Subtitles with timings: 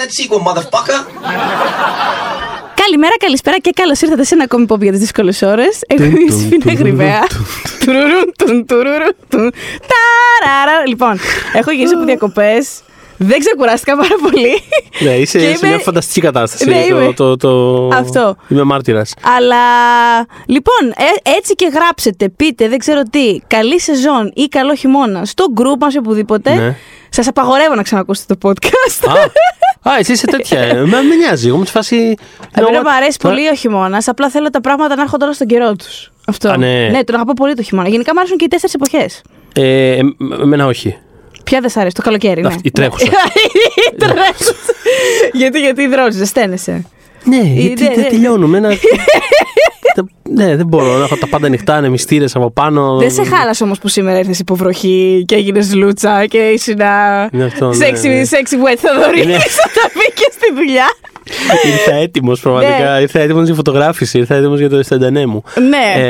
[0.00, 0.98] that sequel, motherfucker.
[2.74, 5.80] Καλημέρα, καλησπέρα και καλώς ήρθατε σε ένα ακόμη pop για τις δύσκολες ώρες.
[5.86, 7.22] Εγώ είμαι η Σφίνα Γρυβαία.
[7.84, 9.52] Τουρουρουν, τουν, τουρουρουν, τουν.
[9.90, 10.86] Ταραρα.
[10.86, 11.18] Λοιπόν,
[11.52, 12.68] έχω γυρίσει από διακοπές.
[13.18, 14.62] Δεν ξεκουράστηκα πάρα πολύ.
[15.00, 16.64] Ναι, είσαι Και σε είμαι- μια φανταστική κατάσταση.
[16.68, 17.12] Ναι, είμαι.
[17.16, 17.88] το, το, το...
[17.96, 18.36] Αυτό.
[18.48, 19.14] Είμαι μάρτυρας.
[19.36, 19.56] Αλλά
[20.46, 25.44] λοιπόν, ε, έτσι και γράψετε, πείτε, δεν ξέρω τι, καλή σεζόν ή καλό χειμώνα στο
[25.56, 26.54] group μας οπουδήποτε.
[26.54, 26.76] Ναι.
[27.08, 29.08] Σας απαγορεύω να ξανακούσετε το podcast.
[29.08, 29.12] Α,
[29.88, 30.60] α, εσύ είσαι τέτοια.
[30.60, 30.74] ε.
[30.92, 31.46] Με, με νοιάζει.
[31.48, 31.96] Εγώ είμαι σε φάση.
[32.54, 32.92] Εμένα know μου what?
[32.96, 34.08] αρέσει Τώρα- πολύ ο χειμώνας.
[34.08, 36.12] Απλά θέλω τα πράγματα να έρχονται όλα στον καιρό τους.
[36.26, 36.48] Αυτό.
[36.48, 37.04] Α, ναι.
[37.04, 37.88] τον αγαπώ πολύ το χειμώνα.
[37.88, 39.22] Γενικά μου αρέσουν και οι τέσσερις εποχές.
[39.54, 40.00] Ε, ε,
[40.42, 40.96] εμένα όχι.
[41.44, 42.46] Ποια δεν σ' αρέσει, το καλοκαίρι, ναι.
[42.46, 43.06] Αυτή, η τρέχουσα.
[43.92, 44.52] η τρέχουσα.
[45.32, 46.84] γιατί, γιατί δρόζει, ζεσταίνεσαι.
[47.24, 47.94] Ναι, γιατί ναι, ναι.
[47.94, 48.58] δεν τελειώνουμε.
[49.96, 50.08] Ένα...
[50.22, 52.96] Δεν- ναι, δεν μπορώ να έχω τα πάντα ανοιχτά, είναι μυστήρες από πάνω.
[52.96, 56.74] Δεν σε χάλασε όμως που σήμερα ήρθε υποβροχή και έγινες λούτσα και ήσουν
[57.32, 58.24] Είναι αυτό, ναι, σεξι, ναι.
[58.24, 59.22] σεξι wet Θοδωρή.
[59.22, 60.86] Είναι- Όταν μπήκες στη δουλειά;
[61.72, 62.92] Ήρθα έτοιμος πραγματικά.
[62.94, 63.00] Ναι.
[63.00, 64.18] Ήρθα έτοιμος για φωτογράφηση.
[64.18, 65.42] Ήρθα έτοιμος για το εσταντανέ μου.
[65.68, 66.04] Ναι,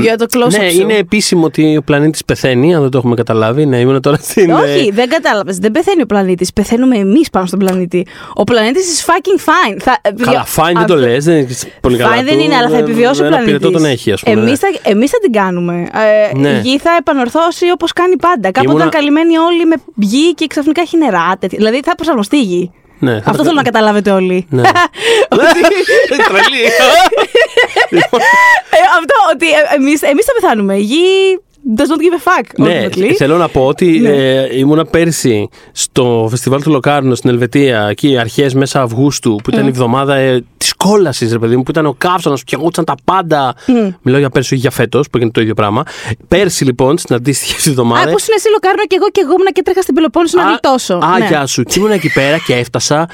[0.00, 0.80] για το close-up Ναι, σου.
[0.80, 3.66] είναι επίσημο ότι ο πλανήτης πεθαίνει, αν δεν το έχουμε καταλάβει.
[3.66, 4.50] Ναι, ήμουν τώρα στην.
[4.50, 5.56] ε, Όχι, δεν κατάλαβες.
[5.58, 6.52] Δεν πεθαίνει ο πλανήτης.
[6.52, 8.06] Πεθαίνουμε εμείς πάνω στον πλανήτη.
[8.34, 9.76] Ο πλανήτης is fucking fine.
[9.80, 11.24] Θα, Καλά, fine δεν το λες.
[11.24, 11.46] Δεν είναι
[11.80, 12.12] πολύ καλά.
[12.20, 12.42] Fine δεν του.
[12.44, 13.58] είναι, αλλά θα Ε, επιβιώσει ο ένα πλανήτης.
[13.58, 14.40] πυρετό τον έχει, ας πούμε.
[14.40, 15.86] Εμείς θα, εμείς θα την κάνουμε.
[16.32, 16.48] Ε, Ναι.
[16.48, 18.50] Η γη θα επανορθώσει όπως κάνει πάντα.
[18.50, 21.36] Κάποτε Ήμουνα- ήταν καλυμμένοι όλοι με γη και ξαφνικά έχει νερά.
[21.38, 21.58] τέτοια.
[21.58, 22.70] Δηλαδή θα προσαρμοστεί η γη.
[23.04, 24.46] Ναι, θα Αυτό το- θέλω να καταλάβετε όλοι.
[24.50, 24.62] Ναι.
[26.28, 26.62] Τρελή.
[27.90, 30.74] Ε, αυτό ότι εμείς εμείς θα πεθάνουμε.
[30.76, 31.40] Η γη
[31.76, 32.46] does not give a fuck.
[32.66, 33.12] Ναι, ultimately.
[33.16, 34.08] θέλω να πω ότι Ναι.
[34.08, 39.64] ε, ήμουνα πέρσι στο φεστιβάλ του Λοκάρνο στην Ελβετία, εκεί αρχές μέσα Αυγούστου, που ήταν
[39.64, 42.94] η εβδομάδα ε, της κόλασης, ρε παιδί μου, που ήταν ο καύσωνα, που φτιαγόντουσαν τα
[43.04, 43.54] πάντα.
[44.02, 45.82] Μιλάω για πέρσι, όχι για φέτος, που έγινε το ίδιο πράγμα.
[46.28, 48.08] Πέρσι λοιπόν, στην αντίστοιχη αυτή εβδομάδα.
[48.08, 50.44] Α, πώς είναι εσύ Λοκάρνο και εγώ και εγώ ήμουν και τρέχα στην Πελοπόννησο να
[50.44, 50.94] Α, γλιτώσω.
[50.94, 51.26] Α, Ναι.
[51.26, 51.62] γεια σου.
[51.62, 53.08] Και ήμουν εκεί πέρα και έφτασα.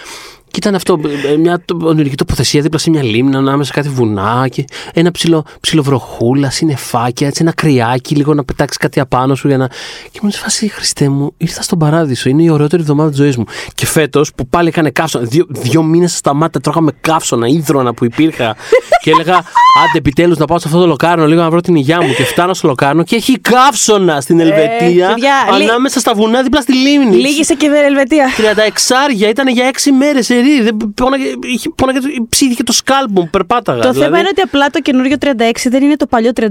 [0.50, 1.00] Και ήταν αυτό,
[1.32, 4.64] ε, μια το- ονειρική τοποθεσία δίπλα σε μια λίμνη, ανάμεσα σε κάτι βουνά και
[4.94, 9.66] ένα ψηλο, ψιλοβροχούλα, συννεφάκια, έτσι ένα κρυάκι, λίγο να πετάξεις κάτι απάνω σου για να.
[10.10, 12.28] Και ήμουν σε φάση, Χριστέ μου, ήρθα στον παράδεισο.
[12.28, 13.44] Είναι η ωραιότερη εβδομάδα της ζωής μου.
[13.74, 18.04] Και φέτος που πάλι έκανε καύσωνα, δύο, δύο μήνες στα μάτια τρώγαμε καύσωνα, ίδρωνα που
[18.04, 18.56] υπήρχα.
[19.02, 22.02] και έλεγα, άντε επιτέλους να πάω σε αυτό το λοκάρνο, λίγο να βρω την υγειά
[22.02, 22.12] μου.
[22.14, 26.42] Και φτάνω στο λοκάρνο και έχει καύσωνα στην Ελβετία, Ε, παιδιά, λί- ανάμεσα στα βουνά
[26.42, 27.16] δίπλα στη λίμνη.
[27.16, 28.26] Λίγησε και Ελβετία.
[28.36, 30.62] 36 ήταν για 6 μέρες ερή.
[30.62, 33.80] Δεν πόναγε, είχε- πόναγε, ψήθηκε το σκάλπ μου, περπάταγα.
[33.80, 34.04] Το δηλαδή.
[34.04, 36.46] θέμα είναι ότι απλά το καινούριο 36 δεν είναι το παλιό 36.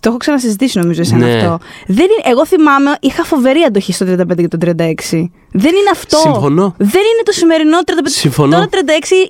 [0.00, 1.34] Το έχω ξανασυζητήσει νομίζω εσένα Ναι.
[1.36, 1.58] αυτό.
[1.86, 5.30] Δεν είναι, εγώ θυμάμαι, είχα φοβερή αντοχή στο 35 και το 36.
[5.52, 6.16] Δεν είναι αυτό.
[6.18, 6.74] Συμφωνώ.
[6.78, 7.90] Δεν είναι το σημερινό 35.
[8.04, 8.50] Συμφωνώ.
[8.54, 8.76] Τώρα 36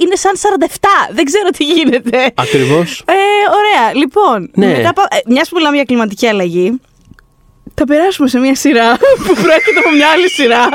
[0.02, 1.12] είναι σαν 47.
[1.12, 2.30] Δεν ξέρω τι γίνεται.
[2.34, 3.02] Ακριβώς.
[3.06, 3.12] Ε,
[3.58, 3.94] ωραία.
[3.94, 4.66] Λοιπόν, Ναι.
[4.66, 6.80] μετά, πα- ε, μιας που μιλάμε για κλιματική αλλαγή,
[7.78, 10.68] θα περάσουμε σε μια σειρά που προέρχεται από μια άλλη σειρά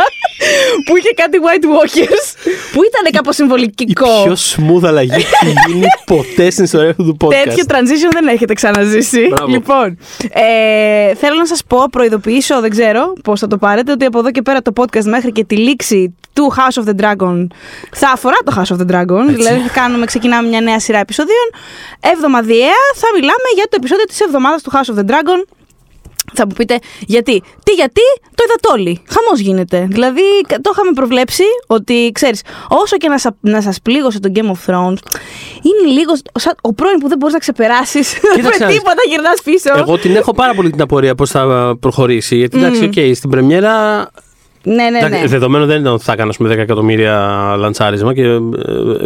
[0.85, 2.25] που είχε κάτι White Walkers
[2.71, 4.23] που ήταν κάπως Η συμβολικό.
[4.23, 7.29] πιο smooth αλλαγή που έχει γίνει ποτέ στην ιστορία του podcast.
[7.43, 9.27] Τέτοιο transition δεν έχετε ξαναζήσει.
[9.27, 9.51] Μπράβο.
[9.51, 9.97] Λοιπόν,
[10.31, 14.31] ε, θέλω να σας πω, προειδοποιήσω, δεν ξέρω πώς θα το πάρετε, ότι από εδώ
[14.31, 17.47] και πέρα το podcast μέχρι και τη λήξη του House of the Dragon
[17.91, 19.23] θα αφορά το House of the Dragon.
[19.27, 21.47] Δηλαδή θα κάνουμε, ξεκινάμε μια νέα σειρά επεισοδίων.
[21.99, 25.60] Εβδομαδιαία θα μιλάμε για το επεισόδιο της εβδομάδας του House of the Dragon.
[26.33, 28.01] Θα μου πείτε γιατί; Τι γιατί,
[28.35, 29.01] το είδατε όλοι.
[29.09, 29.87] Χαμός γίνεται.
[29.89, 34.31] Δηλαδή, κα- το είχαμε προβλέψει ότι ξέρεις, όσο και να, σα, να σας πλήγωσε το
[34.35, 34.97] Game of Thrones,
[35.61, 38.13] είναι λίγο σαν ο πρώην που δεν μπορείς να ξεπεράσεις.
[38.13, 38.77] Κοίταξε Με να δεις.
[38.77, 39.73] τίποτα γυρνάς πίσω.
[39.77, 42.35] Εγώ την έχω πάρα πολύ την απορία πώς θα προχωρήσει.
[42.35, 43.73] Γιατί εντάξει, οκέι, στην πρεμιέρα.
[44.63, 45.27] Ναι, ναι, εντάξει, ναι.
[45.27, 47.15] Δεδομένο δεν ήταν ότι θα έκανε ας πούμε, 10 εκατομμύρια
[47.57, 48.39] λαντσάρισμα και ε,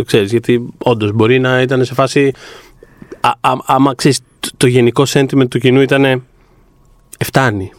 [0.06, 2.31] ξέρεις, γιατί όντως μπορεί να ήταν σε φάση.
[3.19, 4.19] Α, α, άμα ξέρεις,
[4.58, 6.24] το γενικό sentiment του κοινού ήταν.
[7.20, 7.72] Φτάνει.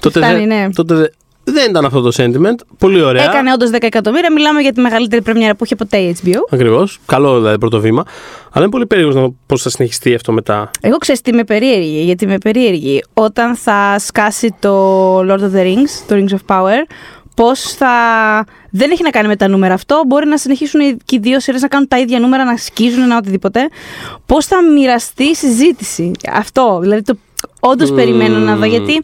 [0.00, 0.70] Τότε, Φτάνει, δεν- ναι.
[0.74, 1.10] τότε δεν-
[1.44, 2.54] δεν ήταν αυτό το sentiment.
[2.78, 3.24] Πολύ ωραία.
[3.24, 4.32] Έκανε όντως 10 εκατομμύρια.
[4.32, 6.36] Μιλάμε για τη μεγαλύτερη πρεμιέρα που είχε ποτέ η HBO.
[6.50, 6.98] Ακριβώς.
[7.06, 8.02] Καλό δηλαδή πρώτο βήμα.
[8.50, 10.70] Αλλά είναι πολύ περίεργο να δω πώς θα συνεχιστεί αυτό μετά.
[10.80, 13.02] Εγώ ξέρω τι με περίεργη, γιατί με περίεργη.
[13.14, 16.86] Όταν θα σκάσει το Lord of the Rings, το Rings of Power,
[17.36, 17.90] πώς θα.
[18.70, 20.02] Δεν έχει να κάνει με τα νούμερα αυτό.
[20.06, 23.02] Μπορεί να συνεχίσουν οι- και οι δύο σειρές να κάνουν τα ίδια νούμερα, να σκίζουν
[23.02, 23.60] ένα οτιδήποτε.
[24.26, 26.78] Πώς θα μοιραστεί η συζήτηση; Αυτό.
[26.80, 27.14] Δηλαδή το.
[27.60, 29.00] Όντως περιμένω να δω γιατί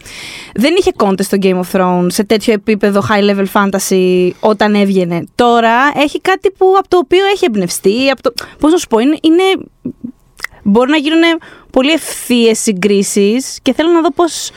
[0.54, 5.24] δεν είχε contest στο Game of Thrones σε τέτοιο επίπεδο high level fantasy όταν έβγαινε.
[5.34, 8.10] Τώρα έχει κάτι που από το οποίο έχει εμπνευστεί.
[8.10, 9.42] Από το, πώς να σου πω, είναι, είναι
[10.62, 11.20] μπορεί να γίνουν
[11.70, 14.50] πολύ ευθείε συγκρίσεις και θέλω να δω πώς.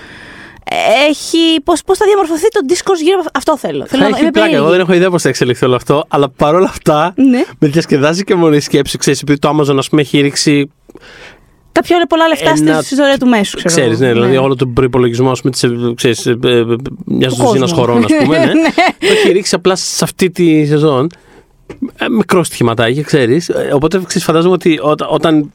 [1.10, 3.86] Έχει, πώς, πώς θα διαμορφωθεί το discourse γύρω από αυτό θέλω.
[3.88, 4.48] θέλω Θα να, έχει είμαι πλάκα.
[4.48, 4.72] Εγώ περίεργη.
[4.72, 6.06] δεν έχω ιδέα πώς θα εξελιχθεί όλο αυτό.
[6.08, 7.44] Αλλά παρόλα αυτά Ναι.
[7.60, 8.98] με διασκεδάζει και μόνο η σκέψη.
[8.98, 10.72] Ξέρεις, επειδή το Amazon ας πούμε, έχει ρίξει.
[11.72, 13.70] Τα πιο πολλά λεφτά Ένα- στη ιστορία του μέσου, ξέρω.
[13.76, 15.50] Ξέρεις, ναι, δηλαδή όλο τον προπολογισμό μιας
[17.36, 17.68] Του δουζίνα κόσμου.
[17.68, 18.38] χωρών, ας πούμε.
[18.46, 18.70] Ναι, Ναι.
[19.00, 21.10] το έχει ρίξει απλά σε αυτή τη σεζόν.
[21.98, 23.52] ε, μικρό στοιχηματάκι, ξέρεις.
[23.74, 25.52] Οπότε ξέρεις, φαντάζομαι ότι όταν, όταν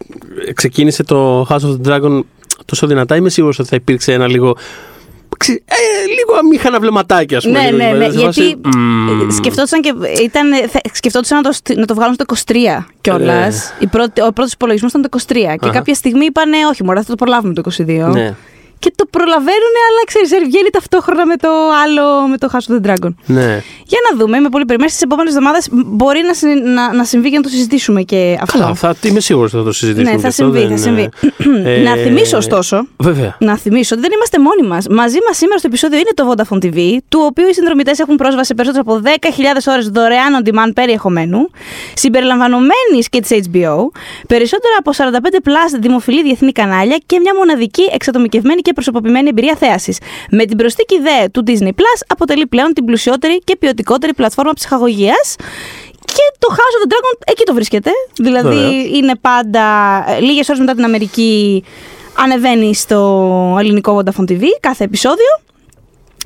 [0.54, 2.20] ξεκίνησε το House of the Dragon
[2.64, 4.56] τόσο δυνατά, είμαι σίγουρος ότι θα υπήρξε ένα λίγο.
[5.38, 5.74] Ξε- Ε,
[6.08, 7.58] λίγο αμήχανα βλεμματάκια, ας πούμε.
[7.58, 7.92] Ναι, λίγο, ναι, ναι.
[7.92, 9.30] δηλαδή, σε φάση, Γιατί μμμ.
[9.30, 9.92] σκεφτόταν και
[10.22, 13.74] ήταν, θε- σκεφτόταν να το, στ- να το βγάλουν στο 23 κιόλας.
[13.80, 14.22] Ε.
[14.22, 15.32] ο πρώτος υπολογισμός ήταν το 23.
[15.34, 15.70] Και Αχα.
[15.70, 18.08] κάποια στιγμή είπαν, όχι, μωρά, θα το προλάβουμε το 22.
[18.12, 18.34] Ναι.
[18.78, 21.48] Και το προλαβαίνουν, αλλά ξέρεις, βγαίνει ταυτόχρονα με το
[21.84, 23.10] άλλο, με το House of the Dragon.
[23.26, 23.62] ναι.
[23.86, 24.90] Για να δούμε, είμαι πολύ περιμένει.
[24.90, 28.58] Στις επόμενες εβδομάδες μπορεί να, συ- να, να συμβεί και να το συζητήσουμε και αυτό.
[28.58, 30.10] Καλά, θα, είμαι σίγουρος ότι θα το συζητήσουμε.
[30.10, 31.08] ναι, και θα αυτό, συμβεί, δεν θα είναι-
[31.38, 31.68] συμβεί.
[31.70, 33.36] Ε, να θυμίσω ωστόσο Βέβαια.
[33.40, 34.86] να θυμίσω ότι δεν είμαστε μόνοι μας.
[34.88, 38.46] Μαζί μας σήμερα στο επεισόδιο είναι το Vodafone TV, του οποίου οι συνδρομητές έχουν πρόσβαση
[38.46, 41.50] σε περισσότερε από 10.000 ώρες δωρεάν on demand περιεχομένου,
[41.94, 43.76] συμπεριλαμβανομένης και της HBO,
[44.26, 49.98] περισσότερα από 45 plus δημοφιλή διεθνή κανάλια και μια μοναδική εξατομικευμένη και προσωποποιημένη εμπειρία θέασης.
[50.30, 55.36] Με την προσθήκη δε του Disney Plus αποτελεί πλέον την πλουσιότερη και ποιοτικότερη πλατφόρμα ψυχαγωγίας.
[56.04, 57.90] Και το House of the Dragon εκεί το βρίσκεται.
[58.14, 58.70] Δηλαδή Ωραία.
[58.70, 59.64] είναι πάντα
[60.08, 61.64] ε, λίγες ώρες μετά την Αμερική
[62.18, 65.40] ανεβαίνει στο ελληνικό Vodafone TV κάθε επεισόδιο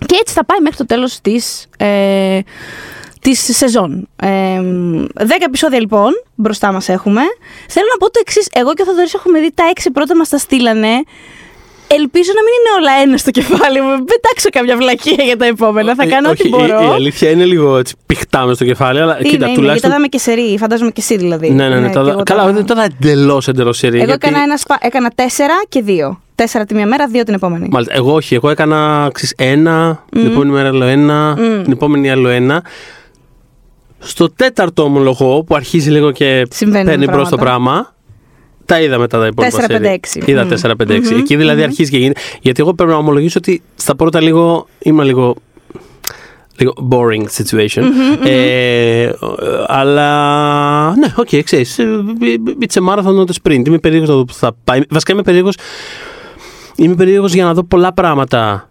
[0.07, 2.39] και έτσι θα πάει μέχρι το τέλος της, ε,
[3.21, 4.09] της σεζόν.
[4.17, 4.61] Ε,
[5.15, 7.21] δέκα επεισόδια λοιπόν μπροστά μας έχουμε.
[7.69, 8.49] Θέλω να πω το εξής.
[8.53, 11.03] Εγώ και ο Θοδωρής έχουμε δει τα έξι πρώτα μας τα στείλανε.
[11.93, 13.89] Ελπίζω να μην είναι όλα ένα στο κεφάλι μου.
[13.91, 15.95] Μην Πετάξω κάποια βλακία για τα επόμενα.
[15.95, 16.81] Θα Ε, κάνω όχι, ό,τι μπορώ.
[16.83, 19.55] Η, η αλήθεια είναι λίγο έτσι πηχτά μες στο κεφάλι, αλλά Είναι, κοίτα, είναι, γιατί
[19.61, 19.91] τουλάχιστον.
[19.91, 21.51] τα είδαμε και σερή, φαντάζομαι και εσύ δηλαδή.
[21.51, 21.87] Ναι, ναι, ναι.
[21.89, 23.97] και τα- εγώ καλά, τα- δεν ήταν εντελώς εντελώς σερή.
[23.97, 26.21] Εγώ γιατί- έκανα, ένα, σπα- έκανα τέσσερα και δύο.
[26.35, 27.69] Τέσσερα τη μία μέρα, δύο την επόμενη.
[27.71, 28.35] Μάλιστα, εγώ όχι.
[28.35, 32.65] Εγώ έκανα ξέρεις, ένα, την επόμενη μέρα άλλο ένα, την επόμενη άλλο ένα.
[33.99, 37.45] Στο τέταρτο ομολογώ που αρχίζει λίγο και Συμβαίνουν παίρνει μπρος το πράγματα.
[37.73, 37.95] πράγμα.
[38.71, 39.59] Τα είδα μετά τα υπόλοιπα.
[39.59, 40.01] 4, 5, σερί.
[40.25, 40.29] 6.
[40.29, 40.53] Είδα Μμμ.
[40.63, 41.19] 4-5-6.
[41.19, 42.21] Εκεί δηλαδή αρχίζει και γίνεται.
[42.41, 45.37] Γιατί εγώ πρέπει να ομολογήσω ότι στα πρώτα λίγο ήμουν λίγο.
[46.57, 47.83] Λίγο boring situation.
[48.25, 49.11] Ε,
[49.67, 51.85] αλλά ναι, οκ, okay, ξέρεις, ε,
[52.61, 53.67] It's a marathon, not a sprint.
[53.67, 54.81] Είμαι περίεργος να δω που θα πάει.
[54.91, 55.57] Βασικά είμαι περίεργος
[56.77, 58.70] Είμαι περίεργος για να δω πολλά πράγματα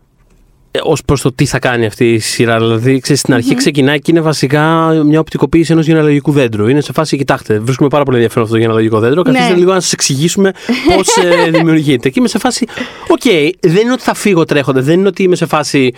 [0.83, 2.57] ως προς το τι θα κάνει αυτή η σειρά.
[2.57, 4.63] Δηλαδή, ξέρεις, στην αρχή ξεκινάει και είναι βασικά
[5.06, 6.68] μια οπτικοποίηση ενός γενεαλογικού δέντρου.
[6.68, 9.21] Είναι σε φάση, κοιτάξτε, βρίσκουμε πάρα πολύ ενδιαφέρον αυτό το γενεαλογικό δέντρο.
[9.25, 9.31] Ναι.
[9.31, 10.51] Καθίστε λίγο να σας εξηγήσουμε
[10.95, 11.07] πώς
[11.57, 12.10] δημιουργείται.
[12.10, 12.66] Και είμαι σε φάση,
[13.07, 13.21] οκ,
[13.60, 15.94] δεν είναι ότι θα φύγω τρέχοντας, δεν είναι ότι είμαι σε φάση.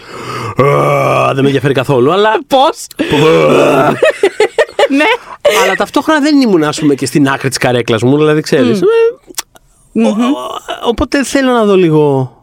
[0.57, 2.29] «Α, Δεν με ενδιαφέρει καθόλου, αλλά.
[2.47, 2.87] Πώς;
[4.97, 5.05] ναι.
[5.63, 8.17] αλλά ταυτόχρονα δεν ήμουν, ας πούμε, και στην άκρη της καρέκλας μου.
[8.17, 8.79] Δηλαδή, ξέρεις.
[10.83, 12.35] Οπότε θέλω να δω λίγο.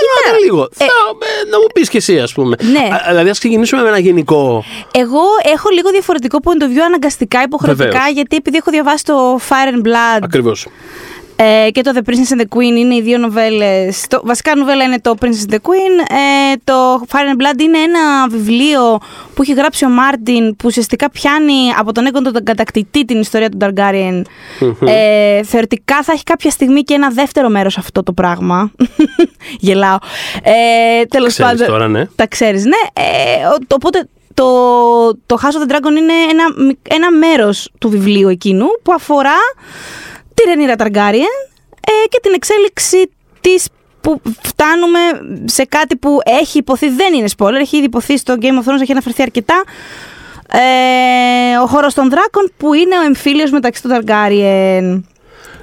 [0.00, 0.68] Θέλω να δω λίγο.
[0.72, 2.56] Θα, ε, να μου πεις κι εσύ, ας πούμε.
[2.72, 2.88] Ναι.
[2.94, 4.64] Α, δηλαδή, ας ξεκινήσουμε με ένα γενικό.
[4.90, 5.20] Εγώ
[5.52, 8.12] έχω λίγο διαφορετικό point of view αναγκαστικά υποχρεωτικά, Βεβαίως.
[8.12, 10.66] γιατί επειδή έχω διαβάσει το Fire and Blood Ακριβώς.
[11.42, 14.06] Ε, και το The Princess and the Queen είναι οι δύο νοβέλες.
[14.08, 16.10] Το, βασικά νοβέλα είναι το Princess and the Queen.
[16.10, 16.74] Ε, το
[17.10, 18.98] Fire and Blood είναι ένα βιβλίο
[19.34, 23.48] που έχει γράψει ο Μάρτιν που ουσιαστικά πιάνει από τον έγκοντο τον κατακτητή την ιστορία
[23.48, 24.22] του Targaryen.
[24.86, 28.70] ε, θεωρητικά θα έχει κάποια στιγμή και ένα δεύτερο μέρος αυτό το πράγμα.
[29.60, 29.96] Γελάω.
[30.42, 31.66] Ε, τέλος Ξέρεις πάντων.
[31.66, 32.06] τώρα, ναι.
[32.14, 33.02] Τα ξέρεις, ναι.
[33.02, 34.46] Ε, ο- το- οπότε το,
[35.26, 39.36] το House of the Dragon είναι ένα, μικ- ένα μέρος του βιβλίου εκείνου που αφορά
[40.34, 41.34] τη Ρενίρα Ταργκάριεν
[41.86, 43.10] ε, και την εξέλιξη
[43.40, 43.68] της
[44.00, 44.98] που φτάνουμε
[45.44, 48.80] σε κάτι που έχει υποθεί, δεν είναι spoiler, έχει ήδη υποθεί στο Game of Thrones,
[48.82, 49.62] έχει αναφερθεί αρκετά.
[50.52, 55.06] Ε, ο χώρος των δράκων που είναι ο εμφύλιος μεταξύ των Ταργκάριεν.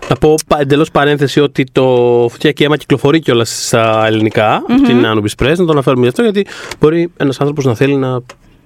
[0.09, 1.85] Να πω εντελώς παρένθεση ότι το
[2.31, 5.55] Φωτιά και αίμα κυκλοφορεί κιόλας στα ελληνικά από την Anubis Press.
[5.57, 6.45] Να το αναφέρουμε γι' αυτό, γιατί
[6.79, 8.19] μπορεί ένας άνθρωπος να θέλει να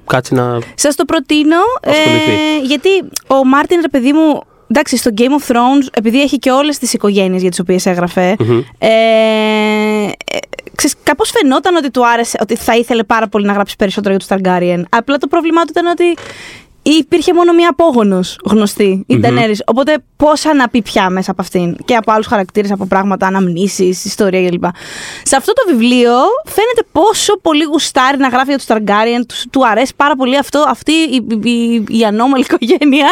[0.05, 0.59] κάτσει να.
[0.75, 1.57] Σας το προτείνω.
[1.81, 2.31] Ασχοληθεί.
[2.31, 2.89] Ε, γιατί
[3.27, 6.93] ο Μάρτιν, ρε παιδί μου, εντάξει, στο Game of Thrones, επειδή έχει και όλες τις
[6.93, 8.35] οικογένειες για τις οποίες έγραφε.
[8.77, 10.09] Ε, ε,
[10.75, 14.27] ξέρεις, κάπως φαινόταν ότι του άρεσε, ότι θα ήθελε πάρα πολύ να γράψει περισσότερο για
[14.27, 14.83] τους Targaryen.
[14.89, 16.17] Απλά το πρόβλημά του ήταν ότι
[16.81, 19.59] υπήρχε μόνο μία απόγονος γνωστή, η Daenerys.
[19.65, 24.05] Οπότε πόσα να πει πια μέσα από αυτήν και από άλλους χαρακτήρες, από πράγματα, αναμνήσεις,
[24.05, 24.63] ιστορία κλπ.
[25.23, 26.11] Σε αυτό το βιβλίο
[26.45, 30.65] φαίνεται πόσο πολύ γουστάρει να γράφει για τους Targaryen, του, του αρέσει πάρα πολύ αυτό,
[30.67, 33.07] αυτή η, η, η, η ανώμαλη οικογένεια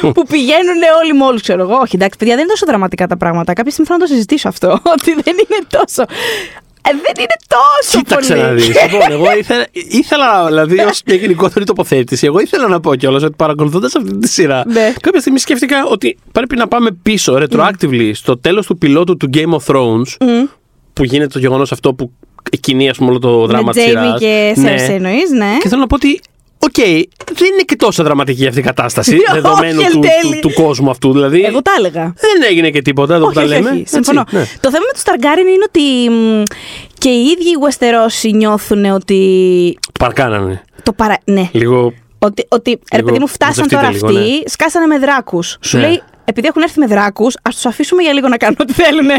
[0.00, 1.76] που πηγαίνουν όλοι με όλους, ξέρω εγώ.
[1.76, 3.52] Όχι, εντάξει, παιδιά, δεν είναι τόσο δραματικά τα πράγματα.
[3.52, 6.04] Κάποια στιγμή θέλω να το συζητήσω αυτό, ότι δεν είναι τόσο...
[6.84, 8.44] Ε, δεν είναι τόσο Κοίταξε πολύ.
[8.44, 8.66] να δεις.
[8.92, 13.34] λοιπόν, εγώ ήθελα, ήθελα δηλαδή, ως μια γενικότερη τοποθέτηση, εγώ ήθελα να πω κιόλας ότι
[13.36, 14.92] παρακολουθώντας αυτή τη σειρά, Ναι.
[15.00, 19.50] κάποια στιγμή σκέφτηκα ότι πρέπει να πάμε πίσω, retroactively, στο τέλος του πιλότου του Game
[19.58, 20.36] of Thrones,
[20.92, 22.12] που γίνεται το γεγονός αυτό που
[22.60, 24.14] κινεί, ας πούμε, όλο το δράμα Με τη σειράς.
[24.14, 25.56] Jamie και Cersei εννοείς, ναι.
[25.60, 26.20] Και θέλω να πω ότι,
[26.64, 26.74] οκ,
[27.34, 30.40] δεν είναι και τόσο δραματική αυτή η κατάσταση, Όχι, δεδομένου εν του, τέλει.
[30.40, 31.12] του, του κόσμου αυτού.
[31.12, 32.02] Δηλαδή, Εγώ τα έλεγα.
[32.02, 33.70] δεν έγινε και τίποτα εδώ που Όχι, τα όχι, λέμε.
[33.70, 34.24] όχι, έτσι, συμφωνώ.
[34.30, 34.40] ναι.
[34.60, 36.42] Το θέμα με του Ταργκάριν είναι ότι μ,
[36.98, 39.78] και οι ίδιοι οι Westerosi νιώθουν ότι.
[39.82, 40.62] Το παρκάνανε.
[40.82, 41.18] Το παρα...
[41.24, 41.48] Ναι.
[41.52, 45.56] Λίγο Ότι, ότι ρε Λίγο παιδί μου, φτάσαν μαζευτείτε τώρα λίγο, αυτοί, σκάσανε με δράκους.
[45.60, 45.86] Σου Ναι.
[45.86, 49.06] λέει, επειδή έχουν έρθει με δράκους, ας τους αφήσουμε για λίγο να κάνουν ό,τι θέλουν.
[49.06, 49.16] Ναι.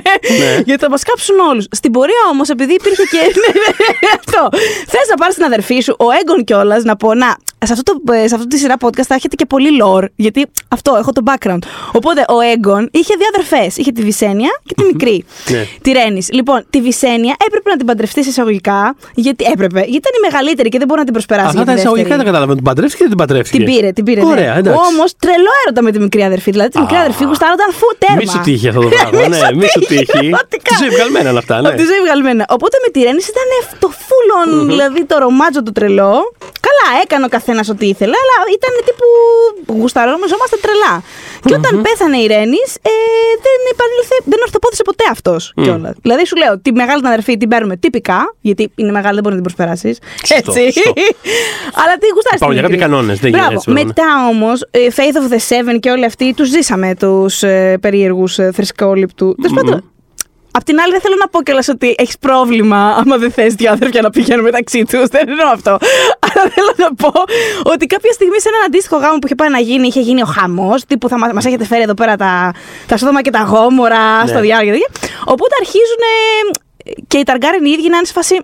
[0.66, 1.66] γιατί θα μας κάψουν όλους.
[1.72, 3.18] Στην πορεία όμως, επειδή υπήρχε και.
[3.18, 3.60] ναι,
[4.20, 4.58] αυτό.
[4.88, 8.02] Θες να πάρεις την αδερφή σου, ο Έγκον κιόλας, να πω, να, σε, αυτό το,
[8.26, 10.06] σε αυτή τη σειρά podcast θα έχετε και πολύ lore.
[10.16, 11.58] Γιατί αυτό, έχω το background.
[11.92, 13.78] Οπότε ο Έγκον είχε δύο αδερφές.
[13.78, 15.26] Είχε τη Βυσένια και τη μικρή.
[15.50, 15.66] Ναι.
[15.82, 16.28] Τη Ρένης.
[16.32, 18.96] Λοιπόν, τη Βυσένια έπρεπε να την παντρευτεί σε εισαγωγικά.
[19.16, 19.80] Γιατί έπρεπε.
[19.80, 21.48] Γιατί ήταν η μεγαλύτερη και δεν μπορεί να την προσπεράσει.
[21.48, 22.24] Αυτά για τα τη εισαγωγικά δεύτερη.
[22.24, 22.54] δεν κατάλαβα.
[22.60, 23.58] Την παντρεύτηκε ή δεν την παντρεύτηκε.
[23.64, 24.22] Την πήρε, την πήρε.
[24.34, 24.80] Ωραία, εντάξει.
[24.90, 26.50] Όμως τρελό έρωτα με τη μικρή αδερφή.
[26.56, 27.00] Δηλαδή τη μικρή Α.
[27.06, 28.22] αδερφή γουστάρονταν φου τέρμα.
[28.22, 29.28] Μη σου τύχει αυτό το πράγμα.
[29.34, 30.06] ναι, μη σου τύχει.
[30.06, 30.70] πραγματικά.
[30.70, 31.56] Τη ζωή βγαλμένα είναι αυτά.
[31.62, 31.68] Ναι.
[31.68, 32.44] Από τη ζωή βγαλμένα.
[32.56, 33.48] Οπότε με τη Ρένης ήταν
[33.84, 36.14] το full on, δηλαδή το ρομάτζο το τρελό.
[36.68, 39.08] Καλά, έκανε ο καθένας ό,τι ήθελε, αλλά ήταν τύπου
[39.80, 40.96] γουσταρόμαζόμαστε τρελά.
[41.48, 42.96] Και όταν πέθανε η Ρένης, ε,
[43.46, 45.96] δεν, επανήλθε, δεν ορθοπόδησε ποτέ αυτός κιόλας.
[46.02, 49.36] Δηλαδή σου λέω, τη μεγάλη την αδερφή την παίρνουμε τυπικά, γιατί είναι μεγάλη, δεν μπορεί
[49.36, 49.96] να την προσπεράσεις.
[50.30, 50.72] Σωστό, Έτσι.
[50.72, 50.94] σωστό.
[51.82, 52.40] αλλά τι γουστάρεις.
[52.42, 53.84] Υπάρχουν για κάποιοι κανόνες, δεν γίνεται έτσι, βέβαια.
[53.86, 54.58] Μετά όμως,
[54.98, 59.36] Faith of the Seven και όλοι αυτοί τους ζήσαμε τους ε, περίεργους ε, θρησκόληπτου.
[59.36, 59.94] Τέλος πάντων,
[60.56, 63.72] Απ' την άλλη, δεν θέλω να πω κιόλας ότι έχεις πρόβλημα άμα δεν θες δύο
[63.72, 65.08] αδέρφια να πηγαίνουν μεταξύ τους.
[65.08, 65.78] Δεν εννοώ αυτό.
[66.44, 67.12] Αλλά θέλω να πω
[67.64, 70.26] ότι κάποια στιγμή σε έναν αντίστοιχο γάμο που είχε πάει να γίνει, είχε γίνει ο
[70.26, 70.86] χαμός.
[70.86, 72.52] Τύπου θα μα έχετε φέρει εδώ πέρα τα,
[72.88, 74.28] τα σώδομα και τα γόμορα Ναι.
[74.28, 74.74] στο διάρκεια.
[75.26, 76.04] Οπότε αρχίζουν
[77.08, 78.40] και οι Ταργκάρεν οι ίδιοι να είναι σε φάση.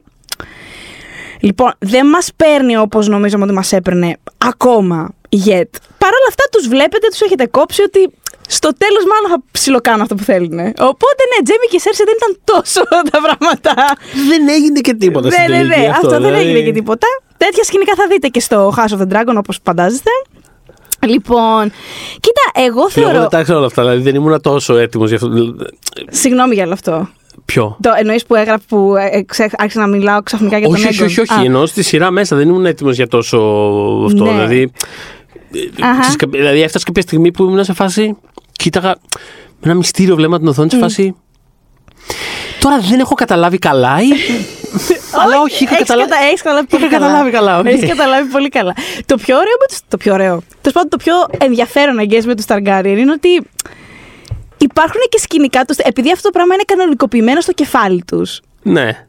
[1.39, 5.09] Λοιπόν, δεν μας παίρνει όπως νομίζαμε ότι μας έπαιρνε ακόμα.
[5.45, 5.63] Yet.
[6.09, 8.01] Παρ' όλα αυτά, τους βλέπετε, τους έχετε κόψει ότι
[8.57, 10.57] στο τέλος μάλλον θα ψιλοκάνουν αυτό που θέλουν.
[10.91, 13.73] Οπότε ναι, Τζέμι και Σέρση δεν ήταν τόσο τα πράγματα.
[14.31, 16.43] Δεν έγινε και τίποτα Ναι, στην ναι, τελική ναι, αυτό δεν δηλαδή.
[16.43, 17.07] έγινε και τίποτα.
[17.43, 20.09] Τέτοια σκηνικά θα δείτε και στο House of the Dragon, όπως φαντάζεστε.
[21.07, 21.71] Λοιπόν,
[22.19, 23.19] κοίτα, εγώ Φίλε, εγώ θεωρώ.
[23.19, 23.81] δεν τα ξέρω όλα αυτά.
[23.81, 25.29] Δηλαδή δεν ήμουν τόσο έτοιμος γι' αυτό.
[26.09, 27.09] Συγγνώμη για όλο αυτό.
[27.45, 30.89] Ποιο; Το εννοείς που έγραφε που ε, ξέ- άρχισα να μιλάω ξαφνικά για όχι, τον
[30.89, 31.33] όχι, όχι, όχι.
[31.33, 33.37] Α, Εννοώ στη σειρά μέσα δεν ήμουν έτοιμος για τόσο
[34.05, 34.23] αυτό.
[34.23, 34.31] Ναι.
[34.31, 34.67] Δηλαδή, ε,
[35.81, 35.99] Αχα.
[35.99, 38.17] ξέρεις, κα- δηλαδή έφτασε κάποια στιγμή που ήμουν σε φάση.
[38.51, 39.25] Κοίταγα με
[39.61, 41.15] ένα μυστήριο βλέμμα στην οθόνη σε φάση.
[42.59, 44.07] Τώρα δεν έχω καταλάβει καλά ή.
[45.21, 46.09] Αλλά όχι, είχα έχεις καταλάβει.
[46.09, 47.05] κατα- έχεις καταλάβει πολύ Είχα καλά.
[47.07, 47.65] καταλάβει καλά, οκ.
[47.65, 48.73] Έχεις καταλάβει πολύ καλά.
[49.05, 49.79] Το πιο ωραίο με τους...
[49.87, 50.41] Το πιο ωραίο.
[50.61, 53.41] Τέλος πάντων, το πιο ενδιαφέρον αγγές με τους Targaryen είναι ότι
[54.57, 55.73] υπάρχουν και σκηνικά του.
[55.77, 58.39] Επειδή αυτό το πράγμα είναι κανονικοποιημένο στο κεφάλι τους.
[58.61, 59.05] Ναι.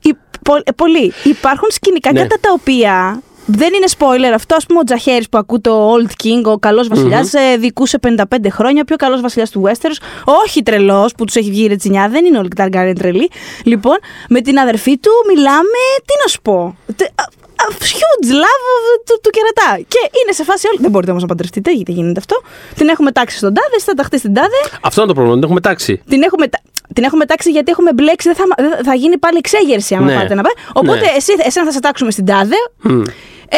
[0.77, 1.13] Πολύ.
[1.25, 2.21] Υπάρχουν σκηνικά Ναι.
[2.21, 3.23] κατά τα οποία.
[3.53, 4.55] Δεν είναι spoiler αυτό.
[4.55, 8.51] Ας πούμε, ο Jaehaerys που ήταν το Old King, ο καλός βασιλιάς, ε, διοικούσε 55
[8.51, 9.99] χρόνια, πιο καλός βασιλιάς του Westeros.
[10.45, 13.31] Όχι τρελός που τους έχει βγει η ρετσινιά, δεν είναι όλοι οι Targaryen τρελοί.
[13.65, 13.97] Λοιπόν,
[14.29, 15.81] με την αδερφή του μιλάμε.
[16.07, 16.77] Τι να σου πω.
[16.97, 18.67] Τε- α- α- Huge love
[19.07, 19.85] του, του κερατά.
[19.89, 20.79] Και είναι σε φάση όλοι.
[20.81, 22.41] Δεν μπορείτε όμως να παντρευτείτε, γιατί γίνεται αυτό.
[22.75, 24.61] Την έχουμε τάξει στον τάδε, εσύ θα ταχθεί στην τάδε.
[24.83, 26.01] Αυτό είναι το πρόβλημα, δεν έχουμε τάξει.
[26.09, 26.61] Την έχουμε, τα-
[26.95, 28.29] την έχουμε τάξει γιατί έχουμε μπλέξει.
[28.33, 30.15] Δεν θα, δεν θα γίνει πάλι εξέγερση άμα Ναι.
[30.15, 30.53] πάτε να πάει.
[30.73, 31.13] Οπότε Ναι.
[31.17, 32.57] εσύ, εσένα θα σε τάξουμε στην τάδε.
[32.83, 33.03] Μμ.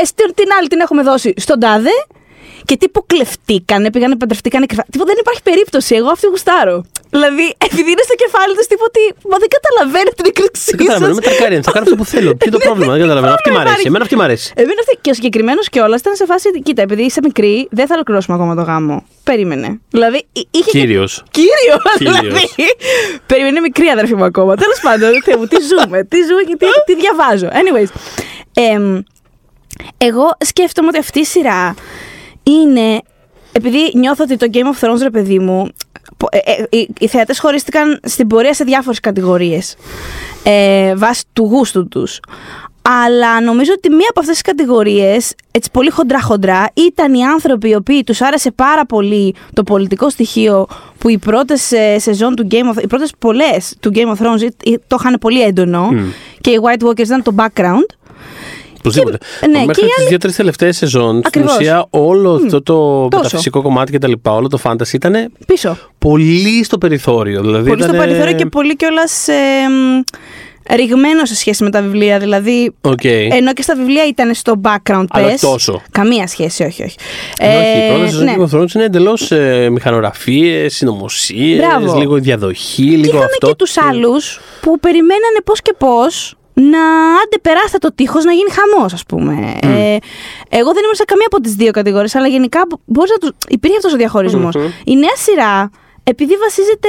[0.00, 1.90] Εσύ την- την άλλη την έχουμε δώσει στον τάδε.
[2.64, 4.84] Και τύπου κλεφτήκανε, πήγανε, παντρευτήκανε κρυφά.
[4.92, 5.94] Τύπου δεν υπάρχει περίπτωση.
[5.94, 6.76] Εγώ αυτή γουστάρω.
[7.10, 9.02] Δηλαδή, επειδή είναι στο κεφάλι τους, τύπου ότι.
[9.30, 12.30] Μα δεν καταλαβαίνετε την εκρηξή Δεν καταλαβαίνω, είμαι ταρκάριεν, θα κάνω αυτό που θέλω.
[12.36, 13.32] Ποιο είναι το πρόβλημα, δεν καταλαβαίνω.
[13.38, 13.88] Αυτή μ' πρόβλημα αρέσει.
[13.88, 13.88] υπάρχει.
[13.90, 14.46] Εμένα αυτή μ' αρέσει.
[14.62, 16.46] Εμένα αυτή και ο συγκεκριμένος κιόλας ήταν σε φάση.
[16.66, 18.96] Κοίτα, επειδή είσαι μικρή, δεν θα ολοκληρώσουμε ακόμα το γάμο.
[19.30, 19.68] Περίμενε.
[19.96, 20.70] Δηλαδή, εί- είχε.
[20.70, 21.12] και- Κύριος.
[21.30, 22.18] Κύριος, Κύριος.
[22.20, 22.46] δηλαδή.
[23.30, 24.52] Περιμένει μικρή αδερφή μου ακόμα.
[24.56, 27.48] Τέλος πάντων, Θεέ μου, τι ζούμε, τι ζούμε και τι, τι διαβάζω.
[27.60, 27.90] Anyways.
[29.80, 31.74] Εμ, εγώ σκέφτομαι ότι αυτή η σειρά
[32.42, 33.00] είναι.
[33.52, 35.68] Επειδή νιώθω ότι το Game of Thrones, ρε παιδί μου,
[36.16, 39.76] πο- ε, ε, οι, οι θεατές χωρίστηκαν στην πορεία σε διάφορες κατηγορίες
[40.42, 42.20] ε, βάσει του γούστου τους.
[43.04, 47.74] Αλλά νομίζω ότι μία από αυτές τις κατηγορίες, έτσι πολύ χοντρά-χοντρά, ήταν οι άνθρωποι οι
[47.74, 50.66] οποίοι τους άρεσε πάρα πολύ το πολιτικό στοιχείο
[50.98, 54.42] που οι πρώτες ε, σεζόν του Game of οι πρώτες πολλές του Game of Thrones
[54.42, 55.88] ε, το είχαν πολύ έντονο
[56.40, 57.86] και οι White Walkers ήταν το background.
[58.84, 59.18] Οπωσδήποτε.
[59.40, 61.56] Και- ναι, Μέχρι και οι τις άλλοι- δύο-τρεις τελευταίες σεζόν, στην Ακριβώς.
[61.56, 62.74] ουσία όλο αυτό το
[63.08, 63.22] τόσο.
[63.22, 65.76] μεταφυσικό κομμάτι και τα λοιπά, όλο το fantasy ήταν Πίσω.
[65.98, 67.40] πολύ στο περιθώριο.
[67.40, 69.34] Δηλαδή πολύ στο ήτανε- περιθώριο και πολύ κιόλας ε,
[70.76, 72.18] ριγμένο σε σχέση με τα βιβλία.
[72.18, 73.04] Δηλαδή, Οκ.
[73.04, 75.40] ενώ και στα βιβλία ήταν στο background, Αλλά πες.
[75.40, 75.82] τόσο.
[75.90, 76.96] Καμία σχέση, όχι, όχι.
[77.40, 78.34] όχι, η πρώτη σεζόν ναι.
[78.34, 81.98] του Game of Thrones είναι εντελώς ε, μηχανορραφίες, συνωμοσίες, Μπράβο.
[81.98, 83.46] λίγο διαδοχή, Και λίγο είχαμε αυτό.
[83.46, 86.82] και τους άλλους που περιμένανε πώς και πώς να
[87.22, 89.32] άντε περάστε το τείχος να γίνει χαμός, ας πούμε.
[89.62, 89.96] Ε,
[90.48, 93.36] εγώ δεν ήμουν σε καμία από τις δύο κατηγορίες, αλλά γενικά μπορείς να του.
[93.48, 94.54] Υπήρχε αυτός ο διαχωρισμός.
[94.54, 94.66] Μμμ.
[94.84, 95.70] Η νέα σειρά,
[96.02, 96.88] επειδή βασίζεται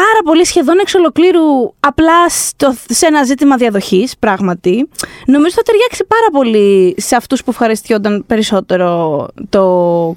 [0.00, 4.88] πάρα πολύ σχεδόν εξ ολοκλήρου απλά στο, σε ένα ζήτημα διαδοχής, πράγματι.
[5.26, 9.64] Νομίζω θα ταιριάξει πάρα πολύ σε αυτούς που ευχαριστιόνταν περισσότερο το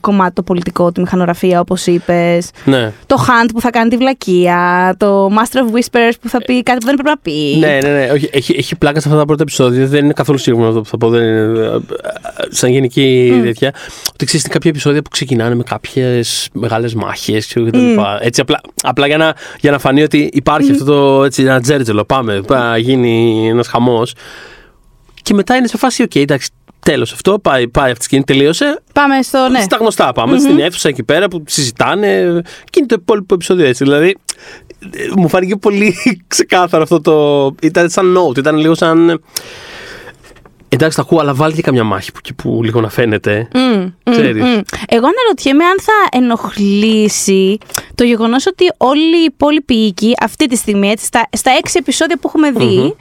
[0.01, 2.49] κομμάτι το πολιτικό, τη μηχανογραφία, όπως είπες.
[2.65, 2.93] Ναι.
[3.05, 4.95] Το Hunt που θα κάνει τη βλακεία.
[4.97, 7.57] Το Master of Whispers που θα πει κάτι που δεν πρέπει να πει.
[7.59, 8.09] Ναι, ναι, ναι.
[8.11, 9.85] Όχι, έχει, έχει πλάκα σε αυτά τα πρώτα επεισόδια.
[9.85, 11.09] Δεν είναι καθόλου σίγουρο αυτό που θα πω.
[11.09, 11.79] Δεν είναι, ε, ε,
[12.49, 13.43] σαν γενική mm.
[13.43, 13.73] τέτοια.
[14.13, 17.77] Ότι ξέρεις, είναι κάποια επεισόδια που ξεκινάνε με κάποιες μεγάλες μάχες κτλ.
[17.97, 18.17] Mm.
[18.19, 20.71] Έτσι, απλά, απλά για, να, για να φανεί ότι υπάρχει mm.
[20.71, 22.05] αυτό το έτσι, ένα τζέρτζελο.
[22.05, 24.13] Πάμε, να γίνει ένας χαμός.
[25.21, 26.49] Και μετά είναι σε φάση, OK, εντάξει,
[26.79, 27.39] τέλος αυτό.
[27.39, 28.81] Πάει, πάει αυτή τη σκηνή, τελείωσε.
[28.93, 29.47] Πάμε στο.
[29.51, 29.61] Ναι.
[29.61, 30.35] Στα γνωστά πάμε.
[30.35, 30.41] Mm-hmm.
[30.41, 32.41] Στην αίθουσα εκεί πέρα που συζητάνε.
[32.69, 33.83] Και είναι το υπόλοιπο επεισόδιο έτσι.
[33.83, 34.17] Δηλαδή,
[35.17, 35.95] μου φάνηκε πολύ
[36.27, 37.55] ξεκάθαρο αυτό το.
[37.61, 39.21] Ήταν σαν note, ήταν λίγο σαν.
[40.73, 43.47] Εντάξει, τα ακούω, αλλά βάλει και καμιά μάχη που, που λίγο να φαίνεται.
[43.53, 44.43] Mm, Ξέρεις.
[44.45, 44.61] Mm, mm.
[44.87, 47.57] Εγώ αναρωτιέμαι αν θα ενοχλήσει
[48.01, 52.17] το γεγονός ότι όλοι οι υπόλοιποι οίκοι αυτή τη στιγμή, έτσι, στα, στα έξι επεισόδια
[52.17, 52.95] που έχουμε δει, mm-hmm.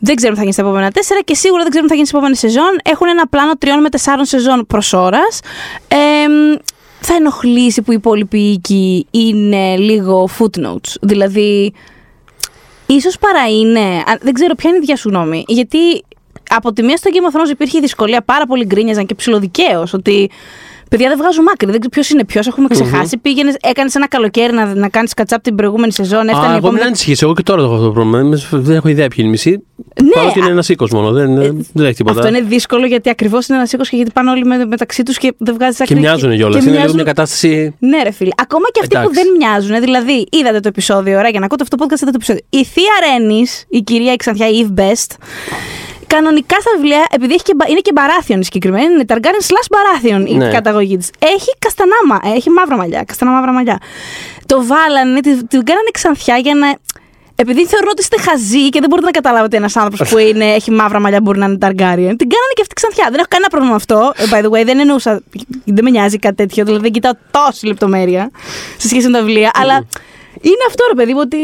[0.00, 2.36] δεν ξέρουμε θα γίνει στα επόμενα τέσσερα και σίγουρα δεν ξέρουμε θα γίνει στα επόμενη
[2.38, 2.78] σεζόν.
[2.84, 5.40] Έχουν ένα πλάνο τριών με τεσσάρων σεζόν προς ώρας.
[5.88, 5.96] Ε,
[7.00, 10.94] θα ενοχλήσει που οι υπόλοιποι οίκοι είναι λίγο footnotes.
[11.00, 11.72] Δηλαδή,
[12.86, 16.04] ίσως παρά είναι, δεν ξέρω ποια είναι η δια σου γνώμη, γιατί
[16.48, 20.30] από τη μία στο Game of Thrones υπήρχε δυσκολία, πάρα πολύ γκρίνιαζαν και ψηλοδικαίως ότι
[20.88, 21.70] Παιδιά δεν βγάζουν μάκρυ.
[21.70, 22.46] Δεν ξέρω ποιος είναι ποιος.
[22.46, 23.10] Έχουμε ξεχάσει.
[23.14, 23.22] Mm-hmm.
[23.22, 26.28] Πήγαινες, έκανες ένα καλοκαίρι να, να κάνεις κατσάπ την προηγούμενη σεζόν.
[26.28, 27.22] Έφτανε Α, εγώ μην ανησυχείς.
[27.22, 28.38] Εγώ και τώρα το έχω αυτό το πρόβλημα.
[28.50, 29.62] Δεν έχω ιδέα ποιο είναι η μισή.
[30.02, 31.10] Ναι, Παρότι ότι είναι ένας οίκος μόνο.
[31.12, 32.20] Δεν, ε, δεν έχει τίποτα.
[32.20, 35.18] Αυτό είναι δύσκολο γιατί ακριβώς είναι ένας οίκος και γιατί πάνε όλοι με, μεταξύ τους
[35.18, 35.94] και δεν βγάζεις άκρη.
[35.94, 36.64] Και μοιάζουν κιόλας.
[36.64, 37.74] Είναι λίγο μια κατάσταση.
[37.78, 38.30] Ναι, ρε φίλε.
[38.36, 39.20] Ακόμα και αυτοί Εντάξει.
[39.20, 39.80] που δεν μοιάζουν.
[39.80, 41.18] Δηλαδή, είδατε το επεισόδιο.
[41.18, 42.42] Ωραία, για να ακούτε αυτό το podcast, είδατε το επεισόδιο.
[42.50, 45.16] Η Θεία Ρένης, η κυρία Εξανθιά, η Eve Best,
[46.14, 50.34] Κανονικά στα βιβλία, επειδή έχει και, είναι και μπαράθιον συγκεκριμένη, είναι Targaryen slash μπαράθιον η
[50.34, 50.50] ναι.
[50.50, 51.10] καταγωγή της.
[51.18, 53.02] Έχει καστανάμα, έχει μαύρα μαλλιά.
[53.06, 53.78] Καστανά μαύρα μαλλιά.
[54.46, 56.76] Το βάλανε, την, την κάνανε ξανθιά για να.
[57.40, 60.70] Επειδή θεωρώ ότι είστε χαζοί και δεν μπορείτε να καταλάβετε ένας άνθρωπος που είναι, έχει
[60.70, 63.06] μαύρα μαλλιά μπορεί να είναι Targaryen, την κάνανε και αυτή ξανθιά.
[63.10, 64.12] Δεν έχω κανένα πρόβλημα με αυτό.
[64.16, 65.22] Ε, by the way, δεν εννοούσα.
[65.64, 66.64] Δεν με νοιάζει κάτι τέτοιο.
[66.64, 68.30] Δηλαδή δεν κοιτάω τόση λεπτομέρεια
[68.76, 69.50] σε σχέση με τα βιβλία.
[69.54, 69.86] Αλλά
[70.40, 71.38] είναι αυτό ρε παιδί μου ότι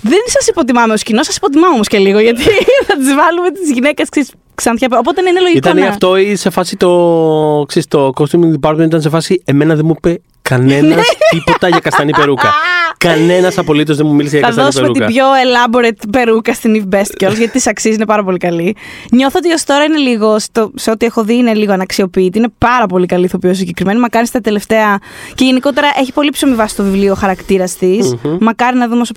[0.00, 2.18] δεν σας υποτιμάμε ως κοινό, σας υποτιμάμε όμως και λίγο.
[2.18, 2.42] Γιατί
[2.86, 4.08] θα τις βάλουμε τις γυναίκες
[4.54, 4.88] ξανθιά.
[4.92, 5.68] Οπότε είναι λογικό.
[5.68, 7.64] Ήταν αυτό ή σε φάση το.
[7.68, 9.42] Ξέρεις, το costume department ήταν σε φάση.
[9.44, 12.52] Εμένα δεν μου είπε κανένας τίποτα για καστανή περούκα.
[12.98, 14.88] Κανένας απολύτως δεν μου μίλησε για καστανή περούκα.
[14.88, 18.24] Θα δώσουμε την πιο elaborate περούκα στην Eve Best κιόλα, γιατί της αξίζει, είναι πάρα
[18.24, 18.76] πολύ καλή.
[19.10, 22.38] Νιώθω ότι ως τώρα είναι λίγο, στο, σε ό,τι έχω δει, είναι λίγο αναξιοποίητη.
[22.38, 23.98] Είναι πάρα πολύ καλή ηθοποιός συγκεκριμένη.
[24.00, 24.98] Μακάρι στα τελευταία.
[25.34, 28.14] και γενικότερα έχει πολύ ψωμί βάση το βιβλίο χαρακτήρας της.
[28.14, 28.38] Mm-hmm.
[28.40, 29.12] Μακάρι να δούμε όσο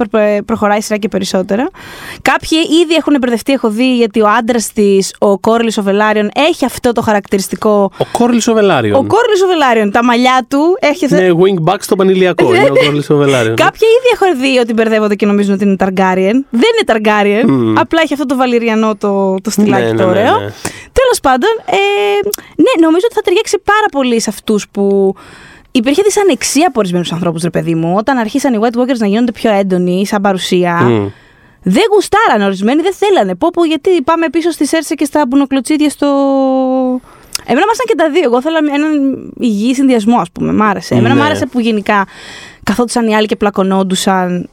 [0.45, 1.69] προχωράει η σειρά και περισσότερα.
[2.21, 6.91] Κάποιοι ήδη έχουν μπερδευτεί, έχω δει, γιατί ο άντρας της, ο Corlys Velaryon, έχει αυτό
[6.91, 7.91] το χαρακτηριστικό.
[7.97, 8.95] Ο Corlys Velaryon.
[8.95, 9.91] Ο Corlys Velaryon.
[9.91, 11.16] Τα μαλλιά του έχει αυτό.
[11.17, 12.53] Είναι wingback στο πανηλιακό.
[12.53, 13.55] είναι ο Corlys Velaryon.
[13.56, 16.45] Κάποιοι ήδη έχουν δει ότι μπερδεύονται και νομίζουν ότι είναι Targaryen.
[16.49, 17.45] Δεν είναι Targaryen.
[17.49, 17.80] Mm.
[17.80, 20.38] Απλά έχει αυτό το βαλιριανό το, το στυλάκι ναι, το ναι, ωραίο.
[20.38, 20.51] Ναι, ναι.
[20.91, 21.77] Τέλος πάντων, ε,
[22.56, 25.15] ναι, νομίζω ότι θα ταιριάξει πάρα πολύ σε αυτούς που.
[25.71, 29.32] Υπήρχε δυσανεξία από ορισμένους ανθρώπους, ρε παιδί μου, όταν αρχίσαν οι White Walkers να γίνονται
[29.32, 30.80] πιο έντονοι σαν παρουσία.
[30.82, 31.12] Mm.
[31.63, 33.36] Δεν γουστάραν ορισμένοι, δεν θέλανε.
[33.36, 36.08] Πω, πω γιατί πάμε πίσω στη Σέρσε και στα μπουνοκλωτσίδια στο.
[37.49, 38.23] Εμένα μα και τα δύο.
[38.23, 40.53] Εγώ ήθελα έναν υγιή συνδυασμό, ας πούμε.
[40.53, 40.95] Μ' άρεσε.
[40.95, 41.21] Εμένα ναι.
[41.21, 42.07] μ' άρεσε που γενικά
[42.63, 44.49] καθόντουσαν οι άλλοι και πλακωνόντουσαν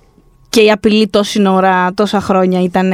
[0.48, 2.92] και η απειλή τόση ώρα, τόσα χρόνια ήταν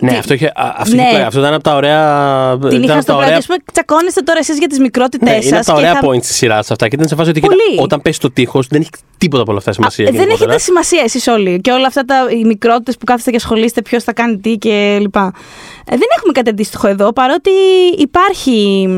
[0.00, 1.24] ναι, αυτό, είχε, αυτό, ναι.
[1.26, 2.58] αυτό ήταν από τα ωραία.
[2.68, 3.42] Την είχα στο ωραία...
[3.46, 5.46] πούμε, τσακώνεστε τώρα εσείς για τις μικρότητέ ναι, σα.
[5.46, 6.08] Είναι από τα ωραία θα...
[6.08, 6.88] points της σειράς αυτά.
[6.88, 9.60] Και ήταν σε φάση ότι κοίτα, όταν πέσει το τείχος δεν έχει τίποτα από όλα
[9.60, 10.08] αυτά σημασία.
[10.08, 11.60] Α, δεν έχετε σημασία εσείς όλοι.
[11.60, 15.16] Και όλα αυτά τα, οι μικρότητες που κάθεστε και ασχολείστε, ποιος θα κάνει τι κλπ.
[15.16, 15.30] Ε,
[15.84, 17.50] δεν έχουμε κάτι αντίστοιχο εδώ, παρότι
[17.98, 18.88] υπάρχει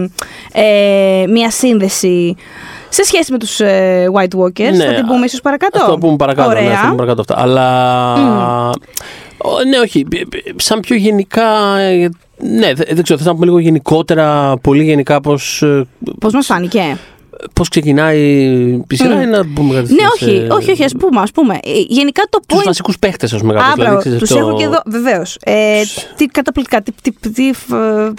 [0.53, 2.37] ε, μια σύνδεση
[2.89, 4.77] σε σχέση με τους ε, White Walkers.
[4.77, 5.79] Ναι, θα την πούμε ίσως παρακάτω.
[5.79, 6.51] Θα το πούμε παρακάτω.
[6.51, 7.35] Ναι, θα πούμε παρακάτω αυτά.
[7.39, 8.15] Αλλά.
[8.15, 8.73] Mm.
[9.69, 10.07] Ναι, όχι.
[10.57, 11.79] Σαν πιο γενικά.
[11.79, 15.63] Ε, ναι, δεν ξέρω, θα να πούμε λίγο γενικότερα, πολύ γενικά πώς...
[15.63, 15.87] Ε,
[16.21, 16.99] πώς μας φάνηκε;
[17.53, 18.21] Πώς ξεκινάει
[18.89, 19.23] η σειρά, mm.
[19.23, 21.21] ή να πούμε κάτι Ναι, όχι, όχι, όχι, ας πούμε.
[21.21, 21.55] Ας πούμε.
[21.55, 22.59] Ε, γενικά το point.
[22.59, 23.57] Του βασικούς παίχτες, ας πούμε.
[23.75, 25.39] Δηλαδή, τους έχω και εδώ, βεβαίως.
[25.43, 25.83] Ε,
[26.17, 27.51] τι καταπληκτικά, τι, τι, τι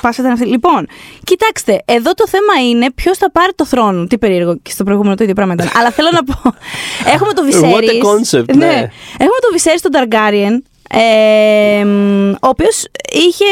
[0.02, 0.46] πάσα ήταν αυτή.
[0.46, 0.88] Λοιπόν,
[1.24, 4.08] κοιτάξτε, εδώ το θέμα είναι ποιος θα πάρει το θρόνο.
[4.08, 5.70] Τι περίεργο, και στο προηγούμενο το ίδιο πράγμα ήταν.
[5.80, 6.42] Αλλά θέλω να πω.
[7.14, 7.76] Έχουμε το Viserys.
[7.76, 8.66] What a concept, ναι.
[8.66, 8.90] ναι.
[9.18, 11.84] Έχουμε το Viserys, τον Targaryen, ε,
[12.34, 13.46] ο οποίος είχε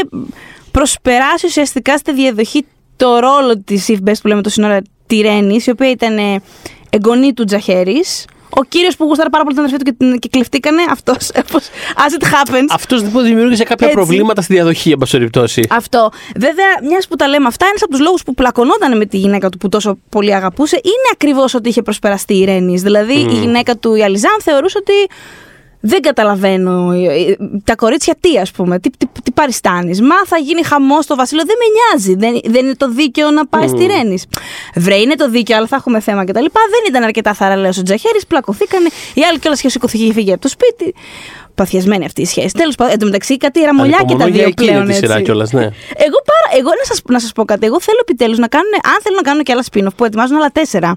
[0.72, 5.60] προσπεράσει ουσιαστικά στη διαδοχή το ρόλο της If Best που λέμε το σύνορα τη Ρένη,
[5.66, 6.42] η οποία ήταν
[6.90, 8.26] εγγονή του Τζαχέρης.
[8.58, 11.32] Ο κύριος που γούσταρε πάρα πολύ την αδερφή του και, την- και κλεφτήκανε, αυτός.
[12.06, 12.66] As it happens.
[12.70, 14.00] Αυτός λοιπόν δημιούργησε κάποια Έτσι.
[14.00, 15.68] προβλήματα στη διαδοχή, εν πάση περιπτώσει.
[15.70, 16.10] Αυτό.
[16.36, 19.50] Βέβαια, μιας που τα λέμε αυτά, ένας από τους λόγους που πλακωνόταν με τη γυναίκα
[19.50, 22.82] του που τόσο πολύ αγαπούσε είναι ακριβώς ότι είχε προσπεραστεί η Ρένης.
[22.82, 24.94] Δηλαδή, η γυναίκα του, η Αλιζάν, θεωρούσε ότι
[25.88, 26.92] δεν καταλαβαίνω.
[26.92, 30.02] ε, ε, Τα κορίτσια τι, ας πούμε, τι, τι, τι παριστάνεις.
[30.02, 32.16] Μα θα γίνει χαμός στο βασίλειο, δεν με νοιάζει.
[32.16, 34.26] Δεν, δεν είναι το δίκαιο να πάει στη Ρένης.
[34.76, 36.46] Βρε, είναι το δίκαιο, αλλά θα έχουμε θέμα κτλ.
[36.54, 38.90] Δεν ήταν αρκετά θαραλέος ο Τζαχέρης, πλακωθήκανε.
[39.14, 40.94] Η άλλη κιόλας είχε σηκωθεί και φύγει από το σπίτι.
[41.56, 42.54] Παθιασμένη αυτή η σχέση.
[42.54, 44.86] Τέλος πάντων, εν τω μεταξύ κάτι ραμολιά και τα Ανυπομονώ για δύο εκείνη πλέον.
[44.88, 45.24] τη σειρά έτσι.
[45.24, 45.62] κιόλας, ναι.
[46.08, 47.66] Εγώ, πάρα, εγώ να, σας, να σας πω κάτι.
[47.66, 50.50] Εγώ θέλω επιτέλους να κάνουν, αν θέλουν να κάνουν και άλλα spin-off που ετοιμάζουν άλλα
[50.50, 50.88] τέσσερα,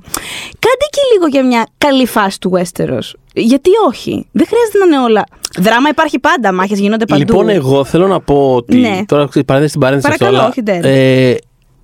[0.65, 3.09] κάντε και λίγο για μια καλή φάση του Westeros.
[3.33, 5.25] Γιατί όχι; Δεν χρειάζεται να είναι όλα.
[5.59, 7.21] Δράμα υπάρχει πάντα, μάχες γίνονται παντού.
[7.23, 8.77] Λοιπόν, εγώ θέλω να πω ότι.
[8.77, 9.03] Ναι.
[9.07, 10.85] Τώρα ξέρεις, παρένθεση στην παρένθεση αυτό, Παρακαλώ, αλλά, όχι, Ντέρ.
[11.33, 11.37] ε,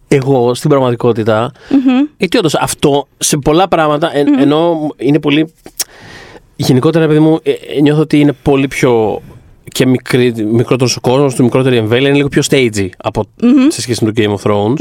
[0.09, 1.53] εγώ στην πραγματικότητα.
[2.17, 5.53] Γιατί όντως αυτό σε πολλά πράγματα, εν- ενώ είναι πολύ.
[6.57, 9.23] Γενικότερα, παιδί μου, ε, ε, νιώθω ότι είναι πολύ πιο.
[9.73, 13.25] και μικρή, μικρότερος ο κόσμος, του μικρότερη εμβέλεια, είναι λίγο πιο stagey από,
[13.69, 14.77] σε σχέση με το Game of Thrones.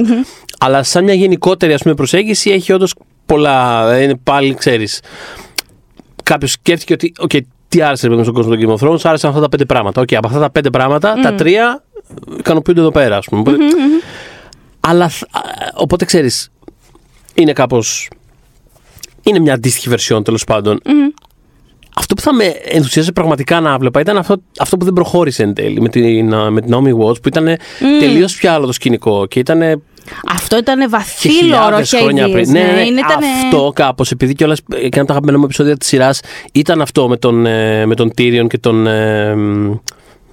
[0.60, 2.94] Αλλά σαν μια γενικότερη ας πούμε, προσέγγιση έχει όντως
[3.26, 3.84] πολλά.
[3.86, 5.02] δηλαδή Είναι πάλι, ξέρεις.
[6.24, 7.12] Κάποιος σκέφτηκε ότι.
[7.28, 9.50] Okay, τι άρεσε ρε παιδί μου, στον κόσμο του Game of Thrones, άρεσαν αυτά τα
[9.50, 10.02] πέντε πράγματα.
[10.02, 11.84] Οκ, από αυτά τα πέντε πράγματα, τα τρία
[12.38, 13.42] ικανοποιούνται εδώ πέρα, ας πούμε.
[13.42, 13.58] Οπότε-
[14.80, 15.40] Αλλά, θ- α,
[15.76, 16.50] οπότε ξέρεις,
[17.34, 18.10] είναι κάπως.
[19.24, 20.80] Είναι μια αντίστοιχη version τέλος πάντων.
[21.96, 25.54] Αυτό που θα με ενθουσίαζε πραγματικά να έβλεπα ήταν αυτό, αυτό που δεν προχώρησε εν
[25.54, 27.48] τέλει με την, α, με την Naomi Watts που ήταν
[28.00, 29.62] τελείως πια άλλο το σκηνικό και ήταν
[30.28, 32.48] Αυτό ήταν και βαθύ λόρο, χιλιάδες όχι χρόνια αηδίες.
[32.50, 32.62] πριν.
[32.62, 35.44] Ναι, ναι, ναι, είναι, ήτανε- αυτό κάπως, επειδή κιόλας και ένα από τα αγαπημένα μου
[35.44, 36.20] επεισόδια της σειράς
[36.52, 38.88] ήταν αυτό με τον, ε, με τον Tyrion και τον.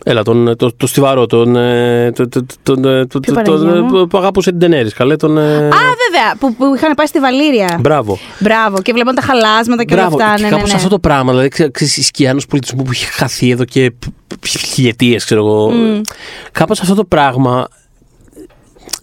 [0.04, 3.34] Ε, μ, Έλα, τον, το, το στιβαρό, τον, ε, το, το, τον, ε, το, Ποιο
[3.34, 3.88] το- Παναγία το- μου?
[3.90, 4.90] που- που αγαπούσε την Τενέρη.
[4.90, 5.38] Καλέ, τον.
[5.38, 7.76] ε, Α, βέβαια, που, που είχαν πάει στη Βαλήρια.
[7.80, 8.18] Μπράβο.
[8.38, 8.82] Μπράβο.
[8.82, 10.22] Και βλέπαν τα χαλάσματα και όλα Μπράβο.
[10.22, 10.34] αυτά.
[10.36, 10.76] και Ναι, ναι, κάπως ναι.
[10.76, 13.92] αυτό το πράγμα, δηλαδή ξέ- ξέρεις, η σκιά ενό πολιτισμού που έχει χαθεί εδώ και
[14.58, 15.72] χιλιετίε, ξέρω εγώ.
[16.52, 17.66] Κάπω αυτό το πράγμα.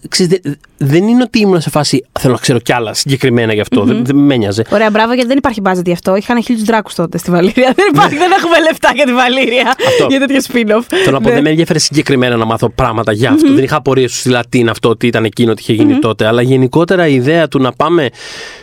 [0.10, 3.60] Ξέρεις, δε- δεν είναι ότι ήμουν σε φάση θέλω να ξέρω κι άλλα συγκεκριμένα γι'
[3.62, 3.84] αυτό.
[3.84, 4.62] Δεν, δεν με νοιάζε.
[4.70, 6.16] Ωραία, μπράβο, γιατί δεν υπάρχει budget γι' αυτό.
[6.16, 7.74] Είχαν χίλιου δράκου τότε στη Βαλήρια.
[7.76, 9.74] δεν, υπάρχει, δεν έχουμε λεφτά για τη Βαλήρια.
[10.10, 10.84] για τέτοιο spin-off.
[11.04, 11.34] Θέλω να πω, Ναι.
[11.34, 13.54] δεν με ενδιαφέρε συγκεκριμένα να μάθω πράγματα για αυτό.
[13.54, 16.26] Δεν είχα απορίες στο τι είναι αυτό, τι ήταν εκείνο, τι είχε γίνει τότε.
[16.28, 18.10] Αλλά γενικότερα η ιδέα του να πάμε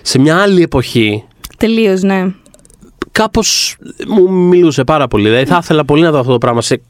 [0.03, 1.25] σε μια άλλη εποχή
[1.59, 2.27] Τελείως, ναι.
[3.13, 3.77] κάπως
[4.09, 5.29] μου μιλούσε πάρα πολύ.
[5.29, 6.81] Δηλαδή θα ήθελα πολύ να δω αυτό το πράγμα σε,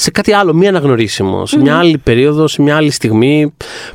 [0.00, 1.46] σε κάτι άλλο, μη αναγνωρίσιμο.
[1.46, 3.52] Σε μια άλλη περίοδο, σε μια άλλη στιγμή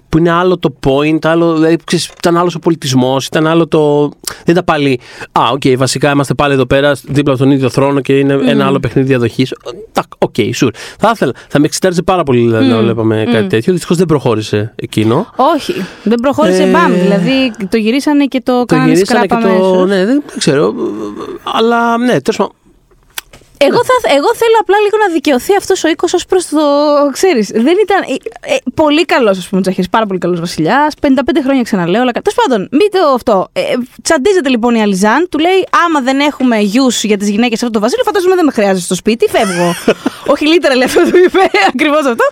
[0.09, 3.99] που είναι άλλο το point, άλλο, δηλαδή, ξέρεις, ήταν άλλος ο πολιτισμός, ήταν άλλο το.
[4.27, 4.99] Δεν ήταν πάλι.
[5.31, 8.79] Α, οκ, βασικά είμαστε πάλι εδώ πέρα δίπλα στον ίδιο θρόνο και είναι ένα άλλο
[8.79, 9.53] παιχνίδι διαδοχής.
[10.17, 10.69] Οκ, sure.
[10.99, 11.31] Θα ήθελα.
[11.47, 13.71] Θα με εξιτάριζε πάρα πολύ δηλαδή, να βλέπαμε κάτι τέτοιο.
[13.73, 15.27] Δυστυχώς δεν προχώρησε εκείνο.
[15.55, 16.93] Όχι, δεν προχώρησε Ε, μπαμ.
[16.93, 19.65] Δηλαδή το γυρίσανε και το, Το κάνανε γυρίσανε σκράπα και το.
[19.65, 19.87] αμέσως.
[19.87, 20.73] Ναι, δεν, δεν ξέρω.
[21.43, 22.53] Αλλά ναι, τέλος πάντων.
[23.57, 26.59] Εγώ, θα, εγώ θέλω απλά λίγο να δικαιωθεί αυτός ο οίκος ως προς το.
[27.11, 27.47] ξέρεις.
[27.53, 28.01] Δεν ήταν.
[28.01, 29.87] ε, ε, πολύ καλός, ας πούμε, Τζαχέρη.
[29.89, 30.93] Πάρα πολύ καλός βασιλιάς.
[31.01, 31.09] 55
[31.43, 32.01] χρόνια ξαναλέω.
[32.01, 32.11] Αλλά...
[32.11, 33.47] Τέλος πάντων, μην το αυτό.
[33.53, 33.61] Ε,
[34.01, 37.77] τσαντίζεται λοιπόν η Αλιζάν, του λέει: Άμα δεν έχουμε γιους για τις γυναίκες σε αυτό
[37.77, 39.69] το βασίλειο, φαντάζομαι δεν με χρειάζεται στο σπίτι, φεύγω.
[40.33, 41.39] Όχι λίτερα λέει αυτό του είπε,
[41.73, 42.25] ακριβώς αυτό.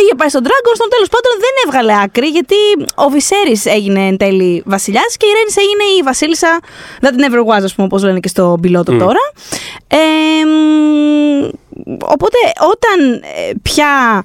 [0.00, 2.56] Είχε πάει στον Dragonstone, τέλος πάντων δεν έβγαλε άκρη, γιατί
[2.94, 6.60] ο Viserys έγινε εν τέλει βασιλιάς και η Rhaenys έγινε η βασίλισσα.
[7.00, 9.22] That never was, ας πούμε, όπως λένε και στο πιλότο τώρα.
[9.88, 9.96] Ε,
[10.46, 10.63] μ,
[12.04, 14.24] οπότε όταν ε, πια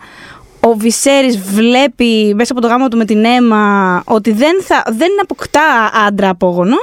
[0.60, 5.10] ο Viserys βλέπει μέσα από το γάμο του με την αίμα ότι δεν, θα, δεν
[5.22, 6.78] αποκτά άντρα απόγονο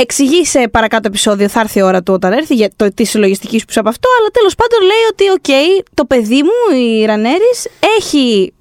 [0.00, 3.58] Εξηγεί σε παρακάτω επεισόδιο, θα έρθει η ώρα του όταν έρθει, για το, τη συλλογιστική
[3.58, 7.68] του πίσω από αυτό, αλλά τέλος πάντων λέει ότι οκ, το παιδί μου, η Rhaenyra,
[7.98, 8.52] έχει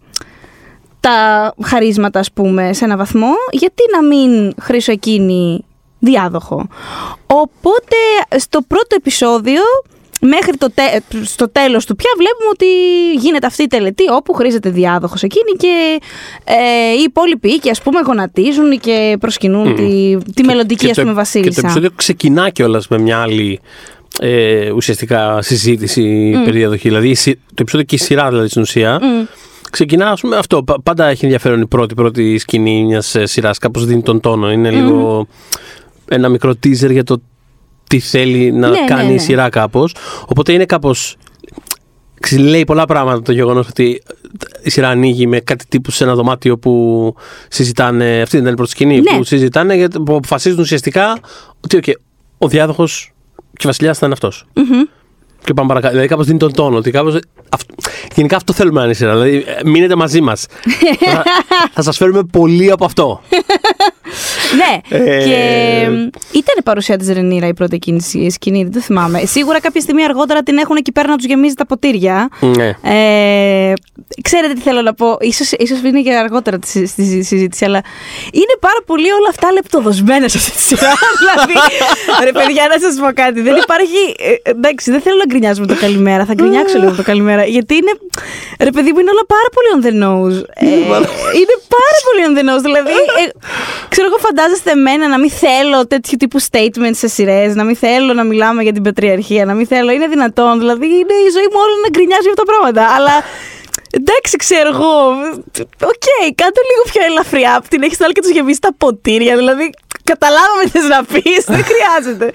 [1.00, 5.65] τα χαρίσματα, ας πούμε, σε ένα βαθμό, γιατί να μην χρήσω εκείνη
[6.00, 6.68] διάδοχο.
[7.28, 7.96] Οπότε,
[8.38, 9.62] στο πρώτο επεισόδιο,
[10.22, 12.66] μέχρι το τε- στο τέλος του πια βλέπουμε ότι
[13.28, 16.02] γίνεται αυτή η τελετή όπου χρήζεται διάδοχος εκείνη και
[16.44, 16.54] ε,
[17.00, 21.14] οι υπόλοιποι οίκοι ας πούμε γονατίζουν και προσκυνούν τη, τη μελλοντική Και ας το- πούμε
[21.14, 21.60] Και το βασίλισσα.
[21.62, 23.60] επεισόδιο ξεκινά κιόλας με μια άλλη
[24.20, 26.84] ε, ουσιαστικά συζήτηση περί διαδοχής.
[26.92, 29.00] Δηλαδή η συ- το επεισόδιο και η σειρά δηλαδή στην ουσία.
[29.72, 30.64] Ξεκινά, ας πούμε, αυτό.
[30.64, 33.58] Πα- Πάντα έχει ενδιαφέρον η πρώτη, πρώτη σκηνή μιας σειράς.
[33.58, 34.52] Κάπως δίνει τον τόνο.
[34.52, 35.28] Είναι λίγο
[36.10, 37.22] ένα μικρό teaser για το
[37.88, 39.13] τι θέλει να Ναι, ναι, κάνει ναι.
[39.13, 39.95] η σειρά κάπως.
[40.26, 41.15] Οπότε είναι κάπως.
[42.39, 44.02] Λέει πολλά πράγματα το γεγονός ότι
[44.63, 47.15] η σειρά ανοίγει με κάτι τύπου σε ένα δωμάτιο που
[47.50, 48.22] συζητάνε.
[48.22, 49.00] Αυτή ήταν η πρώτη σκηνή.
[49.02, 49.17] Ναι.
[49.17, 51.19] Που συζητάνε για το- που αποφασίζουν ουσιαστικά
[51.63, 51.93] ότι okay,
[52.38, 54.45] ο διάδοχος και ο βασιλιάς θα είναι αυτός.
[55.45, 55.91] Και πάμε παρακάτω.
[55.93, 56.78] Δηλαδή κάπως δίνει τον τόνο.
[56.78, 57.15] Ότι κάπως,
[57.50, 57.69] αυ-
[58.15, 59.12] γενικά αυτό θέλουμε να είναι η σειρά.
[59.19, 60.45] Δηλαδή ε, μείνετε μαζί μας.
[61.13, 61.24] θα
[61.74, 63.22] θα σας φέρουμε πολύ από αυτό.
[64.56, 64.98] Ναι.
[65.04, 65.36] Ε, Και
[66.32, 69.26] ήταν παρουσία της Ρενίρα η πρώτη εκείνη η σκηνή, δεν το θυμάμαι.
[69.26, 72.30] Σίγουρα κάποια στιγμή αργότερα την έχουν εκεί πέρα να τους γεμίζει τα ποτήρια.
[72.40, 72.68] Ναι.
[72.84, 73.74] Ε,
[74.22, 75.18] ξέρετε τι θέλω να πω.
[75.20, 77.82] Ίσως, ίσως είναι και αργότερα τη συ- στη συ- συζήτηση, αλλά
[78.32, 80.94] είναι πάρα πολύ όλα αυτά λεπτοδοσμένα σε αυτή τη σειρά.
[81.20, 81.54] δηλαδή,
[82.24, 83.42] ρε παιδιά, να σας πω κάτι.
[83.42, 84.02] Δεν υπάρχει.
[84.44, 86.26] ε, εντάξει, δεν θέλω να γκρινιάζουμε το καλημέρα.
[86.26, 87.44] Θα γκρινιάξω λίγο το καλημέρα.
[87.46, 87.92] Γιατί είναι.
[88.60, 90.38] Ρε παιδί μου, είναι όλα πάρα πολύ on the nose.
[90.54, 90.68] Ε,
[91.40, 92.62] είναι πάρα πολύ on the nose.
[92.68, 93.24] Δηλαδή, ε,
[93.94, 98.13] ξέρω εγώ, φαντάζεστε εμένα να μην θέλω τέτοιου τύπου statements σε σειρές, να μην θέλω
[98.13, 99.91] να μιλάμε για την πατριαρχία, να μην θέλω.
[99.91, 100.60] Είναι δυνατόν.
[100.60, 102.84] Δηλαδή, είναι η ζωή μου όλη να γκρινιάζω για αυτά τα πράγματα.
[102.95, 103.15] Αλλά
[103.99, 104.93] εντάξει, ξέρω εγώ.
[105.91, 107.60] Οκ, κάν' το λίγο πιο ελαφριά.
[107.62, 109.36] Που την έχεις άλλη και τους γεμίσεις τα ποτήρια.
[109.36, 109.69] Δηλαδή,
[110.13, 111.41] καταλάβαμε τι να πεις.
[111.56, 112.26] Δεν χρειάζεται.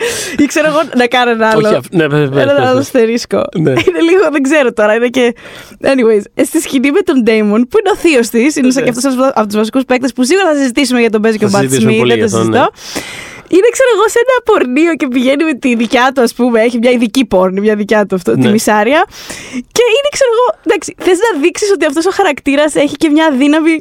[0.43, 1.67] Ή ξέρω εγώ να κάνω ένα άλλο.
[1.69, 2.85] Όχι, αυ- ναι, πες, πες, Ένα πες, άλλο πες.
[2.87, 3.41] αστερίσκο.
[3.65, 3.71] Ναι.
[3.71, 4.95] Είναι λίγο, δεν ξέρω τώρα.
[4.95, 5.35] Είναι και.
[5.93, 8.91] Anyways, στη σκηνή με τον Damon, που είναι ο θείος της, είναι σαν Ναι.
[8.91, 11.49] και αυτός από τους βασικούς παίκτες που σίγουρα θα συζητήσουμε για τον Παίζει και ο
[11.49, 12.57] Θα Μπατ συζητήσουμε Σμιτ, πολύ δεν το για αυτό, ναι.
[12.57, 13.23] συζητώ.
[13.49, 16.61] Είναι, ξέρω εγώ, σε ένα πορνείο και πηγαίνει με τη δικιά του, ας πούμε.
[16.61, 18.51] Έχει μια ειδική πόρνη, μια δικιά του αυτό, τη Ναι.
[18.51, 19.05] μισάρια.
[19.77, 23.31] Και είναι, ξέρω εγώ, εντάξει, θες να δείξεις ότι αυτός ο χαρακτήρας έχει και μια
[23.39, 23.81] δύναμη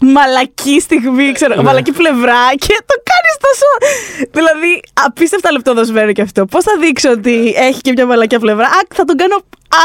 [0.00, 1.62] μαλακή στιγμή, ξέρω, Ναι.
[1.62, 3.68] μαλακή πλευρά και το κάνεις τόσο.
[4.30, 6.44] Δηλαδή, απίστευτα λεπτοδοσμένο κι αυτό.
[6.46, 9.36] Πώς θα δείξω ότι έχει και μια μαλακιά πλευρά; Α, θα τον κάνω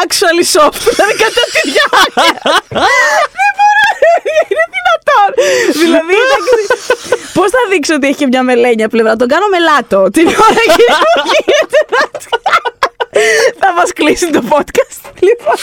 [0.04, 0.80] actually soft.
[0.96, 2.42] Δηλαδή, κατά τη διάρκεια.
[3.40, 3.84] Δεν μπορώ.
[4.50, 5.30] Είναι δυνατόν.
[5.84, 6.16] δηλαδή,
[7.34, 10.86] πώς θα δείξω ότι έχει και μια μελένια πλευρά; Τον κάνω μελάτο την ώρα και
[11.46, 11.80] γίνεται.
[13.60, 15.12] Θα μας κλείσει το podcast.
[15.20, 15.56] Λοιπόν,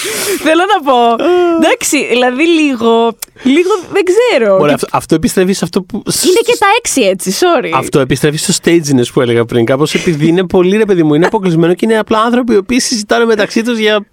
[0.43, 1.25] θέλω να πω.
[1.57, 3.17] Εντάξει, δηλαδή λίγο.
[3.43, 4.59] Λίγο δεν ξέρω.
[4.61, 5.97] Ωραία, αυτό, αυτό επιστρέφει σε αυτό που.
[5.97, 7.71] Είναι και τα έξι έτσι, sorry.
[7.75, 9.65] Αυτό επιστρέφει στο staginess που έλεγα πριν.
[9.65, 12.81] Κάπως επειδή είναι πολύ ρε παιδί μου, είναι αποκλεισμένο και είναι απλά άνθρωποι οι οποίοι
[12.81, 14.07] συζητάνε μεταξύ τους για.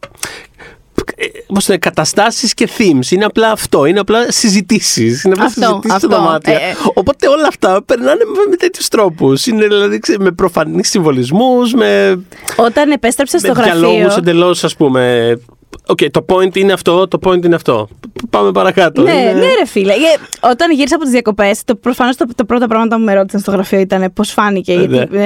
[1.54, 3.12] Πώς είναι, καταστάσεις και themes.
[3.12, 3.86] Είναι απλά αυτό.
[3.86, 5.24] Είναι απλά συζητήσεις.
[5.24, 6.08] Είναι απλά Αυτό, συζητήσεις αυτό.
[6.08, 6.54] στα δωμάτια.
[6.54, 6.74] Ε, ε.
[6.94, 9.46] Οπότε όλα αυτά περνάνε με, με τέτοιους τρόπους.
[9.48, 12.20] Είναι δηλαδή ξέρεις, με προφανείς συμβολισμούς, με,
[12.56, 14.18] Όταν επέστρεψα στο με διαλόγους γραφείο.
[14.18, 15.34] εντελώς, ας πούμε.
[15.92, 17.88] Οκ, το point είναι αυτό, το point είναι αυτό.
[18.30, 19.02] Πάμε παρακάτω.
[19.02, 19.94] Ναι, Είναι- ναι, ρε φίλε.
[19.94, 19.98] Ε,
[20.42, 23.52] Όταν γύρισα από τις διακοπές, το, προφανώς το, το πρώτο πράγμα που με ρώτησαν στο
[23.52, 24.72] γραφείο ήταν πώς φάνηκε.
[24.74, 25.26] Ε, γιατί, ε,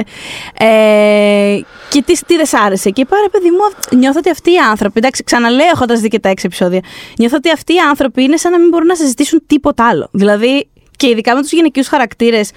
[0.66, 2.90] ε, και τι, τι δεν σ' άρεσε.
[2.90, 4.98] Και είπα, ρε παιδί μου, νιώθω ότι αυτοί οι άνθρωποι.
[4.98, 6.80] Εντάξει, ξαναλέω έχοντας δει και τα έξι επεισόδια.
[7.18, 10.08] Νιώθω ότι αυτοί οι άνθρωποι είναι σαν να μην μπορούν να συζητήσουν τίποτα άλλο.
[10.12, 12.50] Δηλαδή, και ειδικά με τους γυναικείους χαρακτήρες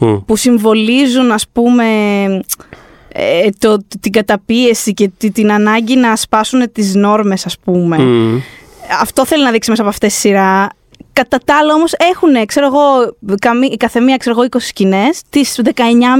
[0.00, 0.16] Μμ.
[0.26, 1.84] που συμβολίζουν ας πούμε
[3.16, 7.96] ε, το, την καταπίεση και τη- την ανάγκη να σπάσουν τις νόρμες ας πούμε.
[7.98, 8.38] Μμ.
[9.00, 10.68] Αυτό θέλει να δείξει μέσα από αυτές τις σειρά.
[11.12, 15.60] Κατά τα άλλα όμως έχουν, ξέρω εγώ, καμή, η καθεμία, ξέρω εγώ, 20 σκηνές, τις
[15.64, 15.70] 19.30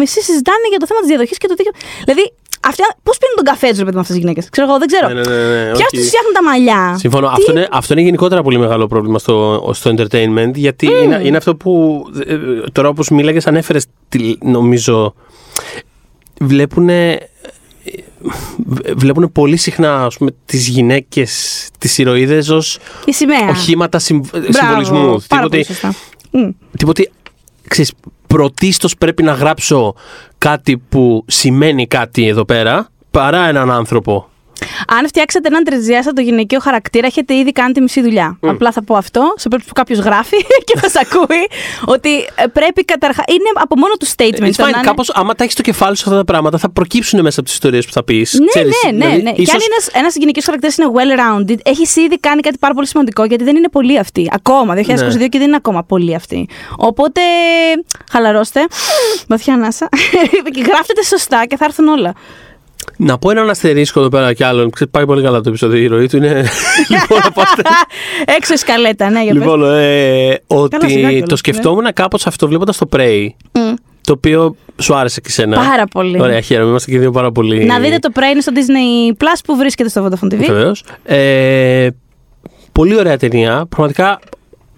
[0.04, 1.62] συζητάνε για το θέμα της διαδοχής και το τι...
[2.04, 2.32] Δηλαδή,
[2.66, 4.86] αυτά, πώς πίνουν τον καφέ τους, ρε παιδί, με αυτές τις γυναίκες; Ξέρω εγώ, δεν
[4.86, 5.08] ξέρω.
[5.08, 5.96] Ναι, ναι, ναι, ναι, Ποιος όχι.
[5.96, 7.26] τους φτιάχνουν τα μαλλιά; Συμφωνώ.
[7.26, 10.50] Τι- Αυτό είναι, αυτό είναι γενικότερα πολύ μεγάλο πρόβλημα στο, στο entertainment.
[10.54, 12.36] Γιατί είναι, είναι αυτό που ε,
[12.72, 15.14] τώρα όπως μίλαγες ανέφερες τη- νομίζω
[16.46, 16.88] βλέπουν
[18.96, 23.48] βλέπουν πολύ συχνά ας πούμε, τις γυναίκες, τις ηρωίδες ως Η σημαία.
[23.48, 25.00] οχήματα συμ- Μπράβο, συμβολισμού.
[25.04, 25.94] Πάρα Τίποτε, πολύ σωστά.
[26.30, 26.48] Μμ.
[26.78, 27.10] τίποτε,
[27.68, 27.92] ξέρεις,
[28.26, 29.94] πρωτίστως πρέπει να γράψω
[30.38, 34.28] κάτι που σημαίνει κάτι εδώ πέρα παρά έναν άνθρωπο.
[34.88, 38.38] Αν φτιάξετε έναν τριζιάστατο γυναικείο χαρακτήρα, έχετε ήδη κάνει τη μισή δουλειά.
[38.42, 40.36] Απλά θα πω αυτό, σε περίπτωση που κάποιος γράφει
[40.66, 41.46] και μα ακούει,
[41.84, 43.24] ότι ε, πρέπει καταρχά.
[43.28, 44.48] Είναι από μόνο του statement.
[44.48, 44.72] It's το να fine.
[44.72, 47.44] είναι- Κάπως, άμα τα έχεις στο κεφάλι σου αυτά τα πράγματα, θα προκύψουν μέσα από
[47.48, 48.32] τις ιστορίες που θα πεις.
[48.54, 49.14] Ναι, ναι, ναι.
[49.16, 49.32] ναι.
[49.32, 53.24] Και αν ένας, ένας γυναικείος χαρακτήρας είναι well-rounded, έχεις ήδη κάνει κάτι πάρα πολύ σημαντικό,
[53.24, 54.28] γιατί δεν είναι πολύ αυτή.
[54.32, 55.26] Ακόμα, 2022 Ναι.
[55.28, 56.48] και δεν είναι ακόμα πολύ αυτή.
[56.76, 57.20] Οπότε,
[58.10, 58.64] χαλαρώστε,
[59.28, 59.88] βαθιά ανάσα,
[60.68, 62.14] γράφτετε σωστά και θα έρθουν όλα.
[62.96, 64.70] Να πω έναν αστερίσκο εδώ πέρα κι άλλον.
[64.70, 65.82] Ξέρεις, Πάει πολύ καλά το επεισόδιο.
[65.82, 66.28] Η ροή του είναι.
[66.90, 67.62] λοιπόν, πάστε.
[68.36, 69.42] Έξω η σκαλέτα, ναι, για πες.
[69.42, 73.26] λοιπόν, ε, Καλά, σιγά ότι κιόλας, το σκεφτόμουν κάπως αυτό βλέποντας το Prey.
[73.52, 73.74] Μμ.
[74.00, 75.56] Το οποίο σου άρεσε και σένα.
[75.56, 76.20] Πάρα πολύ.
[76.20, 76.68] Ωραία, χαίρομαι.
[76.68, 77.64] Είμαστε και δύο πάρα πολύ.
[77.64, 80.44] Να δείτε το Prey είναι στο Disney Plus που βρίσκεται στο Vodafone TV.
[80.46, 80.84] Βεβαίως.
[81.04, 81.88] Ε,
[82.72, 83.66] πολύ ωραία ταινία.
[83.68, 84.18] Πραγματικά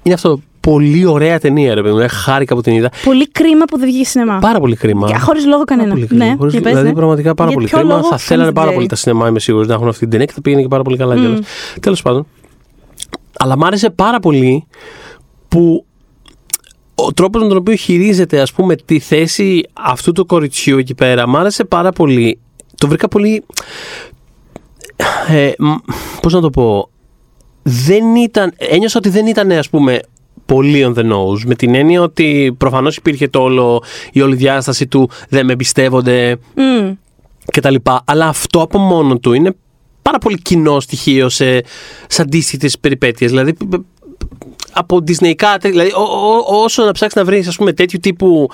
[0.03, 0.41] είναι αυτό.
[0.71, 2.01] Πολύ ωραία ταινία, ρε παιδί μου.
[2.01, 2.91] Ε, Χάρηκα που την είδα.
[3.05, 4.39] Πολύ κρίμα που δεν βγήκε σινεμά.
[4.39, 5.19] Πάρα πολύ κρίμα.
[5.19, 5.89] Χωρίς λόγο κανένα.
[5.89, 6.25] Πάρα πολύ κρίμα.
[6.25, 6.95] Ναι, Χωρίς- για πες, δηλαδή, ναι.
[6.95, 7.93] πραγματικά πάρα Για πολύ ποιο κρίμα.
[7.93, 8.77] λόγο, Θα κανείς θέλανε δεν πάρα ξέρει.
[8.77, 10.83] πολύ τα σινεμά, είμαι σίγουρος, να έχουν αυτή την ταινία και θα πήγαινε και πάρα
[10.83, 11.21] πολύ καλά Μμ.
[11.21, 11.41] κιόλας.
[11.81, 12.27] Τέλος πάντων.
[13.39, 14.67] Αλλά μ' άρεσε πάρα πολύ
[15.49, 15.85] που
[16.95, 21.29] ο τρόπος με τον οποίο χειρίζεται ας πούμε τη θέση αυτού του κοριτσιού εκεί πέρα
[21.29, 22.39] μ' άρεσε πάρα πολύ.
[22.77, 23.45] Το βρήκα πολύ...
[25.29, 25.75] Ε, μ,
[26.23, 26.91] πώς να το πω...
[27.63, 28.53] Δεν ήταν...
[28.57, 30.01] Ένιωσα ότι δεν ήταν ας πούμε
[30.47, 33.83] πολύ on the nose με την έννοια ότι προφανώς υπήρχε το όλο,
[34.13, 36.93] η όλη διάσταση του δεν με εμπιστεύονται Μμ.
[37.45, 38.03] και τα λοιπά.
[38.05, 39.55] Αλλά αυτό από μόνο του είναι
[40.03, 41.63] πάρα πολύ κοινό στοιχείο σε,
[42.09, 43.31] σε αντίστοιχες περιπέτειες.
[43.31, 43.85] Δηλαδή, π- π-
[44.73, 45.57] από Disneyικά.
[45.61, 48.49] Δηλαδή, ό, ό, όσο να ψάξεις να βρεις, ας πούμε, τέτοιου τύπου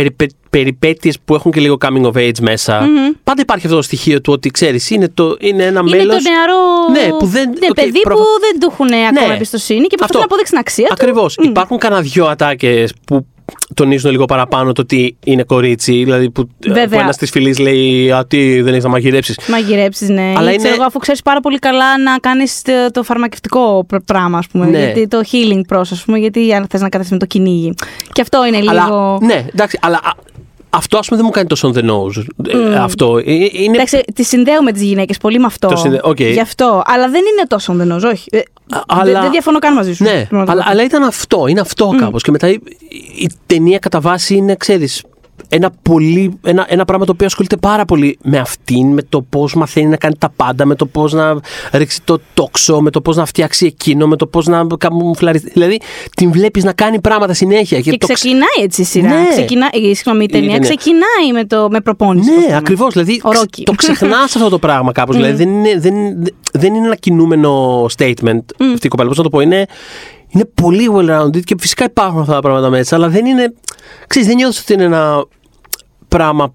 [0.00, 2.80] περιπέ, περιπέτειες που έχουν και λίγο coming of age μέσα.
[2.82, 3.16] Mm-hmm.
[3.24, 6.12] Πάντα υπάρχει αυτό το στοιχείο του ότι ξέρεις, είναι, το, είναι ένα Είναι μέλο.
[6.12, 6.58] το νεαρό
[6.92, 9.34] Ναι, που δεν- ναι, οκ, παιδί προ- που δεν του έχουν ακόμα Ναι.
[9.34, 10.18] εμπιστοσύνη και προσπαθεί Αυτό.
[10.18, 10.92] να αποδείξει την αξία του.
[10.92, 11.36] Ακριβώς.
[11.42, 13.26] Υπάρχουν κανένα δυο ατάκες που
[13.74, 15.92] τονίζουν λίγο παραπάνω το ότι είναι κορίτσι.
[15.92, 16.88] Δηλαδή που, Βέβαια.
[16.88, 19.38] που ένας της φυλής λέει Α, τι δεν έχεις να μαγειρέψεις.
[19.48, 20.32] Μαγειρέψεις, ναι.
[20.36, 23.84] Αλλά Ή, ξέρω είναι- εγώ, αφού ξέρεις πάρα πολύ καλά να κάνεις το, το φαρμακευτικό
[23.88, 24.66] πρ- πράγμα, ας πούμε.
[24.66, 24.78] Ναι.
[24.78, 27.74] Γιατί το healing process, ας πούμε, γιατί αν θες να κάθεσαι με το κυνήγι.
[28.12, 28.70] Και αυτό είναι λίγο.
[28.70, 30.10] Αλλά, ναι, εντάξει, αλλά α,
[30.70, 32.24] αυτό ας πούμε δεν μου κάνει τόσο on the nose.
[32.70, 33.18] Ε, Αυτό.
[33.18, 35.68] Ε, ε, Είναι Εντάξει, τη συνδέουμε τις γυναίκες πολύ με αυτό.
[35.68, 36.20] Το συνδέ- οκ.
[36.20, 36.82] Γι' αυτό.
[36.86, 38.28] Αλλά δεν είναι τόσο on the nose, όχι.
[38.30, 38.40] Ε,
[38.86, 40.02] αλλά- δεν, δεν διαφωνώ καν μαζί σου.
[40.02, 40.70] Ναι, Πρέπει να το αλλά, πω.
[40.70, 42.22] αλλά ήταν αυτό, είναι αυτό κάπως.
[42.22, 42.58] Και μετά η,
[43.18, 45.02] η ταινία κατά βάση είναι, ξέρεις,
[45.48, 49.54] ένα, πολύ, ένα, ένα πράγμα το οποίο ασχολείται πάρα πολύ με αυτήν, με το πώς
[49.54, 51.38] μαθαίνει να κάνει τα πάντα, με το πώς να
[51.72, 55.50] ρίξει το τόξο, με το πώς να φτιάξει εκείνο, με το πώς να καμουφλαριστεί.
[55.50, 55.80] Δηλαδή,
[56.16, 57.80] την βλέπεις να κάνει πράγματα συνέχεια.
[57.80, 59.08] Και, Και το ξε- ξεκινάει έτσι η σειρά.
[59.20, 59.28] Ναι.
[59.28, 60.68] Ξεκινάει, η, συγγνώμη, η ταινία ταινία.
[60.68, 62.30] ξεκινάει με, το, με προπόνηση.
[62.30, 62.56] ας Ναι, πούμε.
[62.56, 62.92] ακριβώς.
[62.92, 63.62] Δηλαδή, Ο Rocky.
[63.64, 65.16] το ξεχνάς αυτό το πράγμα κάπως.
[65.16, 65.94] δηλαδή, δεν είναι, δεν,
[66.52, 68.40] δεν είναι ένα κινούμενο statement
[68.74, 69.08] αυτή η κοπέλα.
[69.08, 69.66] Πώς να το πω, είναι,
[70.28, 73.52] είναι πολύ well-rounded και φυσικά υπάρχουν αυτά τα πράγματα μέσα, αλλά δεν είναι.
[74.06, 75.24] Ξέρεις, δεν νιώθω ότι είναι ένα
[76.16, 76.52] πράγμα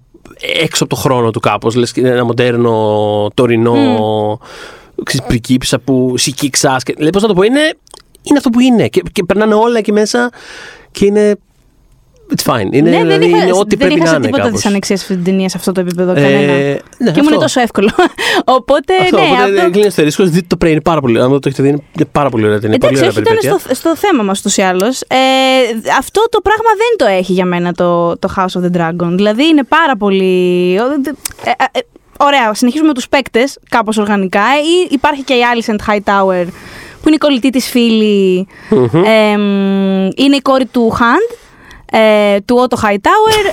[0.62, 1.74] έξω από το χρόνο του κάπως.
[1.74, 4.38] Λες και είναι ένα μοντέρνο, τωρινό.
[5.02, 7.60] Ξέρεις, πρικίψα που σηκεί ξάς και- Δηλαδή, πώς να το πω, είναι,
[8.22, 8.88] είναι αυτό που είναι.
[8.88, 10.30] Και, και περνάνε όλα εκεί μέσα
[10.90, 11.36] και είναι.
[12.36, 12.68] It's fine.
[12.70, 14.24] Είναι, ναι, δηλαδή, δεν είχα, είναι ό,τι δεν πρέπει είχα να σε είναι.
[14.24, 14.60] τίποτα κάπως.
[14.60, 16.10] τη ανεξία αυτή την ταινία σε αυτό το επίπεδο.
[16.10, 16.52] Ε, κανένα.
[16.52, 17.22] ναι, και μου αυτό.
[17.22, 17.90] είναι τόσο εύκολο.
[18.56, 19.70] Οπότε, Αυτό, ναι, οπότε αυτό.
[19.70, 20.72] κλείνει αστερίσκο, δείτε το πριν.
[20.72, 21.20] Είναι πάρα πολύ.
[21.20, 22.78] Αν δεν το έχετε δει, είναι πάρα πολύ ωραία ταινία.
[22.78, 23.74] Πολύ Εντάξει, ωραία όχι, ήταν περιπέτεια.
[23.74, 25.00] στο, στο θέμα μας ούτως ή άλλως.
[25.00, 25.16] Ε,
[25.98, 29.10] αυτό το πράγμα δεν το έχει για μένα το, το House of the Dragon.
[29.14, 30.74] Δηλαδή είναι πάρα πολύ.
[30.74, 31.80] Ε, ε, ε,
[32.18, 34.40] ωραία, συνεχίζουμε με τους παίκτες, κάπως οργανικά.
[34.40, 36.46] Ή υπάρχει και η Alicent Hightower,
[37.02, 38.46] που είναι η κολλητή της φίλη.
[39.04, 39.32] Ε,
[40.16, 41.36] είναι η κόρη του Hand.
[41.94, 43.44] Ε, του Otto Hightower,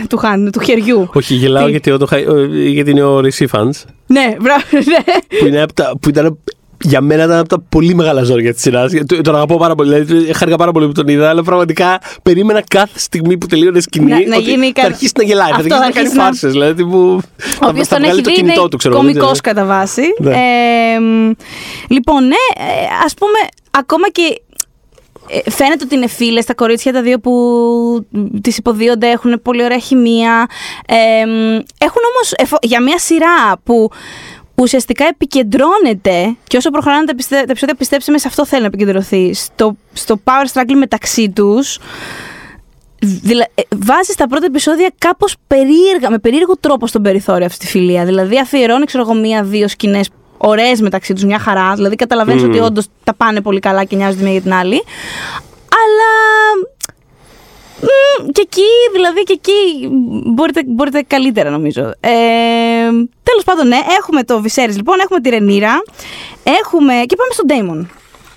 [0.00, 1.08] ε, του Hand, του χεριού.
[1.14, 2.22] Όχι, γελάω Τι; γιατί, ο- το- ε,
[2.68, 3.70] γιατί είναι ο Ρισί Fans.
[4.06, 5.38] Ναι, μπράβο, ναι.
[5.38, 6.38] Που, είναι από τα, που ήταν
[6.84, 8.92] για μένα ήταν από τα πολύ μεγάλα ζόρια της σειράς.
[9.22, 10.00] Τον αγαπώ πάρα πολύ.
[10.00, 14.10] Δηλαδή, χάρηκα πάρα πολύ που τον είδα, αλλά πραγματικά περίμενα κάθε στιγμή που τελείωνε σκηνή.
[14.10, 15.98] Να- να ότι γίνει θα κα- αρχίσει να γελάει, θα Αυτό, αρχίσει να θα κάνει
[15.98, 16.52] αρχίσει να- φάρσες.
[16.52, 17.20] Δηλαδή, που Ο
[17.60, 19.40] θα, οποίος θα τον βγάλει έχει το δει κινητό είναι του, ξέρω εγώ, δεν κωμικός
[19.40, 19.54] ξέρω.
[19.56, 20.02] κατά βάση.
[20.18, 20.30] Ναι.
[20.30, 21.32] Ε, μ,
[21.88, 22.64] λοιπόν, ναι, ε,
[23.04, 23.38] ας πούμε,
[23.70, 24.47] ακόμα και ε,
[25.50, 27.32] φαίνεται ότι είναι φίλες τα κορίτσια τα δύο που
[28.42, 30.46] τις υποδίονται, έχουν πολύ ωραία χημεία.
[30.86, 33.90] Ε, μ, έχουν όμως, εφο- για μια σειρά που
[34.54, 38.66] ουσιαστικά επικεντρώνεται και όσο προχωράνε τα, πιστε- τα επεισόδια πιστέψτε με σε αυτό θέλει να
[38.66, 41.78] επικεντρωθεί στο, στο power struggle μεταξύ τους
[43.00, 43.46] Δηλα...
[43.54, 48.04] ε, Βάζει στα πρώτα επεισόδια κάπως περίεργα, με περίεργο τρόπο στον περιθώριο αυτή τη φιλία.
[48.04, 50.08] Δηλαδή, αφιερώνει, ξέρω εγώ, μία-δύο σκηνές
[50.38, 51.74] ωραίες μεταξύ τους, μια χαρά.
[51.74, 54.82] Δηλαδή, καταλαβαίνεις ότι όντως τα πάνε πολύ καλά και νοιάζονται μία για την άλλη.
[55.68, 56.10] Αλλά.
[57.80, 59.88] μ, και εκεί, δηλαδή, και εκεί
[60.34, 61.82] μπορείτε, μπορείτε καλύτερα νομίζω.
[62.00, 62.10] Ε,
[63.22, 65.82] Τέλος πάντων, ναι, έχουμε το Viserys λοιπόν, έχουμε τη Ρενίρα,
[66.42, 66.94] έχουμε.
[67.06, 67.86] και πάμε στον Daemon.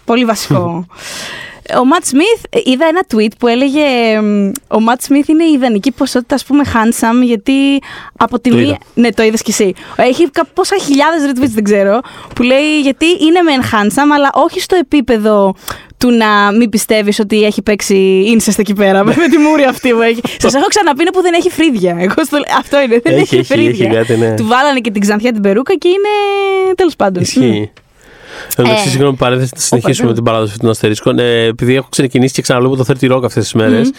[0.05, 0.85] Πολύ βασικό.
[1.79, 3.79] Ο Ματ Σμιθ, είδα ένα tweet που έλεγε
[4.15, 7.53] εμ, ο Ματ Σμιθ είναι η ιδανική ποσότητα, ας πούμε, handsome, γιατί
[8.17, 8.65] από τη Το μία.
[8.65, 8.77] είδα.
[8.93, 9.73] Ναι, το είδες κι εσύ.
[9.95, 11.99] Έχει κα- πόσα χιλιάδες retweets, δεν ξέρω.
[12.35, 15.55] Που λέει γιατί είναι μεν handsome, αλλά όχι στο επίπεδο
[15.97, 19.03] του να μην πιστεύεις ότι έχει παίξει incest εκεί πέρα.
[19.05, 20.21] με τη μούρη αυτή που έχει.
[20.43, 21.95] Σας έχω ξαναπεί είναι που δεν έχει φρύδια.
[21.99, 22.37] Εγώ στο...
[22.57, 22.99] Αυτό είναι.
[23.03, 23.85] Δεν Έχει, έχει, έχει, φρύδια.
[23.87, 24.35] έχει κάτι, ναι.
[24.35, 26.73] Του βάλανε και την ξανθιά την περούκα και είναι.
[26.75, 27.21] Τέλος πάντων.
[27.23, 27.39] Ισχύει.
[27.39, 27.71] Εν
[28.55, 28.89] τω μεταξύ, Ε.
[28.89, 31.19] συγγνώμη παρένθεση, να συνεχίσουμε Όπα, την παράδοση των αστερίσκων.
[31.19, 33.91] Ε, επειδή έχω ξεκινήσει και ξαναλέω το 30 Rock αυτές τις μέρες.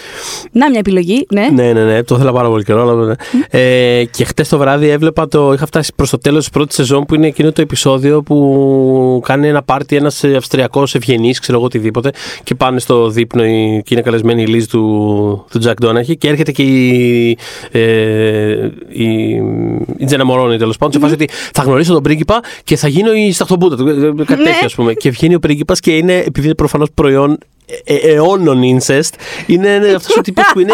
[0.52, 1.48] Να μια επιλογή, ναι.
[1.54, 2.80] Ναι, ναι, ναι, το ήθελα πάρα πολύ καιρό.
[2.82, 3.14] Αλλά, ναι.
[3.50, 5.52] ε, και χτες το βράδυ έβλεπα το.
[5.52, 9.48] Είχα φτάσει προς το τέλος της πρώτης σεζόν που είναι εκείνο το επεισόδιο που κάνει
[9.48, 12.10] ένα πάρτι ένας Αυστριακός ευγενής, ξέρω εγώ οτιδήποτε,
[12.42, 16.28] και πάνε στο δείπνο η- και είναι καλεσμένη η Λίζ του, του Τζακ Ντόναχη και
[16.28, 17.38] έρχεται και η.
[17.70, 19.04] Ε, η,
[19.96, 20.92] η Τζένα Μωρόνι τέλος πάντων.
[20.94, 24.21] Σε φάση ότι θα γνωρίσω τον πρίγκιπα και θα γίνω η σταχτομπούτα του.
[24.22, 24.48] Ε, Κάτι Ναι.
[24.50, 24.92] τέτοιο, ας πούμε.
[24.94, 27.38] Και βγαίνει ο πρίγκιπας και είναι, επειδή είναι προφανώς προϊόν
[27.84, 29.10] ε, ε, αιώνων incest,
[29.46, 30.72] είναι αυτός ο τύπος που είναι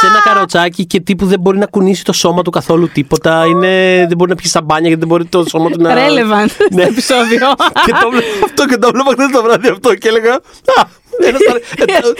[0.00, 3.44] σε ένα καροτσάκι και τύπου δεν μπορεί να κουνήσει το σώμα του καθόλου τίποτα.
[3.46, 3.68] Είναι,
[4.08, 5.94] δεν μπορεί να πιει σαμπάνια γιατί δεν μπορεί το σώμα του να.
[5.94, 6.82] Relevant Ναι.
[6.82, 7.46] στο επεισόδιο.
[7.86, 10.32] και το βλέπω αυτό και το βλέπω χθες το βράδυ αυτό και έλεγα.
[10.34, 10.82] Α,
[11.18, 11.38] ένα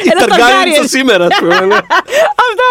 [0.05, 0.75] Ένας Ταργάριεν Targaryen.
[0.77, 1.61] στο σήμερα, ας πούμε.
[1.61, 1.75] ναι.
[2.47, 2.69] Αυτό.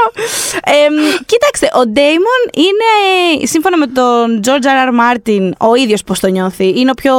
[0.63, 0.93] Εμ,
[1.25, 4.89] κοίταξτε, ο Ντέιμον είναι, σύμφωνα με τον George R.
[4.89, 4.91] R.
[4.99, 6.79] Martin, ο ίδιος πώς το νιώθει.
[6.79, 7.13] Είναι ο πιο,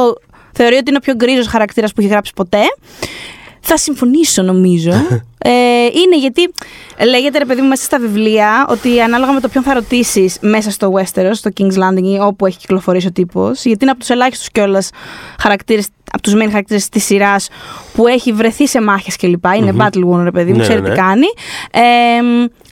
[0.53, 2.61] θεωρεί ότι είναι ο πιο γκρίζος χαρακτήρας που έχει γράψει ποτέ.
[3.63, 4.91] Θα συμφωνήσω νομίζω.
[5.37, 5.51] ε,
[5.85, 6.53] είναι γιατί
[7.05, 10.71] λέγεται ρε παιδί μου μέσα στα βιβλία ότι ανάλογα με το ποιον θα ρωτήσεις μέσα
[10.71, 14.09] στο Westeros, στο King's Landing ή όπου έχει κυκλοφορήσει ο τύπος, γιατί είναι από τους
[14.09, 14.89] ελάχιστους κιόλας
[15.39, 17.49] χαρακτήρες από τους main characters της σειράς
[17.93, 19.45] που έχει βρεθεί σε μάχες κλπ.
[19.57, 21.01] Είναι battle woman, ρε παιδί μου, Ναι, ξέρει ναι, τι ναι.
[21.01, 21.27] κάνει.
[21.71, 21.81] Ε,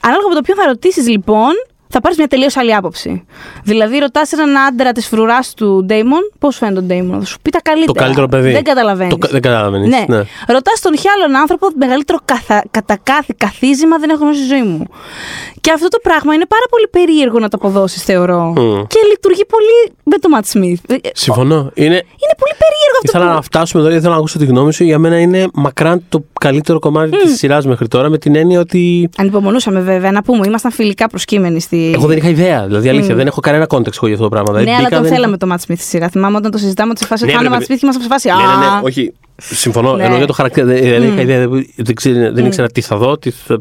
[0.00, 1.52] ανάλογα με το ποιον θα ρωτήσεις, λοιπόν,
[1.92, 3.24] θα πάρεις μια τελείως άλλη άποψη.
[3.64, 7.50] Δηλαδή, ρωτάς έναν άντρα της φρουράς του Ντέιμον, πώς φαίνεται ο Ντέιμον, θα σου πει
[7.50, 7.92] τα καλύτερα.
[7.92, 8.52] Το καλύτερο παιδί.
[8.52, 9.12] Δεν καταλαβαίνεις.
[9.12, 10.04] Το κα- δεν καταλαβαίνεις, Ναι.
[10.08, 10.22] ναι.
[10.48, 12.64] Ρωτάς τον χιάλον άνθρωπο, μεγαλύτερο καθα...
[12.70, 14.84] κατά κάθε καθίζημα δεν έχω γνώσει στη ζωή μου.
[15.60, 18.52] Και αυτό το πράγμα είναι πάρα πολύ περίεργο να το αποδώσεις, θεωρώ.
[18.56, 18.82] Μμ.
[18.86, 20.80] Και λειτουργεί πολύ με το Ματ Σμιθ.
[20.86, 21.70] Ε, Συμφωνώ.
[21.74, 23.34] Είναι, Είναι πολύ περίεργο αυτό Ήθελα που...
[23.34, 24.84] να φτάσουμε εδώ, ήθελα να ακούσω τη γνώμη σου.
[24.84, 29.08] Για μένα είναι μακράν το καλύτερο κομμάτι της σειράς μέχρι τώρα, με την έννοια ότι.
[29.16, 31.92] Ανυπομονούσαμε βέβαια, να πούμε, ήμασταν φιλικά προσκύμενοι στη.
[31.94, 32.66] Εγώ δεν είχα ιδέα.
[32.66, 34.48] Δηλαδή, αλήθεια, δεν έχω κανένα context εγώ για αυτό το πράγμα.
[34.52, 36.08] Δηλαδή, Ναι, αλλά μπήκα, τον δεν θέλαμε είχα- το Ματ Σμιθ στη σειρά.
[36.08, 37.64] Θυμάμαι όταν το συζητάμε ότι σε φάση Ναι, χάνω ρε, Ματ παιδί.
[37.66, 38.28] Σμιθ και είμαστε σε φάση.
[38.28, 38.80] Ναι, ναι, ναι, «Α».
[38.82, 39.12] όχι.
[39.36, 39.96] Συμφωνώ.
[39.96, 40.04] Ναι.
[40.04, 41.48] Ενώ για το χαρακτήρα δεν, δεν είχα ιδέα.
[41.48, 43.60] Δεν, δεν, ξέρω- δεν ήξερα τι θα δω, τι θα-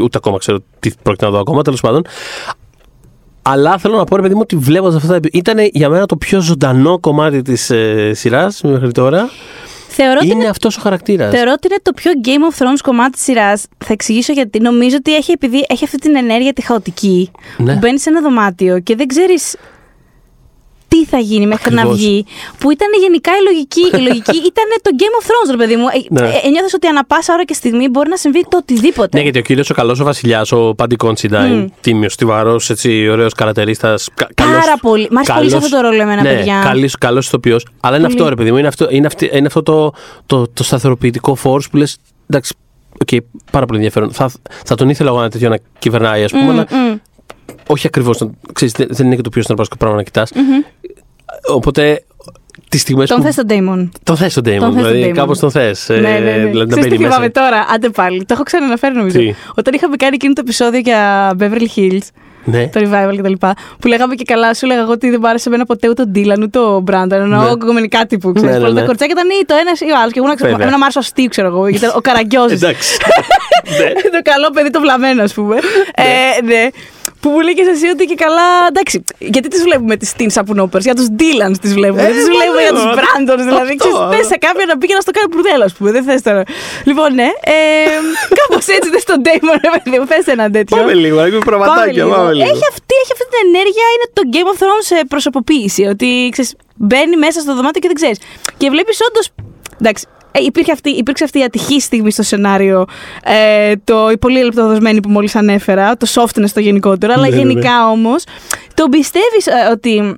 [0.00, 2.02] ούτε ακόμα ξέρω τι πρόκειται να δω ακόμα, τέλος πάντων.
[3.46, 6.06] Αλλά θέλω να πω, ρε παιδί μου, ότι βλέποντα αυτά τα επει- Ήταν για μένα
[6.06, 9.28] το πιο ζωντανό κομμάτι της ε, σειράς μέχρι τώρα.
[9.88, 11.34] Θεωρώ ότι Είναι αυτός ο χαρακτήρας.
[11.34, 13.66] Θεωρώ ότι είναι το πιο Game of Thrones κομμάτι της σειράς.
[13.78, 14.60] Θα εξηγήσω γιατί.
[14.60, 17.30] Νομίζω ότι έχει, επειδή έχει αυτή την ενέργεια τη χαοτική.
[17.58, 17.72] Ναι.
[17.72, 19.56] Που μπαίνει σε ένα δωμάτιο και δεν ξέρεις
[20.94, 22.00] τι θα γίνει μέχρι να Ακριβώς.
[22.00, 22.24] βγει.
[22.58, 23.80] Που ήταν γενικά η λογική.
[23.80, 25.86] Η λογική ήταν το Game of Thrones, ρε παιδί μου.
[26.10, 26.20] Ναι.
[26.20, 29.16] Ε, ε, νιώθεις ότι ανά πάσα ώρα και στιγμή μπορεί να συμβεί το οτιδήποτε.
[29.16, 33.32] Ναι, γιατί ο κύριος ο καλός ο βασιλιάς, ο Πάντι Κόνσιντάιν, τίμιος, στιβαρός, έτσι, ωραίος
[33.32, 34.08] καρατερίστας.
[34.34, 35.08] Πάρα πολύ.
[35.10, 36.60] Μ' αρέσει πολύ σε αυτό το ρόλο εμένα, ναι, παιδιά.
[36.64, 37.66] Καλός, καλός ηθοποιός.
[37.80, 38.16] Αλλά είναι Πολύ.
[38.16, 38.56] αυτό, ρε παιδί μου.
[38.58, 39.92] Είναι αυτό, είναι αυτή, είναι αυτό το,
[40.26, 41.96] το, το σταθεροποιητικό force που λες.
[42.28, 42.54] Εντάξει,
[43.02, 43.20] οκ,
[43.50, 44.12] πάρα πολύ ενδιαφέρον.
[44.12, 44.30] Θα,
[44.64, 46.96] θα τον ήθελα εγώ ένα τέτοιο να κυβερνάει, ας πούμε, αλλά Μμ.
[47.66, 48.18] Όχι ακριβώς.
[48.18, 50.26] Δεν, δεν είναι και το πιο συναρπαστικό πράγμα να κοιτα
[51.48, 52.04] Οπότε
[52.68, 53.24] τις στιγμές Τον που.
[53.24, 53.88] θες τον Daemon.
[54.02, 55.14] Τον θες τον Daemon, Τον θες τον δηλαδή Daemon.
[55.14, 55.86] κάπως τον θες.
[55.88, 56.18] ναι, ναι, ναι.
[56.32, 57.30] Δηλαδή να Ξέρεις μπαίνει τι θυμάμαι μέσα.
[57.30, 58.18] τώρα, άντε πάλι.
[58.18, 59.18] Το έχω ξαναναφέρει νομίζω.
[59.18, 61.98] Τι; Όταν είχαμε κάνει εκείνο το επεισόδιο για Beverly Hills,
[62.44, 62.66] Ναι.
[62.68, 63.32] το revival κτλ.
[63.78, 66.06] Που λέγαμε και καλά, σου λέγα εγώ ότι δεν μ' άρεσε εμένα ποτέ ούτε ο
[66.06, 67.20] Ντίλαν ούτε ο Μπράντον.
[67.20, 67.56] Εννοώ Ναι.
[67.56, 68.32] γκομενικά τύπου.
[68.32, 68.80] Ξέρεις, Ναι, ναι, Όλα ναι.
[68.80, 70.12] τα κορτσάκια ήταν ή το ένας ή ο άλλος.
[70.12, 70.50] Και εγώ να ξέρω.
[70.50, 70.66] Βέβαια.
[70.66, 71.68] Εμένα μ' άρεσε ο αστείο, ξέρω εγώ.
[71.68, 72.62] Γιατί ήταν ο Καραγκιόζης.
[72.62, 72.96] Εντάξει.
[73.78, 73.92] Ναι.
[74.16, 75.56] το καλό παιδί το βλαμμένο, ας πούμε.
[75.94, 76.68] ε, ναι.
[77.24, 78.48] Που μου λέει και εσύ ότι και καλά.
[78.72, 78.96] Εντάξει,
[79.34, 82.02] γιατί τις βλέπουμε τις Teen Sapunopers, για τους Ντίλαν τις βλέπουμε.
[82.02, 83.38] Ε, δεν τι μα βλέπουμε για λέω, του Μπράντον.
[83.48, 85.88] Δηλαδή, αυτό, ξέρεις, θες σε κάποιον να πει και να στο κάνει μπουρδέλο, ας πούμε.
[85.96, 86.42] Δεν θες τώρα.
[86.88, 87.28] Λοιπόν, ναι.
[87.54, 87.56] Ε,
[88.38, 90.06] Κάπως έτσι δεν στον Ντέιμον, ρε παιδί μου.
[90.10, 90.74] Θε ένα τέτοιο.
[90.76, 91.92] Πάμε λίγο, έχουμε Πάμε πραγματάκια.
[91.98, 92.08] λίγο.
[92.16, 92.48] Πάμε λίγο.
[92.52, 95.82] Έχει, αυτή, έχει αυτή την ενέργεια, είναι το Game of Thrones σε προσωποποίηση.
[95.94, 96.50] Ότι ξέρεις,
[96.86, 98.18] μπαίνει μέσα στο δωμάτιο και δεν ξέρεις.
[98.60, 99.26] Και βλέπεις όντως.
[99.80, 100.04] Εντάξει,
[100.36, 102.84] ε, υπήρχε αυτή, υπήρξε αυτή η ατυχή στιγμή στο σενάριο,
[103.24, 107.42] ε, το, η πολύ λεπτοδοσμένη που μόλις ανέφερα, το softness το γενικότερο, αλλά Ναι, ναι,
[107.42, 107.48] ναι.
[107.48, 108.24] γενικά όμως
[108.74, 110.16] τον πιστεύεις ε, ότι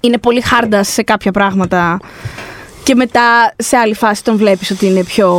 [0.00, 1.98] είναι πολύ χάρντα σε κάποια πράγματα
[2.82, 5.30] και μετά σε άλλη φάση τον βλέπεις ότι είναι πιο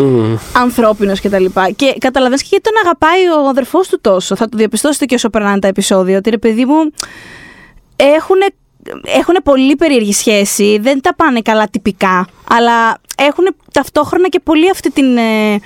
[0.00, 0.36] Μμμ.
[0.52, 1.70] ανθρώπινος και τα λοιπά.
[1.70, 4.36] Και καταλαβαίνεις και γιατί τον αγαπάει ο αδερφός του τόσο.
[4.36, 6.76] Θα το διαπιστώσετε και όσο περνάνε τα επεισόδια, ότι ρε παιδί μου
[7.96, 8.36] έχουν
[9.04, 14.90] έχουν πολύ περίεργη σχέση, δεν τα πάνε καλά τυπικά, αλλά έχουν ταυτόχρονα και πολύ αυτή
[14.92, 15.16] την...
[15.16, 15.60] Ε,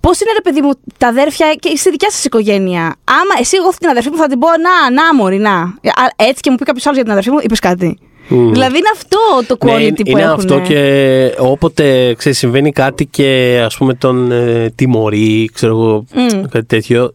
[0.00, 2.80] Πώς είναι ρε παιδί μου τα αδέρφια και στη δικιά σας οικογένεια.
[3.04, 5.52] Άμα εσύ, εγώ την αδερφή μου θα την πω να, να, μωρή, να.
[5.52, 5.70] Α,
[6.16, 7.98] Έτσι και μου πει κάποιος άλλος για την αδερφή μου, είπες κάτι.
[8.28, 8.52] Μμ.
[8.52, 10.34] Δηλαδή είναι αυτό το quality Ναι, είναι, που είναι έχουν.
[10.34, 16.42] αυτό και όποτε ξέρεις, συμβαίνει κάτι και ας πούμε τον ε, τιμωρεί, ξέρω εγώ, Μμ.
[16.50, 17.14] κάτι τέτοιο,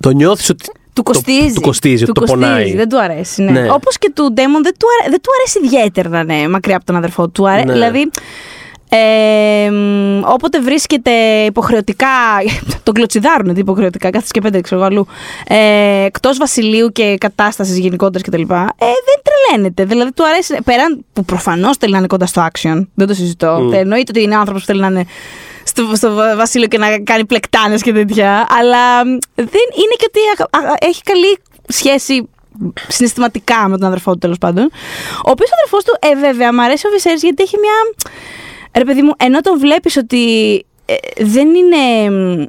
[0.00, 1.54] το νιώθεις ότι Του κοστίζει.
[1.54, 2.76] του κοστίζει, του το κοστίζει, πονάει.
[2.76, 3.42] Δεν του αρέσει.
[3.42, 3.50] Ναι.
[3.50, 3.70] Ναι.
[3.70, 6.84] Όπως και του Ντέμον δεν του, αρέ- δεν του αρέσει ιδιαίτερα να είναι μακριά από
[6.84, 7.48] τον αδερφό του.
[7.48, 7.64] Αρέ...
[7.64, 7.72] Ναι.
[7.72, 8.10] Δηλαδή.
[8.92, 11.10] Ε, μ, όποτε βρίσκεται
[11.44, 12.06] υποχρεωτικά.
[12.82, 15.06] τον κλωτσιδάρουν δηλαδή, υποχρεωτικά, κάθε και πέντε ξέρω εγώ αλλού.
[15.48, 18.40] Ε, Εκτός βασιλείου και κατάστασης γενικότερα κτλ.
[18.40, 18.44] Ε,
[18.78, 19.84] δεν τρελαίνεται.
[19.84, 20.56] Δηλαδή του αρέσει.
[20.64, 22.86] Πέραν που προφανώς θέλει να είναι κοντά στο action.
[22.94, 23.58] Δεν το συζητώ.
[23.60, 23.72] Μμ.
[23.72, 25.04] Εννοείται ότι είναι άνθρωπος που θέλει να είναι
[25.64, 28.46] στο, στο βασίλειο και να κάνει πλεκτάνες και τέτοια.
[28.58, 31.38] Αλλά μ, δεν είναι και ότι α- α- έχει καλή
[31.68, 32.28] σχέση
[32.88, 34.64] συναισθηματικά με τον αδερφό του τέλος πάντων.
[35.26, 37.72] Ο οποίος αδερφός του, ε, βέβαια, μου αρέσει ο Βυσέρης γιατί έχει μια.
[38.78, 40.54] Ρε παιδί μου, ενώ τον βλέπεις ότι
[40.84, 40.94] ε,
[41.24, 42.10] δεν είναι.
[42.10, 42.46] μ, ε,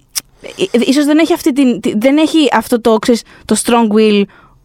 [0.85, 4.23] ίσως δεν έχει, αυτή την, τη- δεν έχει αυτό το, ξέρεις, το strong will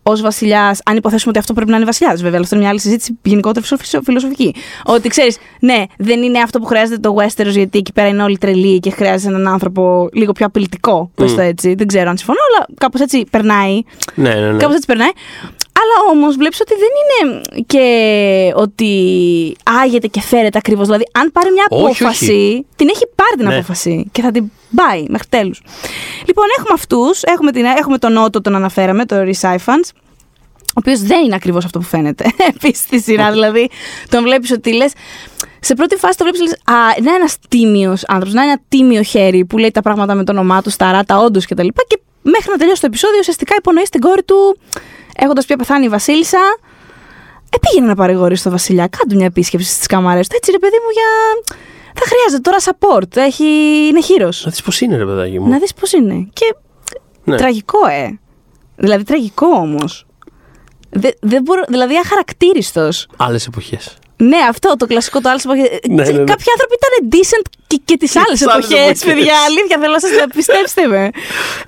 [0.08, 2.70] ως βασιλιάς, αν υποθέσουμε ότι αυτό πρέπει να είναι βασιλιάς, βέβαια, αλλά αυτό είναι μια
[2.72, 4.54] άλλη συζήτηση γενικότερα φιλοσοφ- φιλοσοφική.
[4.84, 8.38] Ότι ξέρεις, ναι, δεν είναι αυτό που χρειάζεται το Westeros, γιατί εκεί πέρα είναι όλοι
[8.38, 11.10] τρελοί και χρειάζεται έναν άνθρωπο λίγο πιο απειλητικό.
[11.14, 11.74] Πες το έτσι.
[11.74, 13.80] Δεν ξέρω αν συμφωνώ, αλλά κάπως έτσι περνάει.
[14.14, 14.58] Ναι, ναι, ναι.
[14.58, 15.10] Κάπως έτσι περνάει.
[15.80, 16.88] Αλλά όμως βλέπεις ότι δεν
[17.28, 17.86] είναι και
[18.54, 18.92] ότι
[19.82, 20.86] άγεται και φέρεται ακριβώς.
[20.86, 22.66] Δηλαδή, αν πάρει μια Όχι, απόφαση, όχι.
[22.76, 23.54] την έχει πάρει την Ναι.
[23.54, 25.62] απόφαση και θα την πάει μέχρι τέλους.
[26.26, 27.22] Λοιπόν, έχουμε αυτούς.
[27.22, 29.88] Έχουμε, την, έχουμε τον Νότο, τον αναφέραμε, το Recyphans.
[30.68, 32.24] Ο οποίος δεν είναι ακριβώς αυτό που φαίνεται.
[32.54, 33.68] Επίσης στη σειρά, δηλαδή,
[34.08, 34.92] τον βλέπεις ότι λες.
[35.60, 36.52] Σε πρώτη φάση το βλέπεις, λες.
[36.52, 40.14] Α, να είναι ένας τίμιος άνθρωπος, να είναι ένα τίμιο χέρι που λέει τα πράγματα
[40.14, 41.66] με το όνομά του, στα ράτα, όντως κτλ.
[41.66, 44.58] Και, και μέχρι να τελειώσει το επεισόδιο, ουσιαστικά υπονοείς την κόρη του,
[45.16, 46.38] έχοντας πια πεθάνει η Βασίλισσα,
[47.50, 48.86] Ε, πήγαινε να παρηγορήσει το Βασιλιά.
[48.86, 50.36] Κάντε μια επίσκεψη στις καμάρε του.
[50.36, 51.04] Έτσι, ρε παιδί μου, για.
[51.94, 53.16] Θα χρειάζεται τώρα support.
[53.16, 53.44] Έχει...
[53.88, 54.42] Είναι χείρος.
[54.44, 55.48] Να δεις πώς είναι, ρε παιδάκι μου.
[55.48, 56.28] Να δεις πώς είναι.
[56.32, 56.54] Και
[57.24, 57.36] Ναι.
[57.36, 58.18] τραγικό, ε.
[58.76, 60.06] Δηλαδή, τραγικό όμως.
[60.90, 63.06] Δε, δεν μπορώ, δηλαδή, αχαρακτήριστος.
[63.16, 63.96] Άλλες εποχές.
[64.16, 65.78] Ναι, αυτό το κλασικό το άλλο εποχέ.
[65.88, 66.24] Ναι, ναι, ναι.
[66.24, 69.04] Κάποιοι άνθρωποι ήταν decent και, και τις άλλες τις άλλες εποχές, εποχές.
[69.04, 69.34] παιδιά.
[69.48, 71.10] Αλήθεια, θέλω να σας πιστέψτε με.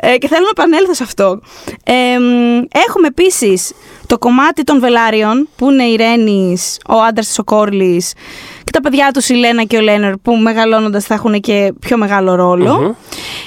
[0.01, 1.41] Ε, και θέλω να επανέλθω σε αυτό.
[1.85, 3.73] Ε, μ, έχουμε επίσης
[4.07, 8.13] το κομμάτι των Βελάριων, που είναι η Ρένης, ο άντρας της ο Κόρλης
[8.65, 11.97] και τα παιδιά τους η Λένα και ο Λένερ, που μεγαλώνοντας θα έχουν και πιο
[11.97, 12.75] μεγάλο ρόλο.
[12.75, 12.85] Μμμ.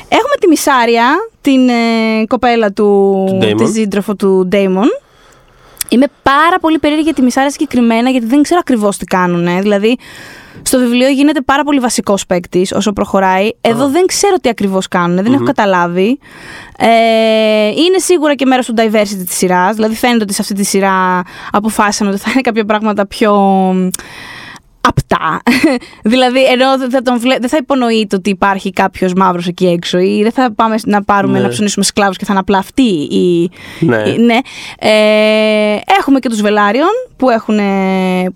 [0.09, 1.05] Έχουμε τη Μισάρια,
[1.41, 3.57] την ε, κοπέλα του, Του Damon.
[3.57, 4.87] τη σύντροφο του Ντέιμον.
[5.93, 9.61] Είμαι πάρα πολύ περίεργη για τη Μισάρια συγκεκριμένα, γιατί δεν ξέρω ακριβώς τι κάνουν.
[9.61, 9.97] Δηλαδή,
[10.61, 13.49] στο βιβλίο γίνεται πάρα πολύ βασικό παίκτη όσο προχωράει.
[13.61, 16.19] Εδώ δεν ξέρω τι ακριβώς κάνουν, δεν έχω καταλάβει.
[16.77, 19.75] Ε, είναι σίγουρα και μέρος του diversity της σειράς.
[19.75, 21.21] Δηλαδή, φαίνεται ότι σε αυτή τη σειρά
[21.51, 23.33] αποφάσισαν ότι θα είναι κάποια πράγματα πιο
[24.87, 25.41] απτά.
[26.13, 27.37] δηλαδή, ενώ δεν θα, τον βλέ...
[27.39, 31.37] δεν θα υπονοείται ότι υπάρχει κάποιος μαύρος εκεί έξω ή δεν θα πάμε να πάρουμε
[31.37, 31.43] Ναι.
[31.43, 33.49] να ψωνίσουμε σκλάβους και θα είναι απλά αυτοί οι.
[33.79, 33.97] Ναι.
[34.07, 34.37] οι- ναι.
[34.79, 37.59] Ε, έχουμε και τους Βελάριον που, έχουν,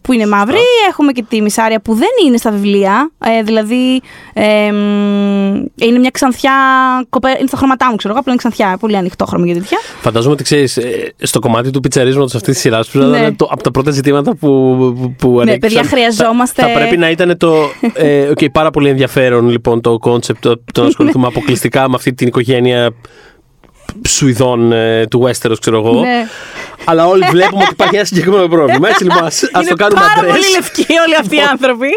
[0.02, 0.58] που είναι μαύροι.
[0.90, 3.12] Έχουμε και τη Μισάρια που δεν είναι στα βιβλία.
[3.40, 4.02] Ε, δηλαδή,
[4.34, 4.76] ε, μ,
[5.76, 6.52] είναι μια ξανθιά.
[7.10, 7.30] Κοπέ...
[7.40, 8.20] Είναι στα χρώματά μου, ξέρω εγώ.
[8.20, 8.78] Απλά είναι ξανθιά.
[8.80, 9.78] Πολύ ανοιχτό χρώμα για τέτοια.
[10.02, 10.80] Φαντάζομαι ότι ξέρεις,
[11.22, 13.18] στο κομμάτι του πιτσαρίσματο αυτής της σειράς που Ναι.
[13.18, 14.48] ήταν το, από τα πρώτα ζητήματα που,
[15.02, 15.60] που, που Ναι, ανέκυψαν.
[15.60, 17.56] παιδιά, χρειαζόμαστε- Θα, θα πρέπει να ήταν το.
[17.94, 22.14] Ε, okay, πάρα πολύ ενδιαφέρον λοιπόν το concept το, το να ασχοληθούμε αποκλειστικά με αυτή
[22.14, 22.94] την οικογένεια
[24.08, 26.00] Σουηδών ε, του Westeros, ξέρω εγώ.
[26.00, 26.28] Ναι.
[26.86, 28.90] Αλλά όλοι βλέπουμε ότι υπάρχει ένα συγκεκριμένο πρόβλημα.
[28.90, 30.32] Έτσι λοιπόν, ας, ας είναι το κάνουμε πάρα address.
[30.32, 31.90] πολύ λευκοί όλοι αυτοί οι άνθρωποι.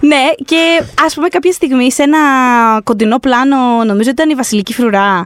[0.00, 2.18] ναι, και ας πούμε κάποια στιγμή σε ένα
[2.84, 5.24] κοντινό πλάνο, νομίζω ήταν η Βασιλική Φρουρά.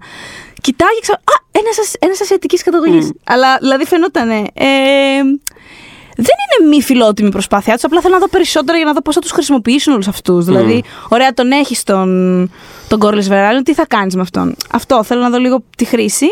[0.61, 1.19] Κοιτάει και ξέρω.
[1.19, 3.13] Α, ένας ένας ασιατικής καταγωγής.
[3.25, 4.45] Αλλά δηλαδή φαινότανε.
[4.55, 4.67] Ε,
[6.17, 7.85] δεν είναι μη φιλότιμη η προσπάθειά τους.
[7.85, 10.45] Απλά θέλω να δω περισσότερα για να δω πώς θα τους χρησιμοποιήσουν όλους αυτούς.
[10.45, 12.51] Δηλαδή, ωραία, τον έχεις τον,
[12.89, 14.55] τον Κόρλι Βεράλιον, τι θα κάνεις με αυτόν.
[14.73, 16.27] Αυτό θέλω να δω λίγο τη χρήση.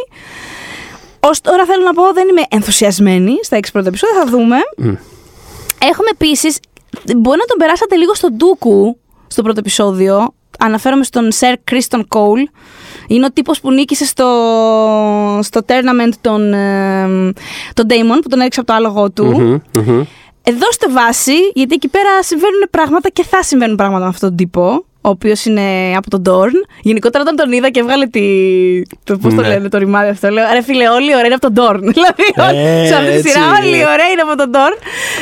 [1.20, 4.56] Ω τώρα θέλω να πω, δεν είμαι ενθουσιασμένη στα έξι πρώτα επεισόδια, θα δούμε.
[5.82, 6.58] Έχουμε επίσης.
[7.16, 10.34] Μπορεί να τον περάσατε λίγο στον Ντούκου στο πρώτο επεισόδιο.
[10.58, 12.44] Αναφέρομαι στον Sir Kristen Cole.
[13.10, 14.28] Είναι ο τύπος που νίκησε στο,
[15.42, 17.32] στο tournament τον, ε,
[17.74, 19.24] τον Damon που τον έριξε από το άλογο του.
[19.24, 20.00] Μμμ, μμμ.
[20.42, 24.38] Ε, δώστε βάση, γιατί εκεί πέρα συμβαίνουν πράγματα και θα συμβαίνουν πράγματα με αυτόν τον
[24.38, 24.84] τύπο.
[25.02, 26.52] Ο οποίος είναι από τον Dorn.
[26.82, 28.20] Γενικότερα όταν τον είδα και έβγαλε τη.
[29.04, 29.48] Το, πώς το Ναι.
[29.48, 30.28] λένε το ρημάδι αυτό.
[30.30, 31.80] Λέω ρε φίλε, όλοι οι ωραίοι είναι από τον Dorn.
[31.94, 33.58] Δηλαδή, Ε, σε αυτή τη έτσι σειρά, είναι.
[33.66, 34.76] όλοι οι ωραίοι είναι από τον Dorn.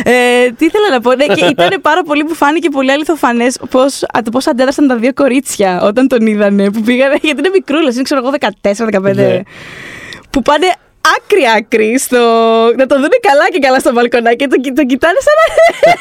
[0.04, 0.12] Ε,
[0.58, 1.14] τι ήθελα να πω.
[1.14, 5.80] Ναι, και ήταν πάρα πολύ που φάνηκε πολύ αληθοφανές πώς πώς αντέδρασαν τα δύο κορίτσια
[5.82, 6.70] όταν τον είδανε.
[6.70, 8.34] Που πήγανε, γιατί είναι μικρούλες, είναι ξέρω εγώ
[9.10, 9.14] 14-15.
[9.14, 9.40] Ναι.
[10.30, 10.66] Που πάνε
[11.16, 12.18] άκρη-άκρη στο.
[12.76, 15.44] να το δουν καλά και καλά στο μπαλκονάκι και τον, τον κοιτάνε σαν να.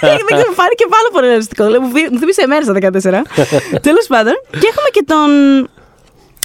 [0.28, 1.64] δεν ξέρω, φάνηκε πάρα πολύ ρεαλιστικό.
[1.66, 3.80] Δηλαδή, μου φύ- μου θύμισε εμένα στα 14.
[3.88, 4.34] Τέλος πάντων.
[4.60, 5.30] Και έχουμε και τον.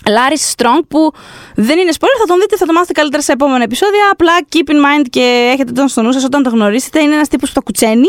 [0.09, 1.13] Λάρι Strong που
[1.55, 4.09] δεν είναι spoiler, θα τον δείτε, θα το μάθετε καλύτερα σε επόμενα επεισόδια.
[4.13, 7.01] Απλά keep in mind και έχετε τον στο νου σας όταν το γνωρίσετε.
[7.01, 8.07] Είναι ένας τύπος που το κουτσένει.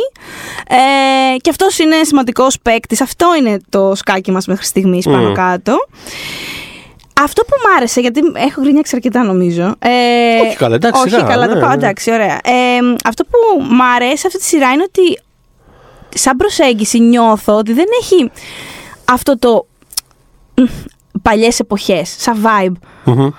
[0.70, 3.01] Ε, και αυτός είναι σημαντικός παίκτης.
[3.01, 5.34] Αυτό είναι το σκάκι μας μέχρι στιγμής πάνω Μμμ.
[5.34, 5.78] κάτω.
[7.22, 9.76] Αυτό που μ' άρεσε, γιατί έχω γκρινιάξει αρκετά νομίζω.
[9.80, 11.74] Ε, Όχι καλά, εντάξει, Όχι σιγά, καλά, ναι, το πάω, ναι.
[11.76, 12.34] εντάξει, ωραία.
[12.43, 15.20] Ε, αυτό που μ' αρέσει σε αυτή τη σειρά είναι ότι
[16.16, 18.32] σαν προσέγγιση νιώθω ότι δεν έχει
[19.11, 19.66] αυτό το
[20.61, 20.64] μ,
[21.22, 22.74] παλιές εποχές, σαν vibe.
[23.03, 23.30] Μμμ.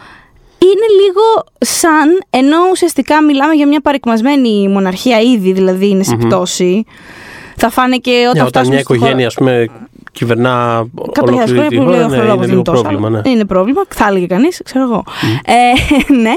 [0.59, 1.22] Είναι λίγο
[1.59, 6.85] σαν, ενώ ουσιαστικά μιλάμε για μια παρικμασμένη μοναρχία ήδη, δηλαδή είναι σε πτώση.
[7.57, 9.68] Θα φάνε και όταν Ναι, όταν φτάσουμε μια στη χώρα- οικογένεια, ας πούμε,
[10.15, 12.62] κυβερνά Κατά χιλιάδες ολόκληρη χρόνια τη που λέει χώρα, ο ναι, Θεολόγος είναι δεν λίγο
[12.62, 13.07] τόσο, πρόβλημα.
[13.09, 13.31] αλλά Ναι.
[13.31, 15.05] Είναι πρόβλημα, θα έλεγε κανείς, ξέρω εγώ.
[15.45, 16.35] Ε, ναι.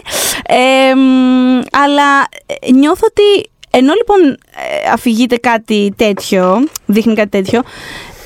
[0.48, 7.62] Ε, μ, αλλά ε, νιώθω ότι ενώ λοιπόν ε, αφηγείται κάτι τέτοιο, δείχνει κάτι τέτοιο,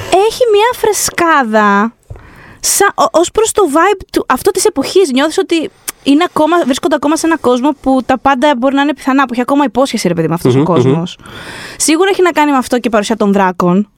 [0.09, 1.93] έχει μια φρεσκάδα
[2.59, 5.11] σαν, ω- ως προς το vibe του, αυτό της εποχής.
[5.11, 5.69] Νιώθεις ότι
[6.03, 9.29] είναι ακόμα, βρίσκονται ακόμα σε έναν κόσμο που τα πάντα μπορεί να είναι πιθανά, που
[9.33, 11.17] έχει ακόμα υπόσχεση ρε παιδί με αυτός Μμμ, ο κόσμος.
[11.77, 13.89] Σίγουρα έχει να κάνει με αυτό και η παρουσία των δράκων.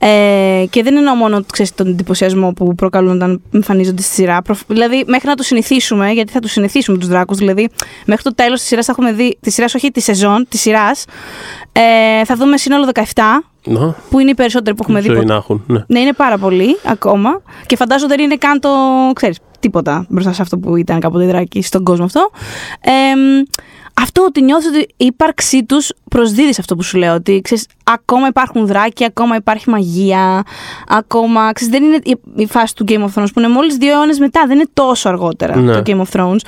[0.00, 4.42] Ε, και δεν εννοώ μόνο ξέρεις, τον εντυπωσιασμό που προκαλούν όταν εμφανίζονται στη σειρά.
[4.42, 7.36] Προφ- Δηλαδή, μέχρι να τους συνηθίσουμε, γιατί θα τους συνηθίσουμε τους δράκους.
[7.38, 7.68] Δηλαδή,
[8.06, 9.38] μέχρι το τέλος της σειράς θα έχουμε δει.
[9.40, 11.04] Της σειράς, όχι τη σεζόν, της σειράς.
[11.72, 13.02] Ε, θα δούμε σύνολο 17,
[13.64, 15.06] Να, που είναι οι περισσότεροι που έχουμε δει.
[15.06, 15.28] ζωή ποτέ.
[15.28, 15.62] να έχουν.
[15.66, 15.84] Ναι.
[15.86, 17.42] Ναι, είναι πάρα πολύ ακόμα.
[17.66, 18.68] Και φαντάζομαι δεν είναι καν το.
[19.14, 22.30] ξέρεις, τίποτα μπροστά σε αυτό που ήταν κάποτε οι δράκοι στον κόσμο αυτό.
[22.80, 22.90] Ε,
[24.02, 27.14] αυτό ότι νιώθω ότι η ύπαρξή τους προσδίδει σε αυτό που σου λέω.
[27.14, 30.42] Ότι ξέρεις, ακόμα υπάρχουν δράκοι, ακόμα υπάρχει μαγεία.
[30.88, 31.52] Ακόμα.
[31.52, 34.18] Ξέρεις, δεν είναι η, η φάση του Game of Thrones που είναι μόλις δύο αιώνες
[34.18, 34.44] μετά.
[34.46, 35.72] Δεν είναι τόσο αργότερα Ναι.
[35.72, 36.40] το Game of Thrones.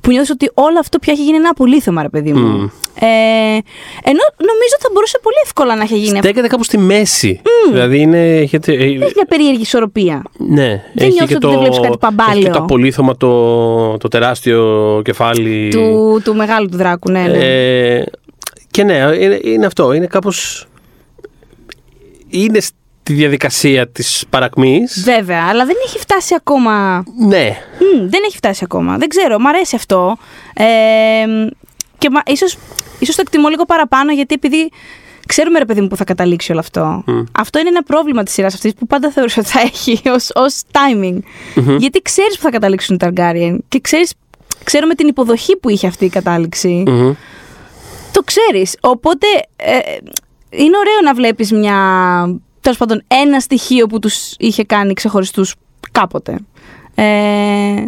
[0.00, 2.46] Που νιώθεις ότι όλο αυτό πια έχει γίνει ένα απολύθωμα, ρε παιδί μου.
[2.46, 2.68] Μμ.
[3.00, 3.06] Ε,
[4.02, 6.22] ενώ νομίζω θα μπορούσε πολύ εύκολα να έχει γίνει αυτό.
[6.28, 7.40] Στέκεται κάπου στη μέση.
[7.70, 8.36] Δηλαδή είναι.
[8.36, 10.22] Έχετε, ε, Έχει μια περίεργη ισορροπία.
[10.38, 12.36] ναι, Δεν νιώθω ότι δεν βλέπεις κάτι παμπάλαιο.
[12.36, 15.68] έχει και το απολύθωμα το, το τεράστιο κεφάλι.
[15.70, 17.22] Του, του μεγάλου του δράκου, ναι.
[17.22, 17.38] ναι.
[17.38, 18.04] Ε,
[18.70, 19.92] και ναι, είναι, είναι αυτό.
[19.92, 20.66] Είναι κάπως...
[22.28, 25.02] Είναι στη διαδικασία της παρακμής.
[25.04, 27.04] Βέβαια, αλλά δεν έχει φτάσει ακόμα.
[27.26, 27.56] Ναι.
[27.78, 28.96] Μμ, δεν έχει φτάσει ακόμα.
[28.98, 30.16] Δεν ξέρω, μ' αρέσει αυτό.
[30.54, 30.64] Ε,
[31.98, 32.20] και μα,
[33.00, 34.70] ίσως, ίσως το εκτιμώ λίγο παραπάνω γιατί επειδή
[35.26, 37.04] ξέρουμε ρε παιδί μου που θα καταλήξει όλο αυτό.
[37.32, 40.62] Αυτό είναι ένα πρόβλημα της σειράς αυτής που πάντα θεωρούσα ότι θα έχει ως, ως
[40.72, 41.18] timing.
[41.78, 44.14] Γιατί ξέρεις που θα καταλήξουν οι Targaryen και ξέρεις,
[44.64, 46.82] ξέρουμε την υποδοχή που είχε αυτή η κατάληξη.
[46.86, 47.14] Μμμ.
[48.12, 48.76] Το ξέρεις.
[48.80, 49.26] Οπότε
[49.56, 49.78] ε,
[50.50, 51.76] είναι ωραίο να βλέπεις μια,
[52.60, 55.54] τέλος πάντων, ένα στοιχείο που τους είχε κάνει ξεχωριστούς
[55.92, 56.38] κάποτε.
[56.94, 57.86] Ε,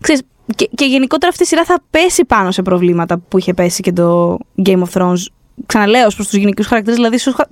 [0.00, 0.22] ξέρεις,
[0.56, 3.92] και, και γενικότερα αυτή η σειρά θα πέσει πάνω σε προβλήματα που είχε πέσει και
[3.92, 5.18] το Game of Thrones.
[5.66, 7.48] Ξαναλέω ως προς τους γυναικείους χαρακτήρες, δηλαδή στους χα-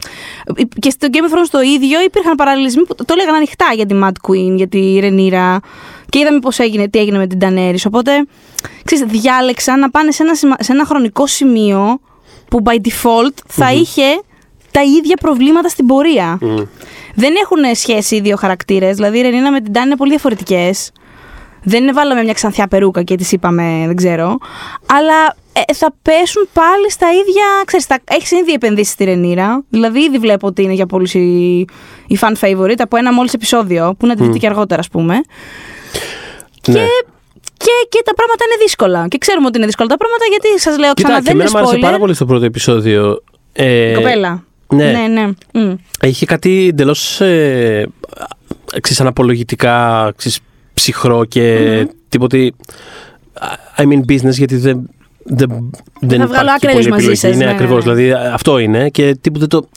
[0.78, 3.94] και στο Game of Thrones το ίδιο υπήρχαν παραλληλισμοί που το έλεγαν ανοιχτά για τη
[4.02, 5.60] Mad Queen, για τη Ρενίρα
[6.08, 7.82] και είδαμε πώς έγινε, τι έγινε με την Daenerys.
[7.86, 8.26] Οπότε,
[8.84, 12.00] ξέρεις, διάλεξαν να πάνε σε ένα, σημα- σε ένα χρονικό σημείο
[12.50, 14.02] που by default θα είχε
[14.70, 16.38] τα ίδια προβλήματα στην πορεία.
[17.14, 18.94] Δεν έχουν σχέση οι δύο χαρακτήρες.
[18.96, 20.90] Δηλαδή η Ρενίνα με την Τάνη είναι πολύ διαφορετικές.
[21.62, 24.38] Δεν είναι βάλαμε μια ξανθιά περούκα και τη είπαμε, δεν ξέρω.
[24.86, 27.44] Αλλά ε, θα πέσουν πάλι στα ίδια.
[27.64, 29.64] Ξέρεις, θα, έχεις ήδη επενδύσει στη Ρενίρα.
[29.68, 31.58] Δηλαδή, ήδη βλέπω ότι είναι για πολλού η,
[32.06, 35.14] η fan favorite από ένα μόλι επεισόδιο, που να τη δείτε και αργότερα, α πούμε.
[36.66, 36.84] ναι.
[37.56, 39.08] Και, και τα πράγματα είναι δύσκολα.
[39.08, 41.42] Και ξέρουμε ότι είναι δύσκολα τα πράγματα γιατί σα λέω ξανά Κοίτα, και δεν είναι
[41.42, 41.80] εμένα μου άρεσε spoiler.
[41.86, 43.22] πάρα πολύ στο πρώτο επεισόδιο.
[43.52, 44.44] Ε, Η κοπέλα.
[44.74, 44.90] ναι.
[44.90, 45.06] ναι.
[45.06, 45.26] ναι.
[45.64, 45.74] Μμ.
[46.02, 47.84] Είχε κάτι εντελώ ε,
[48.80, 50.40] ξέρεις, αναπολογητικά, ξέρεις,
[50.78, 52.52] ψυχρό και τίποτε.
[53.76, 54.88] I mean business, γιατί δεν.
[55.30, 55.70] Δεν,
[56.00, 57.14] δεν θα βγάλω υπάρχει άκρες πολλή μαζί επιλογή.
[57.14, 57.84] σας, Ναι, ναι, ακριβώς.
[57.84, 57.94] ναι.
[57.94, 59.68] Δηλαδή αυτό είναι και τίποτε το.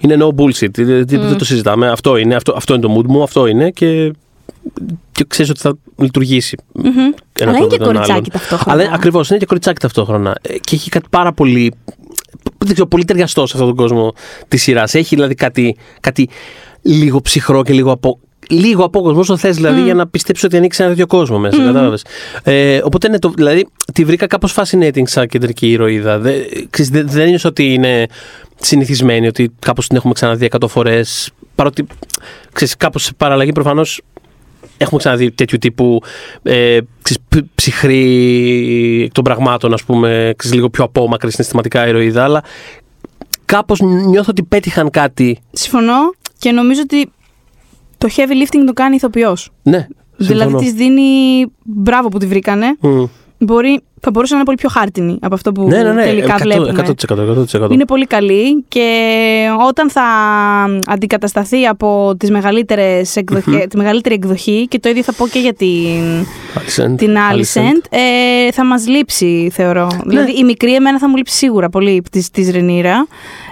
[0.00, 0.70] Είναι no bullshit.
[0.72, 1.88] Τίποτε δεν το συζητάμε.
[1.90, 4.12] Αυτό είναι, αυτό, αυτό είναι το mood μου, αυτό είναι και,
[5.12, 6.56] και ξέρεις ότι θα λειτουργήσει.
[6.82, 6.92] Ένα
[7.40, 8.24] Αλλά είναι τρόπο και ή τον κοριτσάκι άλλον.
[8.32, 8.82] ταυτόχρονα.
[8.82, 10.38] Αλλά ακριβώς είναι και κοριτσάκι ταυτόχρονα.
[10.42, 11.72] Ε, Και έχει κάτι πάρα πολύ.
[12.58, 14.12] Δεν ξέρω, πολύ ταιριαστό σε αυτόν τον κόσμο
[14.48, 14.94] της σειράς.
[14.94, 16.28] Έχει δηλαδή κάτι, κάτι
[16.82, 18.18] λίγο ψυχρό και λίγο από.
[18.48, 21.64] Λίγο απόκοσμο όσο θες, δηλαδή, για να πιστέψεις ότι ανοίξει ένα τέτοιο κόσμο μέσα.
[21.64, 22.04] Κατάλαβες.
[22.42, 26.18] Ε, οπότε, ναι, το, δηλαδή, τη βρήκα κάπως fascinating σαν κεντρική ηρωίδα.
[26.18, 26.34] Δεν,
[26.70, 28.06] ξέρεις, δεν, δεν είναι ότι είναι
[28.60, 31.30] συνηθισμένη, ότι κάπως την έχουμε ξαναδεί εκατό φορές.
[31.54, 31.86] Παρότι,
[32.52, 34.00] ξέρεις, κάπως σε παραλλαγή προφανώς
[34.78, 36.00] έχουμε ξαναδεί τέτοιου τύπου
[36.42, 42.24] ε, ξέρεις, ψ- ψυχρή εκ των πραγμάτων, ας πούμε, ξέρεις, λίγο πιο απόμακρη συναισθηματικά ηρωίδα,
[42.24, 42.42] αλλά
[43.44, 45.38] κάπως νιώθω ότι πέτυχαν κάτι.
[45.52, 47.10] Συμφωνώ και νομίζω ότι
[47.98, 49.50] το heavy lifting το κάνει ηθοποιός.
[49.62, 49.86] Ναι,
[50.16, 50.58] Δηλαδή συμφωνώ.
[50.58, 52.76] της δίνει μπράβο που τη βρήκανε.
[52.80, 53.04] Μμ.
[53.38, 56.36] Μπορεί, θα μπορούσε να είναι πολύ πιο χάρτινη από αυτό που Ναι, ναι, ναι, τελικά
[56.36, 56.82] 100%, βλέπουμε.
[56.86, 57.70] 100%, 100%.
[57.70, 58.88] Είναι πολύ καλή και
[59.68, 60.02] όταν θα
[60.86, 65.54] αντικατασταθεί από τις μεγαλύτερες εκδοχές, τη μεγαλύτερη εκδοχή και το ίδιο θα πω και για
[65.54, 67.60] την, Alicent, την Alicent.
[67.60, 69.86] Alicent, ε, θα μας λείψει θεωρώ.
[69.86, 70.02] Ναι.
[70.06, 73.06] Δηλαδή η μικρή εμένα θα μου λείψει σίγουρα πολύ της, της Ρενίρα.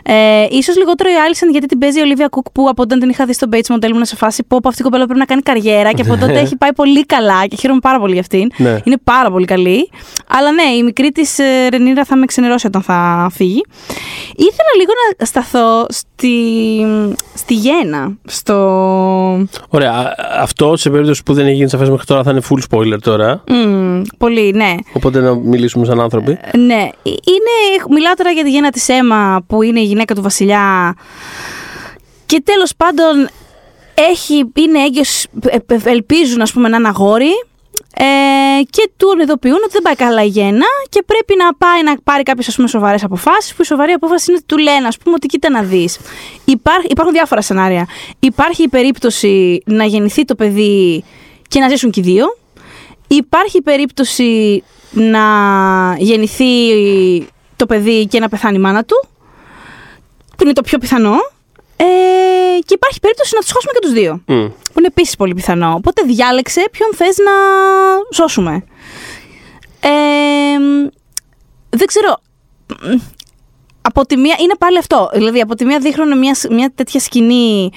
[0.07, 3.09] Ε, ίσως λιγότερο η Alicent γιατί την παίζει η Olivia Cook που από όταν την
[3.09, 5.25] είχα δει στο Bates Motel ήμουν σε φάση πω πω αυτή η κοπέλα πρέπει να
[5.25, 8.51] κάνει καριέρα και από τότε έχει πάει πολύ καλά και χαίρομαι πάρα πολύ για αυτήν.
[8.57, 8.79] Ναι.
[8.85, 9.91] Είναι πάρα πολύ καλή.
[10.37, 11.37] Αλλά ναι, η μικρή της
[11.69, 13.65] Ρενίρα θα με ξενερώσει όταν θα φύγει.
[14.37, 16.31] Ήθελα λίγο να σταθώ στη,
[17.35, 18.13] στη Γένα.
[18.25, 18.55] Στο.
[19.69, 22.61] Ωραία, α- αυτό σε περίπτωση που δεν έχει γίνει σαφές μέχρι τώρα θα είναι full
[22.71, 24.75] spoiler τώρα, Μμ, πολύ, ναι.
[24.93, 26.39] οπότε να μιλήσουμε σαν άνθρωποι.
[26.57, 26.89] Ναι.
[27.05, 30.95] Είναι, μιλάω τώρα για τη Γένα της Έμα που είναι η γυναίκα του βασιλιά.
[32.27, 33.29] Και τέλος πάντων
[33.95, 37.31] έχει, είναι έγκυος, ε, ε, ελπίζουν ας πούμε να είναι αγόρι.
[37.97, 41.97] Ε, και του ειδοποιούν ότι δεν πάει καλά η γέννα και πρέπει να πάει να
[42.05, 43.55] πάρει κάποιες σοβαρές αποφάσεις.
[43.55, 45.99] Που η σοβαρή απόφαση είναι ότι του λένε, ας πούμε, ότι κοίτα να δεις.
[46.89, 47.89] υπάρχουν διάφορα σενάρια.
[48.19, 51.05] Υπάρχει η περίπτωση να γεννηθεί το παιδί
[51.49, 52.37] και να ζήσουν και οι δύο.
[53.09, 55.25] Υπάρχει η περίπτωση να
[55.99, 56.45] γεννηθεί
[57.57, 59.09] το παιδί και να πεθάνει η μάνα του.
[60.37, 61.15] Που είναι το πιο πιθανό.
[61.77, 61.85] Ε,
[62.67, 64.13] και υπάρχει περίπτωση να τους χάσουμε και τους δύο.
[64.27, 64.47] Μμ.
[64.47, 65.75] Που είναι επίσης πολύ πιθανό.
[65.77, 67.33] Οπότε διάλεξε ποιον θες να
[68.13, 68.65] σώσουμε.
[69.81, 69.91] Ε,
[71.71, 72.17] δεν ξέρω.
[72.83, 72.99] Μ,
[73.83, 75.11] Από τη μία είναι πάλι αυτό.
[75.13, 77.71] Δηλαδή, από τη μία δείχνουν μια, μια τέτοια σκηνή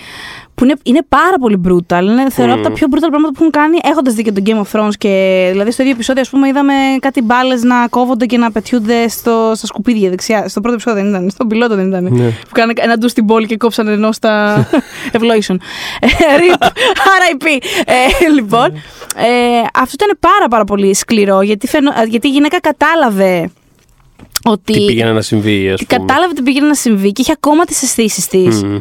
[0.57, 2.01] που είναι, είναι πάρα πολύ brutal.
[2.01, 4.61] Είναι θεωρώ από τα πιο brutal πράγματα που έχουν κάνει έχοντας δει και τον Game
[4.63, 4.91] of Thrones.
[4.97, 9.07] Και, δηλαδή, στο ίδιο επεισόδιο, ας πούμε, είδαμε κάτι μπάλες να κόβονται και να πετιούνται
[9.07, 10.47] στο, στα σκουπίδια δεξιά.
[10.47, 11.29] Στο πρώτο επεισόδιο δεν ήταν.
[11.29, 12.03] Στον πιλότο δεν ήταν.
[12.03, 12.27] Ναι.
[12.29, 14.65] Που κάνανε ένα ντους στην πόλη και κόψανε ενώ στα.
[15.17, 15.55] Evolution.
[15.99, 16.63] Ε, RIP.
[17.21, 17.45] RIP.
[17.85, 18.65] Ε, λοιπόν,
[19.15, 23.49] ε, αυτό ήταν πάρα πάρα πολύ σκληρό γιατί, φαινο- γιατί η γυναίκα κατάλαβε
[24.43, 24.73] ότι.
[24.73, 25.99] Τι πήγαινε να συμβεί, ας πούμε.
[26.05, 28.63] Κατάλαβε τι πήγαινε να συμβεί και είχε ακόμα τις αισθήσεις της.
[28.63, 28.77] Μμμ.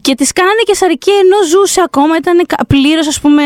[0.00, 2.16] Και τη κάνανε και σαρική ενώ ζούσε ακόμα.
[2.16, 3.42] Ήταν πλήρως, ας πούμε.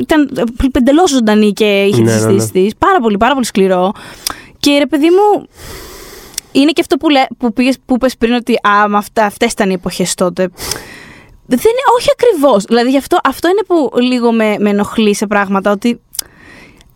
[0.00, 2.76] Ήταν πεντελώς ζωντανή και είχε Ναι, τι ναι, αισθήσει της.
[2.76, 3.92] Πάρα πολύ, πάρα πολύ σκληρό.
[4.58, 5.46] Και ρε παιδί μου,
[6.52, 9.52] είναι και αυτό που, λέ, που, πήγες, που είπες πριν ότι α, μα αυτά, αυτές
[9.52, 10.50] ήταν οι εποχές τότε.
[11.48, 12.64] Δεν είναι, όχι ακριβώς.
[12.64, 16.00] Δηλαδή γι' αυτό, αυτό είναι που λίγο με, με ενοχλεί σε πράγματα, ότι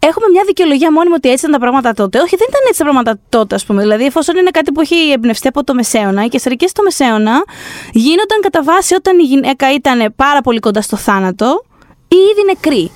[0.01, 2.19] έχουμε μια δικαιολογία μόνιμη ότι έτσι ήταν τα πράγματα τότε.
[2.19, 3.81] Όχι, δεν ήταν έτσι τα πράγματα τότε, ας πούμε.
[3.83, 7.45] Δηλαδή, εφόσον είναι κάτι που έχει εμπνευστεί από το Μεσαίωνα, και σαρικέ στο Μεσαίωνα
[7.93, 11.65] γίνονταν κατά βάση όταν η γυναίκα ήταν πάρα πολύ κοντά στο θάνατο
[12.09, 12.91] ή ήδη νεκρή.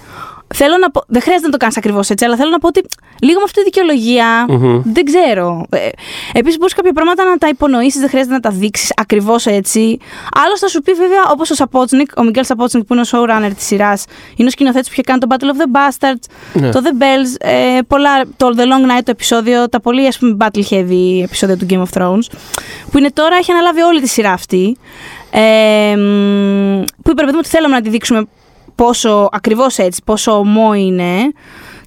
[0.56, 2.80] Θέλω να πω, δεν χρειάζεται να το κάνεις ακριβώς έτσι, αλλά θέλω να πω ότι
[3.20, 4.80] λίγο με αυτή τη δικαιολογία Μμμ.
[4.84, 5.66] δεν ξέρω.
[5.70, 5.88] Ε,
[6.32, 9.98] Επίσης, μπορείς κάποια πράγματα να τα υπονοήσεις, δεν χρειάζεται να τα δείξεις ακριβώς έτσι.
[10.44, 13.50] Άλλος θα σου πει βέβαια, όπως ο Σαπότσνικ, ο Μιγγέλ Σαπότσνικ που είναι ο showrunner
[13.56, 14.04] της σειράς,
[14.36, 16.22] είναι ο σκηνοθέτης που είχε κάνει το Battle of the Bastards,
[16.62, 16.70] Ναι.
[16.70, 20.36] το The Bells, ε, πολλά, το The Long Night το επεισόδιο, τα πολύ ας πούμε
[20.40, 22.26] battle heavy επεισόδια του Game of Thrones,
[22.90, 24.76] που είναι τώρα, έχει αναλάβει όλη τη σειρά αυτή.
[25.30, 28.26] Ε, μ, που είπε, ρε παιδί μου, ότι θέλαμε να τη δείξουμε
[28.74, 31.32] πόσο ακριβώς έτσι, πόσο ομό είναι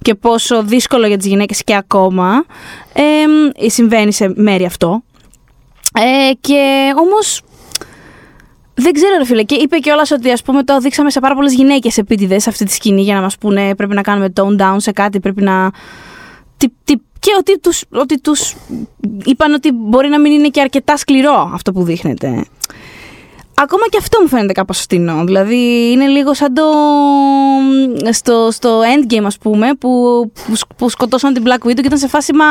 [0.02, 2.44] και πόσο δύσκολο για τις γυναίκες και ακόμα.
[2.92, 5.02] Ε, μ, συμβαίνει σε μέρη αυτό.
[5.94, 7.42] Ε, και όμως
[8.74, 9.42] δεν ξέρω, ρε φίλε.
[9.42, 12.72] Και είπε κιόλας ότι ας πούμε, το δείξαμε σε πάρα πολλές γυναίκες επίτηδες αυτή τη
[12.72, 15.70] σκηνή για να μας πούνε πρέπει να κάνουμε tone down σε κάτι, πρέπει να.
[16.56, 18.54] Τι, τι, και ότι τους, ότι τους
[19.24, 22.44] είπαν ότι μπορεί να μην είναι και αρκετά σκληρό αυτό που δείχνεται.
[23.62, 25.22] Ακόμα και αυτό μου φαίνεται κάπως φτηνό.
[25.24, 26.62] Δηλαδή είναι λίγο σαν το.
[28.12, 29.90] στο, στο endgame, ας πούμε, που,
[30.46, 32.34] που, σκ- που σκοτώσαν την Black Widow και ήταν σε φάση.
[32.34, 32.44] Μα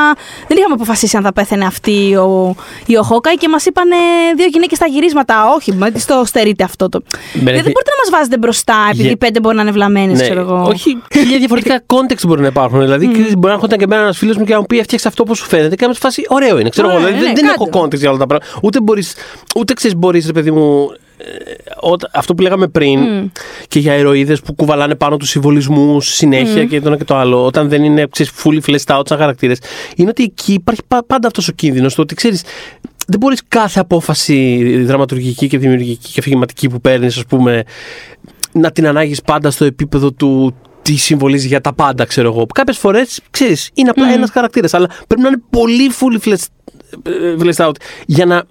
[0.47, 2.55] δεν είχαμε αποφασίσει αν θα πέθαινε αυτή ο,
[2.85, 3.87] ή ο Hawkeye και μας είπαν
[4.35, 5.35] δύο γυναίκες στα γυρίσματα.
[5.55, 7.01] Όχι, μα τι το στερείτε αυτό το.
[7.33, 10.39] Δηλαδή, δεν μπορείτε να μας βάζετε μπροστά επειδή Για- πέντε μπορεί να είναι βλαμμένες, ξέρω
[10.39, 10.57] εγώ.
[10.57, 10.67] Ναι.
[10.67, 12.79] Όχι, χίλια διαφορετικά context μπορεί να υπάρχουν.
[12.79, 15.07] Δηλαδή, ξέρεις, μπορεί να έρχονταν και εμένα ένας φίλος μου και να μου πει έφτιαξε
[15.07, 16.69] αυτό που σου φαίνεται και να με στη φάση ωραίο είναι.
[16.69, 16.97] Ξέρω εγώ.
[16.97, 17.69] Ωραία, Δηλαδή, ναι, δεν, δεν κάντε.
[17.71, 18.59] έχω context για όλα τα πράγματα.
[18.63, 19.15] Ούτε μπορείς,
[19.55, 20.91] ούτε ξέρεις, μπορείς, ρε παιδί μου.
[21.18, 21.24] Ε,
[21.80, 22.99] όταν- αυτό που λέγαμε πριν
[23.68, 27.45] και για ηρωίδες που κουβαλάνε πάνω τους συμβολισμούς συνέχεια και το ένα και το άλλο,
[27.45, 29.59] όταν δεν είναι ξέρεις, fully fleshed out σαν χαρακτήρες,
[29.95, 31.95] είναι ότι εκεί υπάρχει πα- πάντα αυτός ο κίνδυνος.
[31.95, 32.41] Το ότι ξέρεις,
[33.07, 37.63] δεν μπορείς κάθε απόφαση δραματουργική και δημιουργική και αφηγηματική που παίρνεις, ας πούμε,
[38.51, 42.45] να την ανάγεις πάντα στο επίπεδο του τι συμβολίζει για τα πάντα, ξέρω εγώ.
[42.45, 46.72] Κάποιες φορές, ξέρεις, είναι απλά ένας ένας χαρακτήρας, αλλά πρέπει να είναι πολύ fully fleshed-
[47.03, 47.72] ε, fleshed out
[48.05, 48.43] για να,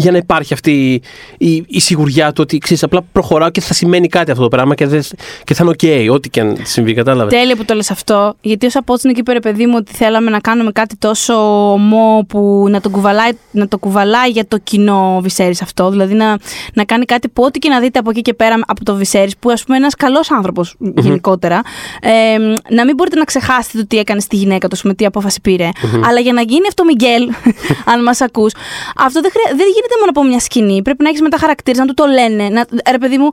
[0.00, 1.02] για να υπάρχει αυτή
[1.38, 4.74] η, η σιγουριά του ότι ξέρεις, απλά προχωράω και θα σημαίνει κάτι αυτό το πράγμα
[4.74, 5.02] και, δεν,
[5.44, 7.32] και θα είναι OK, ό,τι και αν συμβεί, κατάλαβες.
[7.38, 10.38] Τέλεια που το λες αυτό, γιατί ο Σαπότσνικ είπε ρε παιδί μου ότι θέλαμε να
[10.38, 11.34] κάνουμε κάτι τόσο
[11.72, 16.14] ομό που να το κουβαλάει, να το κουβαλάει για το κοινό ο Βυσέρης αυτό, δηλαδή
[16.14, 16.38] να,
[16.74, 19.36] να κάνει κάτι που ό,τι και να δείτε από εκεί και πέρα από το Βυσέρης,
[19.36, 21.62] που ας πούμε ένας καλός άνθρωπος γενικότερα,
[22.00, 22.38] ε,
[22.74, 25.40] να μην μπορείτε να ξεχάσετε το τι έκανε στη γυναίκα του, ας πούμε, τι απόφαση
[25.40, 25.68] πήρε.
[26.04, 27.28] Αλλά για να γίνει αυτό, Μιγγέλ,
[27.92, 28.52] αν μας ακούς,
[28.96, 29.56] αυτό δεν, χρεια...
[29.56, 32.48] δεν γίνεται μόνο από μια σκηνή, πρέπει να έχεις μετά χαρακτήρες, να του το λένε,
[32.48, 33.28] να, ρε παιδί μου,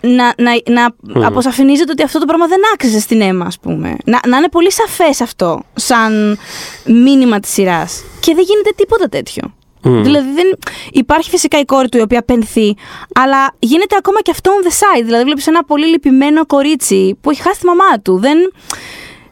[0.00, 3.96] να, να, να αποσαφηνίζεται ότι αυτό το πράγμα δεν άξιζε στην αίμα, ας πούμε.
[4.04, 6.38] Να, να είναι πολύ σαφές αυτό, σαν
[6.84, 8.04] μήνυμα της σειράς.
[8.20, 9.54] Και δεν γίνεται τίποτα τέτοιο.
[10.02, 10.58] Δηλαδή δεν...
[10.92, 12.76] υπάρχει φυσικά η κόρη του η οποία πενθεί,
[13.14, 15.04] αλλά γίνεται ακόμα και αυτό on the side.
[15.04, 18.18] Δηλαδή βλέπεις ένα πολύ λυπημένο κορίτσι που έχει χάσει τη μαμά του.
[18.18, 18.52] Δεν,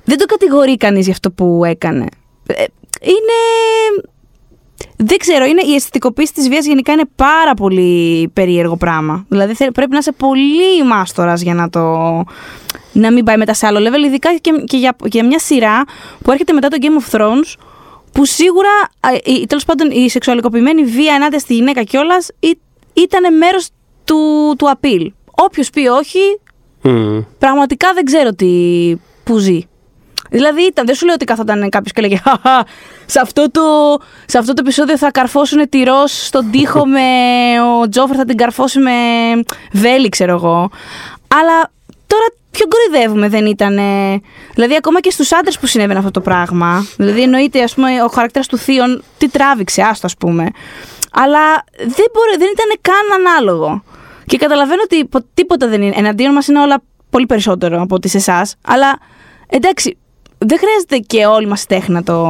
[0.04, 2.06] δεν το κατηγορεί κανείς για αυτό που έκανε.
[2.46, 2.64] Ε,
[3.00, 3.38] Είναι
[4.96, 9.24] δεν ξέρω, είναι, η αισθητικοποίηση της βίας γενικά είναι πάρα πολύ περίεργο πράγμα.
[9.28, 11.80] Δηλαδή θε- πρέπει να είσαι πολύ μάστορας για να το.
[12.92, 15.84] να μην πάει μετά σε άλλο level, ειδικά και, και για, για μια σειρά
[16.22, 17.54] που έρχεται μετά το Game of Thrones,
[18.12, 18.68] που σίγουρα,
[19.46, 22.28] τέλος πάντων, η σεξουαλικοποιημένη βία ενάντια στη γυναίκα κιόλας
[22.92, 23.68] ήταν μέρος
[24.04, 25.06] του, του appeal.
[25.30, 26.18] Όποιος πει όχι,
[26.82, 27.20] Μμμ.
[27.38, 28.46] πραγματικά δεν ξέρω τι,
[29.24, 29.60] που ζει.
[30.34, 32.66] Δηλαδή ήταν, δεν σου λέω ότι καθόταν κάποιος και λέγε «Χαχα,
[33.06, 33.62] σε αυτό, το,
[34.26, 37.00] σε αυτό το επεισόδιο θα καρφώσουν τη Ροζ στον τοίχο με
[37.82, 38.90] ο Τζόφερ θα την καρφώσει με
[39.72, 40.70] βέλη, ξέρω εγώ.
[41.28, 41.70] Αλλά
[42.06, 43.78] τώρα ποιο κορυδεύουμε δεν ήταν.
[44.54, 46.86] Δηλαδή ακόμα και στους άντρες που συνέβαινε αυτό το πράγμα.
[46.96, 50.48] Δηλαδή εννοείται ας πούμε ο χαρακτήρας του Θείον τι τράβηξε, άστο ας πούμε.
[51.12, 53.82] Αλλά δεν, μπορεί, δεν ήταν καν ανάλογο.
[54.26, 55.94] Και καταλαβαίνω ότι πο- τίποτα δεν είναι.
[55.96, 58.54] Εναντίον μας είναι όλα πολύ περισσότερο από ότι σε εσάς.
[58.66, 58.98] Αλλά
[59.48, 59.96] εντάξει,
[60.46, 62.22] δεν χρειάζεται και όλη μας τέχνη να το,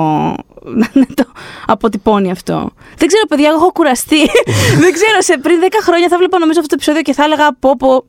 [0.92, 1.24] να το
[1.66, 2.70] αποτυπώνει αυτό.
[2.98, 4.18] Δεν ξέρω, παιδιά, εγώ έχω κουραστεί.
[4.82, 7.56] δεν ξέρω, σε πριν 10 χρόνια θα βλέπα νομίζω αυτό το επεισόδιο και θα έλεγα
[7.60, 8.04] πω πω.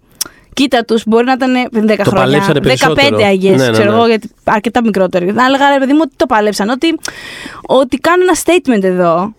[0.54, 2.22] Κοίτα τους, μπορεί να ήταν πριν 10 Το χρόνια.
[2.24, 3.26] παλέψανε 15 περισσότερο.
[3.26, 3.96] αγιές, Ναι, ναι, ξέρω ναι.
[3.98, 5.32] εγώ, γιατί αρκετά μικρότεροι.
[5.32, 6.70] Θα έλεγα, ρε παιδί μου, ότι το παλέψαν.
[6.70, 6.96] Ότι,
[7.66, 9.34] ότι κάνουν ένα statement εδώ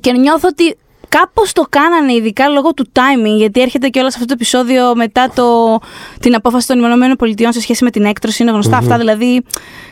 [0.00, 0.76] και νιώθω ότι
[1.20, 4.94] Κάπως το κάνανε, ειδικά λόγω του timing, γιατί έρχεται και όλα σε αυτό το επεισόδιο
[4.94, 5.78] μετά το,
[6.20, 8.42] την απόφαση των Ηνωμένων Πολιτειών σε σχέση με την έκτρωση.
[8.42, 9.42] Είναι γνωστά αυτά, δηλαδή,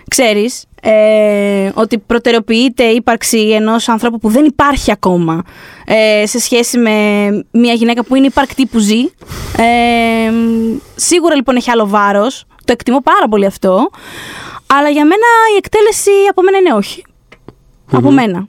[0.09, 5.43] ξέρεις, ε, ότι προτεραιοποιείται η ύπαρξη ενός ανθρώπου που δεν υπάρχει ακόμα
[5.85, 6.93] ε, σε σχέση με
[7.51, 9.01] μια γυναίκα που είναι υπαρκτή που ζει.
[9.57, 10.33] Ε,
[10.97, 12.45] σίγουρα λοιπόν έχει άλλο βάρος.
[12.65, 13.91] Το εκτιμώ πάρα πολύ αυτό.
[14.67, 17.05] Αλλά για μένα η εκτέλεση από μένα είναι όχι.
[17.97, 18.47] Από μένα.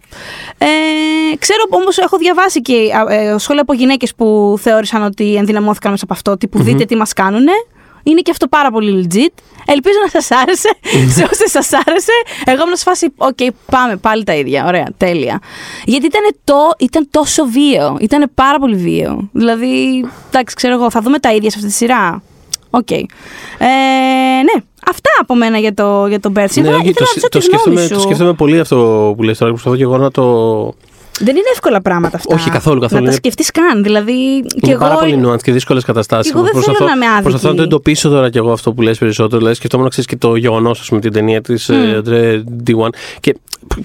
[0.57, 0.65] Ε,
[1.39, 6.13] ξέρω όμως, έχω διαβάσει και ε, σχόλια από γυναίκες που θεώρησαν ότι ενδυναμώθηκαν μέσα από
[6.13, 6.37] αυτό.
[6.37, 7.51] Τύπου δείτε τι μας κάνουνε.
[8.03, 9.43] Είναι και αυτό πάρα πολύ legit.
[9.65, 10.69] Ελπίζω να σας άρεσε.
[11.15, 12.11] σε όσοι σας άρεσε,
[12.45, 13.13] εγώ ήμουν σε φάση.
[13.17, 13.37] Οκ,
[13.71, 14.65] πάμε πάλι τα ίδια.
[14.65, 15.39] Ωραία, τέλεια.
[15.85, 17.97] Γιατί ήταν, το, ήταν τόσο βίαιο.
[17.99, 19.29] Ήταν πάρα πολύ βίαιο.
[19.31, 22.23] Δηλαδή, εντάξει, ξέρω εγώ, θα δούμε τα ίδια σε αυτή τη σειρά.
[22.69, 22.91] Οκ.
[22.91, 23.05] Ε,
[24.43, 26.61] ναι, αυτά από μένα για το, για το birth scene.
[26.61, 29.51] Ναι, όχι, το, το, το, σκέφτομαι, το σκέφτομαι πολύ αυτό που λες τώρα.
[29.51, 30.23] Προσπαθώ και εγώ να το.
[31.19, 32.35] Δεν είναι εύκολα πράγματα αυτά.
[32.35, 32.79] Όχι καθόλου.
[32.79, 33.03] καθόλου.
[33.03, 33.83] Να τα σκεφτείς καν.
[33.83, 34.79] Δηλαδή, είναι και εγώ...
[34.79, 36.31] πάρα πολύ νουάντ και δύσκολες καταστάσεις.
[36.33, 37.21] Εγώ δεν προσπαθώ, θέλω να είμαι άδικη.
[37.21, 39.37] προσπαθώ να το εντοπίσω τώρα κι εγώ αυτό που λες περισσότερο.
[39.37, 42.01] Δηλαδή, σκεφτόμουν ξέρεις και το γεγονός, ας πούμε, την ταινία της mm.
[42.03, 42.89] André D1.
[43.19, 43.35] Και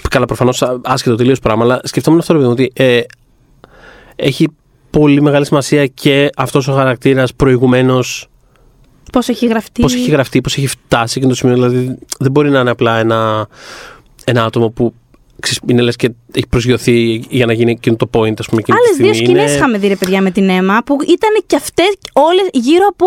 [0.08, 3.00] καλά, προφανώς άσχετο τελείως πράγμα, αλλά σκεφτόμουν αυτό, παιδί ότι ε,
[4.16, 4.48] έχει
[4.90, 8.28] πολύ μεγάλη σημασία και αυτός ο χαρακτήρας προηγουμένως
[9.12, 9.82] Πώς έχει γραφτεί.
[9.82, 11.54] Πώς έχει γραφτεί, πώς έχει φτάσει και το σημείο.
[11.54, 13.48] Δηλαδή, δεν μπορεί να είναι απλά ένα,
[14.24, 14.94] ένα άτομο που
[15.66, 18.62] είναι λες και έχει προσγειωθεί για να γίνει εκείνο το point, ας πούμε.
[18.68, 19.56] Άλλες δύο σκηνές είναι...
[19.56, 23.06] είχαμε δει, ρε παιδιά, με την αίμα που ήταν και αυτές όλες γύρω από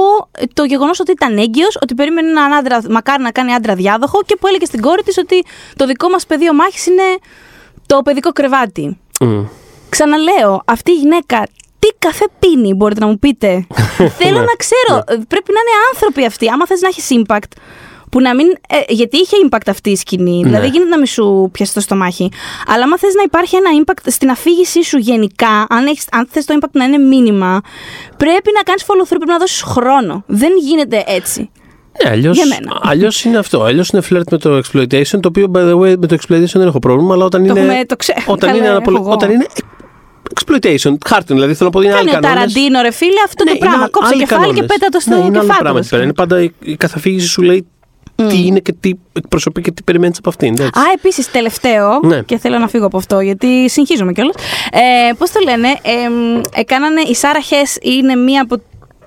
[0.54, 4.36] το γεγονός ότι ήταν έγκυος, ότι περίμενε έναν άντρα, μακάρι να κάνει άντρα διάδοχο και
[4.40, 5.44] που έλεγε στην κόρη της ότι
[5.76, 7.04] το δικό μας πεδίο μάχης είναι
[7.86, 8.98] το παιδικό κρεβάτι.
[9.20, 9.46] Mm.
[9.90, 11.48] Ξαναλέω, αυτή η γυναίκα
[11.80, 13.68] τι καφέ πίνει, μπορείτε να μου πείτε.
[14.22, 15.04] Θέλω να ξέρω.
[15.06, 16.48] Πρέπει να είναι άνθρωποι αυτοί.
[16.50, 17.52] Άμα θες να έχεις impact,
[18.12, 18.48] που να μην.
[18.70, 20.38] Ε, γιατί είχε impact αυτή η σκηνή.
[20.40, 20.48] Ναι.
[20.50, 22.30] Δηλαδή, γίνεται να μην σου πιάσει το στομάχι.
[22.68, 26.46] Αλλά άμα θες να υπάρχει ένα impact στην αφήγησή σου γενικά, αν, έχεις, αν θες
[26.46, 27.62] το impact να είναι μήνυμα,
[28.18, 30.24] πρέπει να κάνεις follow through, πρέπει να δώσεις χρόνο.
[30.28, 31.50] Δεν γίνεται έτσι.
[32.04, 32.80] Ναι, αλλιώς, Για μένα.
[32.84, 33.64] αλλιώς είναι αυτό.
[33.64, 36.68] Αλλιώς είναι flirt με το exploitation, το οποίο, by the way, με το exploitation δεν
[36.68, 37.60] έχω πρόβλημα, αλλά όταν Το είναι.
[37.60, 39.12] έχουμε- το ξέ- όταν, Καλέ, είναι έχω αναπολε- εγώ.
[39.12, 39.46] όταν είναι
[40.40, 42.54] exploitation, χάρτιν, δηλαδή θέλω να πω ότι είναι άλλοι Κάνει ο κανόνες.
[42.54, 43.86] Ταραντίνο, ρε φίλε, αυτό Ναι, το είναι πράγμα.
[43.86, 44.66] α- Κόψε άλλοι κεφάλι και κανόνες.
[44.76, 45.60] πέτα το στο ναι, είναι άλλο κεφάλι.
[45.60, 45.82] πράγμα μας.
[45.86, 46.04] εκεί πέρα.
[46.04, 47.66] Είναι πάντα η, η καθαφήγηση σου λέει
[48.28, 50.54] τι είναι και τι εκπροσωπεί και τι περιμένεις από αυτήν.
[50.54, 50.80] εντάξει.
[50.80, 52.00] Α, επίσης τελευταίο.
[52.04, 52.22] Ναι.
[52.22, 54.36] Και θέλω να φύγω από αυτό γιατί συγχύζομαι κιόλας.
[54.72, 57.02] Ε, Πώς το λένε, ε, μ, έκανανε.
[57.02, 58.62] Η Σάρα Χες είναι μία από.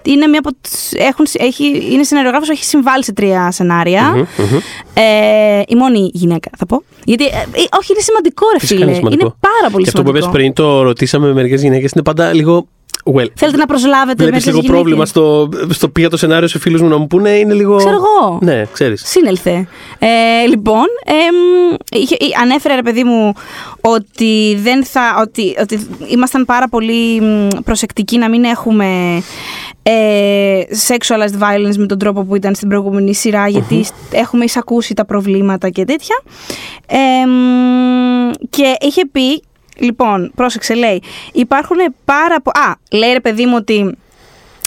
[0.07, 4.03] Είναι, μία από τις- έχουν, έχει, είναι συνεργογράφος, έχει συμβάλει σε τρία σενάρια.
[4.15, 4.59] Μμμ, μμμ.
[4.95, 6.83] Ε, η μόνη γυναίκα, θα πω.
[7.05, 8.91] Γιατί, ε, ε, όχι, είναι σημαντικό, ρε Φυσικά φίλε.
[8.91, 9.37] είναι σημαντικό.
[9.41, 10.31] πάρα πολύ Και αυτό που σημαντικό.
[10.31, 12.67] είπες πριν, το ρωτήσαμε με μερικές γυναίκες, είναι πάντα λίγο.
[13.13, 14.77] Well, Θέλετε να προσλάβετε Βλέπεις μερικές λίγο γυναίκες.
[14.81, 17.77] πρόβλημα στο, στο πήγα το σενάριο σε φίλους μου να μου πούνε, είναι λίγο.
[17.77, 18.39] Ξέρω εγώ.
[18.43, 19.03] Ναι, ξέρεις.
[19.07, 19.67] Σύνελθε.
[19.99, 23.33] Ε, λοιπόν, εμ, είχε- ε, ανέφερε ρε παιδί μου
[23.81, 28.87] ότι, δεν θα, ότι, ότι ήμασταν πάρα πολύ μ, προσεκτικοί να μην έχουμε
[29.83, 35.05] ε, sexualized violence με τον τρόπο που ήταν στην προηγούμενη σειρά, γιατί έχουμε εισακούσει τα
[35.05, 36.17] προβλήματα και τέτοια.
[36.87, 39.43] Εμ, και είχε πει,
[39.77, 41.03] λοιπόν, πρόσεξε, λέει,
[41.33, 43.97] υπάρχουν πάρα πο- Α, λέει ρε παιδί μου ότι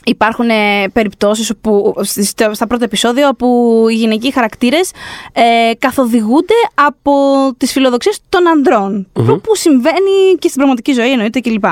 [0.10, 4.92] Υπάρχουν ε, περιπτώσεις όπου, στις- στα στα πρώτα επεισόδια όπου οι γυναικοί χαρακτήρες
[5.34, 7.12] ε, καθοδηγούνται από
[7.58, 9.08] τις φιλοδοξίες των ανδρών.
[9.14, 11.66] Που, που συμβαίνει και στην πραγματική ζωή εννοείται κλπ.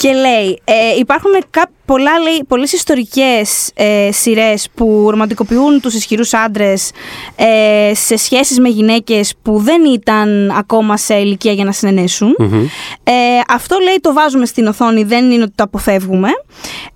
[0.00, 6.34] Και λέει, ε, υπάρχουν κά- πολλά, λέει, πολλές ιστορικές ε, σειρές που ρομαντικοποιούν τους ισχυρούς
[6.34, 6.90] άντρες
[7.36, 12.34] ε, σε σχέσεις με γυναίκες που δεν ήταν ακόμα σε ηλικία για να συνενέσουν.
[13.04, 13.12] Ε,
[13.48, 16.28] αυτό λέει το βάζουμε στην οθόνη, δεν είναι ότι το αποφεύγουμε.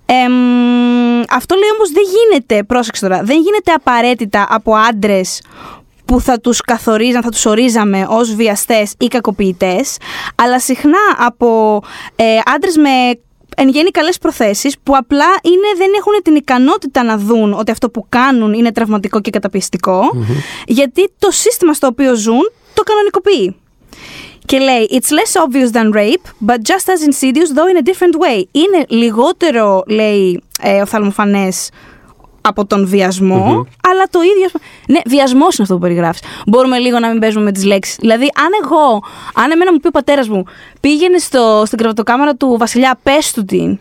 [0.05, 5.41] Ε, μ, αυτό λέει όμως δεν γίνεται, πρόσεξε τώρα, δεν γίνεται απαραίτητα από άντρες
[6.05, 9.97] που θα τους καθορίζαν, θα τους ορίζαμε ως βιαστές ή κακοποιητές,
[10.35, 11.81] αλλά συχνά από
[12.15, 12.23] ε,
[12.55, 12.89] άντρες με
[13.55, 17.89] εν γέννη καλές προθέσεις που απλά είναι, δεν έχουν την ικανότητα να δουν ότι αυτό
[17.89, 20.01] που κάνουν είναι τραυματικό και καταπιεστικο
[20.65, 23.55] γιατί το σύστημα στο οποίο ζουν το κανονικοποιεί.
[24.45, 28.15] Και λέει, it's less obvious than rape, but just as insidious though in a different
[28.15, 28.43] way.
[28.51, 31.69] Είναι λιγότερο, λέει, ε, οφθαλμοφανές
[32.47, 34.49] από τον βιασμο αλλά το ίδιο.
[34.87, 36.21] Ναι, βιασμός είναι αυτό που περιγράφεις.
[36.47, 37.95] Μπορούμε λίγο να μην παίζουμε με τις λέξεις.
[37.95, 40.43] Δηλαδή, αν εγώ, αν εμένα μου πει ο πατέρας μου,
[40.79, 43.79] πήγαινε στο, στην κρεβατοκάμαρα του Βασιλιά, πες του την,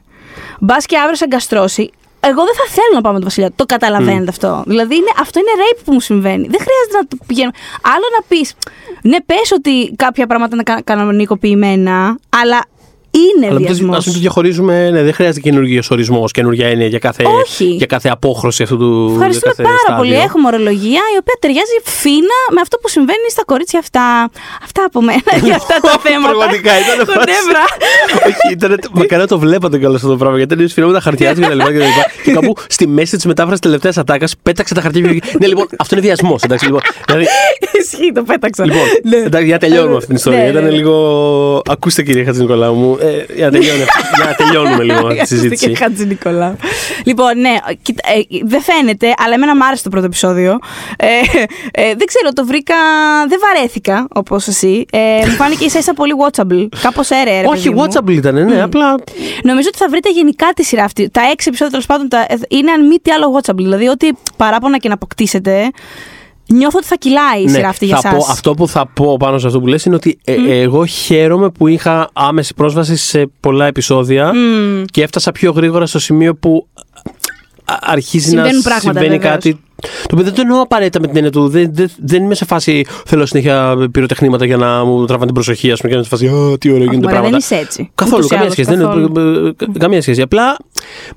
[0.61, 1.91] μπας και αύριο σε εγκαστρώσει,
[2.21, 3.51] εγώ δεν θα θέλω να πάω με τον Βασιλιά.
[3.57, 4.63] Το καταλαβαίνετε αυτό.
[4.67, 6.47] Δηλαδή, είναι, αυτό είναι rape που μου συμβαίνει.
[6.49, 7.51] Δεν χρειάζεται να το πηγαίνω.
[7.83, 8.55] Άλλο να πεις,
[9.03, 12.61] ναι, πες ότι κάποια πράγματα είναι κα- κανονικοποιημένα, αλλά
[13.21, 13.95] είναι Αλλά βιασμό.
[13.95, 14.91] ας μην το διαχωρίζουμε.
[14.91, 17.65] Ναι, δεν χρειάζεται καινούργιος ορισμός, καινούργια έννοια για κάθε, Όχι.
[17.65, 19.11] για κάθε απόχρωση αυτού του.
[19.15, 20.11] Ευχαριστούμε για κάθε πάρα πολύ.
[20.11, 20.27] στάδιο.
[20.29, 24.31] Έχουμε ορολογία η οποία ταιριάζει φίνα με αυτό που συμβαίνει στα κορίτσια αυτά.
[24.65, 26.29] Αυτά από μένα για αυτά τα θέματα.
[26.29, 27.19] Πραγματικά ήταν φάση.
[27.19, 27.65] Κοντεύρα.
[28.29, 28.79] Όχι, ήταν.
[28.93, 30.37] Μακαρά το βλέπατε κιόλας αυτό το πράγμα.
[30.37, 31.73] Γιατί ήταν σφινό με τα χαρτιά τους και τα λοιπά.
[31.73, 32.05] Και, τα λοιπά.
[32.25, 35.31] και κάπου στη μέση της μετάφρασης τελευταίας ατάκας πέταξε τα χαρτιά και βγήκε.
[35.41, 36.39] Ναι, λοιπόν, αυτό είναι βιασμό.
[36.45, 36.81] Εντάξει, λοιπόν.
[37.07, 37.27] Δηλαδή,
[37.83, 38.65] Ισχύει, το πέταξα.
[38.65, 39.17] λοιπόν Ναι.
[39.17, 40.39] εντάξει, για να τελειώνουμε αυτή την ιστορία.
[40.39, 40.71] Ναι, ναι, Ήταν ναι.
[40.71, 41.63] λίγο.
[41.71, 42.99] Ακούστε, κύριε Χατζη Νικολάου μου.
[43.03, 43.85] Ε, για, να τελειώνουμε,
[44.17, 45.69] για να τελειώνουμε λίγο αυτή τη συζήτηση.
[45.69, 46.57] Και Χατζη Νικολάου.
[47.05, 50.59] Λοιπόν, ναι, κοίτα, ε, δεν φαίνεται, αλλά εμένα μου άρεσε το πρώτο επεισόδιο.
[50.97, 51.07] Ε,
[51.71, 52.75] ε, δεν ξέρω, το βρήκα.
[53.29, 54.85] Δεν βαρέθηκα όπως εσύ.
[54.93, 56.67] Ε, μου φάνηκε ίσα ίσα πολύ watchable.
[56.83, 57.85] Κάπως έρε, ρε, Όχι, παιδί μου.
[57.93, 58.95] watchable ήταν, ναι, απλά.
[59.43, 61.11] Νομίζω ότι θα βρείτε γενικά τη σειρά αυτή.
[61.11, 63.55] Τα έξι επεισόδια τέλος πάντων τα- είναι αν μη τι άλλο watchable.
[63.57, 65.71] Δηλαδή, ό,τι παράπονα και να αποκτήσετε,
[66.53, 68.17] νιώθω ότι θα κυλάει η σειρά αυτή για Ναι, θα εσά.
[68.27, 71.51] πω, αυτό που θα πω πάνω σε αυτό που λες είναι ότι ε, εγώ χαίρομαι
[71.51, 74.33] που είχα άμεση πρόσβαση σε πολλά επεισόδια
[74.91, 76.67] και έφτασα πιο γρήγορα στο σημείο που
[77.65, 79.33] α- αρχίζει Συμβαίνουν να πράγματα, συμβαίνει βεβαίως.
[79.33, 79.61] κάτι.
[79.83, 81.49] Το οποίο δεν το εννοώ απαραίτητα με την έννοια του.
[81.49, 85.71] Δεν, δεν, δεν είμαι σε φάση θέλω συνέχεια πυροτεχνήματα για να μου τραβάνε την προσοχή,
[85.71, 87.37] ας πούμε, και να είμαι σε φάση Α, τι ωραία γίνονται μωρέ, δεν πράγματα.
[87.37, 87.91] είσαι έτσι.
[87.95, 88.71] Καθόλου, Ούτως ή καμία άλλως, σχέση.
[88.71, 89.13] Δεν καθόλου.
[89.21, 90.23] είναι, ε, ε, καμία σχέση.
[90.23, 90.57] Απλά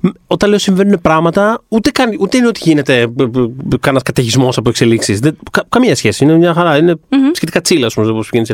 [0.00, 3.06] μ, όταν λέω συμβαίνουν πράγματα, ούτε, καν, ούτε είναι ότι γίνεται
[3.80, 5.20] κανένας καταιγισμός από εξελίξεις.
[5.50, 6.24] Κα, καμία σχέση.
[6.24, 6.76] Είναι μια χαρά.
[6.76, 6.94] Είναι
[7.32, 8.48] σχετικά τσίλα, ας πούμε, όπως πηγαίνει.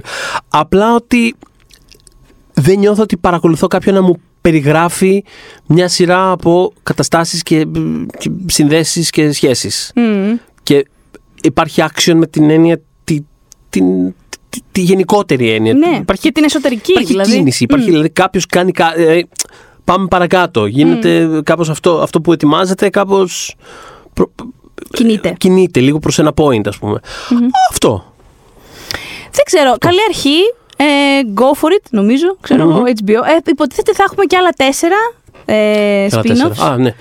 [0.48, 1.34] Απλά ότι
[2.54, 5.24] δεν νιώθω ότι παρακολουθώ κάποιον να μου περιγράφει
[5.66, 7.66] μια σειρά από καταστάσεις και,
[8.18, 9.92] και συνδέσεις και σχέσεις.
[9.94, 10.34] Μμμ.
[10.62, 10.86] Και
[11.42, 13.18] υπάρχει action με την έννοια τη,
[13.68, 14.14] την,
[14.48, 15.74] τη, τη γενικότερη έννοια.
[15.74, 17.32] Ναι, Υπάρχει και την εσωτερική υπάρχει δηλαδή.
[17.32, 17.62] κίνηση.
[17.64, 18.72] Υπάρχει, δηλαδή κάποιος κάνει.
[18.72, 19.22] κα- ε,
[19.84, 20.66] πάμε παρακάτω.
[20.66, 23.54] Γίνεται κάπως αυτό, αυτό που ετοιμάζεται, κάπως
[24.14, 24.32] προ-
[24.92, 25.34] Κινείται.
[25.38, 27.00] κινείται λίγο προς ένα point, ας πούμε.
[27.70, 28.14] Αυτό.
[29.34, 30.36] Δεν ξέρω, καλή αρχή.
[30.82, 32.36] Ε, go for it, νομίζω.
[32.40, 33.10] Ξέρω εγώ, HBO.
[33.10, 34.96] Ε, υποτίθεται θα έχουμε και άλλα τέσσερα
[35.44, 36.26] ε, Καλά, spin-offs.
[36.26, 36.70] τέσσερα.
[36.72, 36.94] Α, ναι.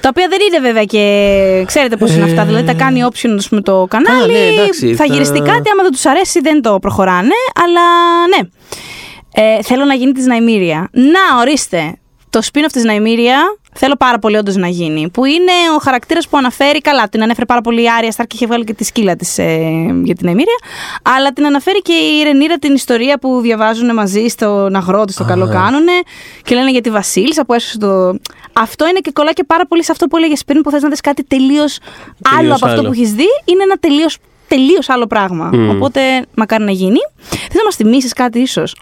[0.00, 2.44] Τα οποία δεν είναι βέβαια και ξέρετε πώς είναι αυτά.
[2.44, 4.20] Δηλαδή τα κάνει option ας πούμε, το κανάλι.
[4.20, 7.34] Καλά, ναι, εντάξει, θα τα- γυριστεί κάτι, άμα δεν τους αρέσει δεν το προχωράνε.
[7.64, 7.80] Αλλά
[8.36, 8.48] ναι.
[9.34, 10.88] Ε, θέλω να γίνει της Ναϊμήρια.
[10.92, 11.94] Να, ορίστε.
[12.30, 13.36] Το spin-off της Ναϊμήρια
[13.72, 15.10] θέλω πάρα πολύ όντως να γίνει.
[15.10, 16.80] Που είναι ο χαρακτήρας που αναφέρει.
[16.80, 19.38] Καλά, την ανέφερε πάρα πολύ η Άρια Σταρ και είχε βγάλει και τη σκύλα της
[19.38, 19.56] ε,
[20.04, 20.54] για την Ναϊμήρια.
[21.02, 25.48] Αλλά την αναφέρει και η Ρενίρα την ιστορία που διαβάζουν μαζί στον αγρότη, στο καλό
[25.48, 25.92] κάνουνε.
[26.42, 28.14] Και λένε για τη Βασίλισσα που έσωσε το.
[28.52, 30.88] Αυτό είναι και κολλάει και πάρα πολύ σε αυτό που έλεγες πριν που θες να
[30.88, 31.78] δεις κάτι τελείως
[32.38, 32.88] άλλο από αυτό άλλο.
[32.88, 33.26] που έχεις δει.
[33.44, 34.16] Είναι ένα τελείως
[34.48, 35.50] τελείως άλλο πράγμα.
[35.70, 36.00] Οπότε
[36.34, 36.98] μακάρι να γίνει.
[37.28, 38.76] Θες να μας θυμίσεις κάτι, ίσως;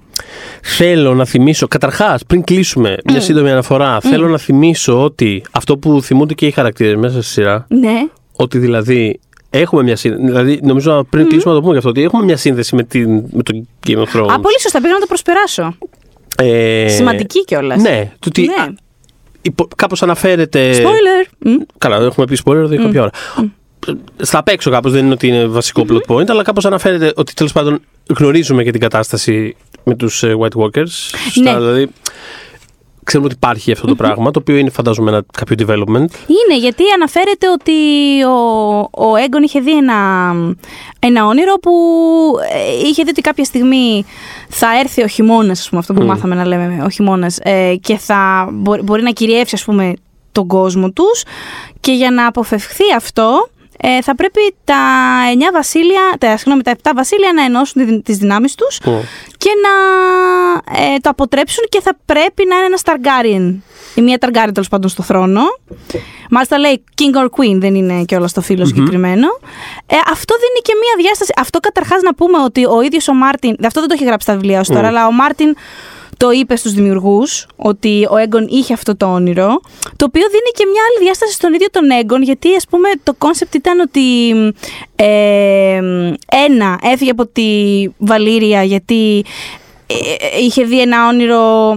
[0.63, 6.03] Θέλω να θυμίσω, καταρχάς, πριν κλείσουμε μια σύντομη αναφορά, θέλω να θυμίσω ότι αυτό που
[6.03, 8.07] θυμούνται και οι χαρακτήρες μέσα στη σειρά, Ναι.
[8.33, 9.21] ότι δηλαδή
[9.51, 10.25] έχουμε μια σύνδεση.
[10.25, 13.11] Δηλαδή, νομίζω πριν κλείσουμε να το πούμε γι' αυτό, ότι έχουμε μια σύνδεση με, την,
[13.33, 14.29] με το Game of Thrones.
[14.29, 14.81] Α, πολύ σωστά.
[14.81, 15.77] Πήγα να το προσπεράσω.
[16.37, 17.83] Ε, Σημαντική κιόλας.
[17.83, 18.63] Ναι, το ότι Ναι.
[18.63, 18.75] α,
[19.43, 20.73] υπο- κάπως αναφέρεται.
[20.75, 21.31] Spoiler.
[21.39, 21.55] Μμ.
[21.79, 23.11] Καλά, έχουμε πει spoiler εδώ για κάποια ώρα.
[24.17, 27.35] Στα απ' έξω κάπως δεν είναι ότι είναι βασικό plot point, αλλά κάπως αναφέρεται ότι
[27.35, 27.81] τέλος πάντων
[28.19, 29.57] γνωρίζουμε και την κατάσταση
[29.89, 30.89] με τους ε, White Walkers.
[30.89, 31.55] Σωστά, Ναι.
[31.59, 31.89] Δηλαδή,
[33.05, 36.07] ξέρουμε ότι υπάρχει αυτό το πράγμα, το οποίο είναι φαντάζομαι ένα κάποιο development.
[36.27, 37.73] Είναι γιατί αναφέρεται ότι
[38.25, 40.33] ο, ο Έγκον είχε δει ένα,
[40.99, 41.73] ένα όνειρο που
[42.83, 44.05] ε, είχε δει ότι κάποια στιγμή
[44.49, 47.39] θα έρθει ο χειμώνας, ας πούμε, αυτό που μάθαμε να λέμε, ο χειμώνας,
[47.81, 49.93] και θα μπο- μπορεί να κυριεύσει, ας πούμε,
[50.33, 51.23] τον κόσμο τους
[51.81, 53.49] και για να αποφευχθεί αυτό
[53.81, 54.75] ε, θα πρέπει τα
[55.35, 59.01] 9 βασίλεια, τα, συγγνώμη, τα 7 βασίλεια να ενώσουν τι τις δυνάμεις τους Ω.
[59.37, 59.75] και να
[60.79, 63.55] ε, το αποτρέψουν και θα πρέπει να είναι ένας Targaryen.
[63.95, 65.41] Η μία Targaryen τέλος πάντων στο θρόνο.
[66.31, 69.27] Μάλιστα λέει King or Queen, δεν είναι κιόλας το φύλο συγκεκριμένο.
[69.87, 71.33] Ε, αυτό δίνει και μία διάσταση.
[71.37, 73.57] Αυτό καταρχάς να πούμε ότι ο ίδιος ο Μάρτιν.
[73.65, 75.55] Αυτό δεν το έχει γράψει στα βιβλία ως τώρα, αλλά ο Μάρτιν
[76.19, 79.61] το είπε στους δημιουργούς ότι ο Έγκον είχε αυτό το όνειρο
[79.97, 83.15] το οποίο δίνει και μια άλλη διάσταση στον ίδιο τον Έγκον γιατί ας πούμε το
[83.19, 84.31] concept ήταν ότι
[84.97, 85.81] ε,
[86.47, 87.49] ένα έφυγε από τη
[87.99, 89.25] Βαλήρια γιατί
[89.87, 91.77] ε, ε, είχε δει ένα όνειρο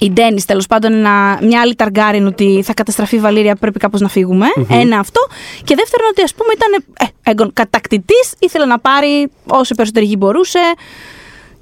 [0.00, 4.00] η Ντένις, τέλος πάντων, ένα, μια άλλη Ταργκάριν ότι θα καταστραφεί η Βαλήρια, πρέπει κάπως
[4.00, 4.46] να φύγουμε.
[4.68, 5.20] Ένα αυτό.
[5.64, 10.14] Και δεύτερον, ότι ας πούμε ήταν ε, έγκον κατακτητής, ήθελε να πάρει όσο περισσότερη γη
[10.18, 10.60] μπορούσε.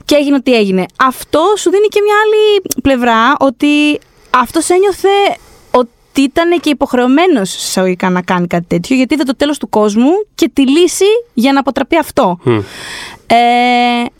[0.05, 0.85] Και έγινε ό,τι έγινε.
[0.99, 3.99] Αυτό σου δίνει και μια άλλη πλευρά ότι
[4.31, 5.09] αυτός ένιωθε
[5.71, 10.11] ότι ήταν και υποχρεωμένος εισαγωγικά να κάνει κάτι τέτοιο, γιατί είδε το τέλος του κόσμου
[10.35, 12.39] και τη λύση για να αποτραπεί αυτό.
[13.27, 13.35] Ε,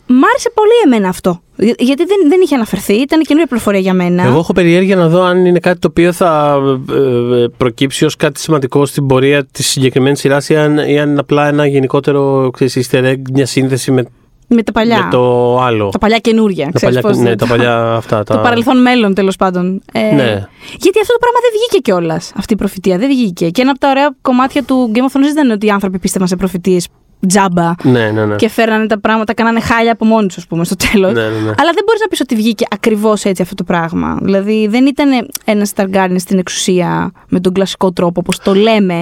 [0.07, 1.41] μ' άρεσε πολύ εμένα αυτό.
[1.57, 4.23] Για- Γιατί δεν, δεν είχε αναφερθεί, ήταν καινούργια πληροφορία για μένα.
[4.23, 6.57] Εγώ έχω περιέργεια να δω αν είναι κάτι το οποίο θα
[6.89, 6.95] ε,
[7.43, 11.19] ε, προκύψει ως κάτι σημαντικό στην πορεία της συγκεκριμένης σειράς ή αν, ή αν είναι
[11.19, 14.05] απλά ένα γενικότερο ξέρεις, easter egg, μια σύνδεση με
[14.47, 15.03] Με τα παλιά.
[15.03, 15.89] Με το άλλο.
[15.89, 16.65] Τα παλιά καινούρια.
[16.65, 18.23] Τα ξέρεις παλιά, πώς ναι, το- τα παλιά αυτά.
[18.23, 18.39] Το τα...
[18.41, 19.81] παρελθόν μέλλον τέλος πάντων.
[19.91, 20.47] Ε, Ναι.
[20.79, 22.31] Γιατί αυτό το πράγμα δεν βγήκε κιόλας.
[22.35, 23.49] Αυτή η προφητεία δεν βγήκε.
[23.49, 25.99] Και ένα από τα ωραία κομμάτια του Game of Thrones δεν ήταν ότι οι άνθρωποι
[25.99, 26.87] πίστευαν σε προφητείες
[27.27, 28.35] τζάμπα Ναι, ναι, ναι.
[28.35, 31.13] και φέρνανε τα πράγματα, κάνανε χάλια από μόνοι τους, ας πούμε, στο τέλος.
[31.13, 31.53] Ναι, ναι, ναι.
[31.57, 34.17] Αλλά δεν μπορείς να πεις ότι βγήκε ακριβώς έτσι αυτό το πράγμα.
[34.21, 38.93] Δηλαδή δεν ήταν ένας Σταργκάριν στην εξουσία με τον κλασικό τρόπο όπως το λέμε.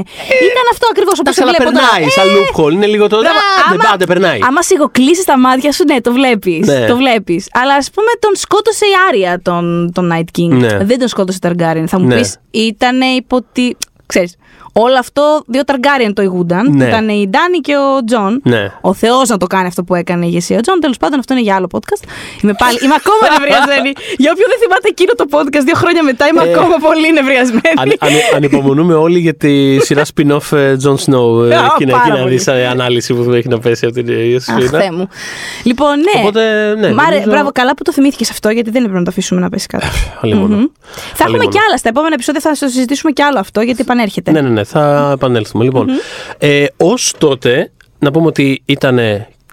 [0.49, 1.85] ήταν αυτό ακριβώς όπως Εντάξει, το αλλά βλέπω τώρα.
[1.91, 2.71] περνάει σαν loophole.
[2.73, 3.17] Είναι λίγο το.
[3.17, 4.39] Μπράβο, «Α, δεν πάντα, περνάει.
[4.47, 6.67] Άμα σιγοκλείσει τα μάτια σου, ναι, το βλέπεις.
[6.67, 6.85] Ναι.
[6.85, 7.47] Το βλέπεις.
[7.63, 10.49] Αλλά ας πούμε τον σκότωσε η Άρια τον, τον Night King.
[10.49, 10.83] Ναι.
[10.83, 11.87] Δεν τον σκότωσε Ταργκάριεν.
[11.87, 12.15] Θα μου Ναι.
[12.15, 13.69] πεις, ήταν υπό τη.
[14.05, 14.35] Ξέρεις,
[14.73, 16.75] όλο αυτό δύο Ταργκάριεν το ηγούνταν.
[16.75, 16.85] Ναι.
[16.87, 18.41] Ήταν η Ντάνη και ο Τζον.
[18.43, 18.71] Ναι.
[18.81, 20.57] Ο Θεός να το κάνει αυτό που έκανε η ηγεσία.
[20.57, 22.03] Ο Τζον, τέλος πάντων, αυτό είναι για άλλο podcast.
[22.41, 23.91] Είμαι, πάλι, είμαι ακόμα νευριασμένη.
[24.17, 27.61] για όποιον δεν θυμάται εκείνο το podcast δύο χρόνια μετά, είμαι Ε, ακόμα πολύ νευριασμένη.
[27.77, 31.49] Αν, αν, ανυπομονούμε όλοι για τη σειρά spin-off ε, Jon Snow.
[31.49, 32.35] ε, Α, Εκεί να- πάρα εκεί να πολύ.
[32.35, 34.79] δεις ανάλυση που έχει να πέσει από την ε, Αχ, Ιωσήφινα.
[34.79, 35.07] Θεέ μου.
[35.63, 36.19] Λοιπόν, ναι.
[36.21, 39.03] Οπότε, ναι, Μ' άρε- νομίζω- Μπράβο, καλά που το θυμήθηκες αυτό, γιατί δεν έπρεπε να
[39.05, 39.85] το αφήσουμε να πέσει κάτω.
[40.21, 40.55] Άλλη μόνο.
[40.55, 40.65] Μμμ.
[41.13, 41.49] Θα έχουμε μόνο.
[41.49, 41.77] κι άλλα.
[41.77, 44.31] Στα επόμενα επεισόδια θα το συζητήσουμε κι άλλο αυτό, γιατί επανέρχεται.
[44.31, 45.63] Ναι, ναι, ναι, θα επανέλθουμε.
[45.63, 45.87] Λοιπόν,
[46.37, 48.99] ε, ως τότε, να πούμε ότι ήταν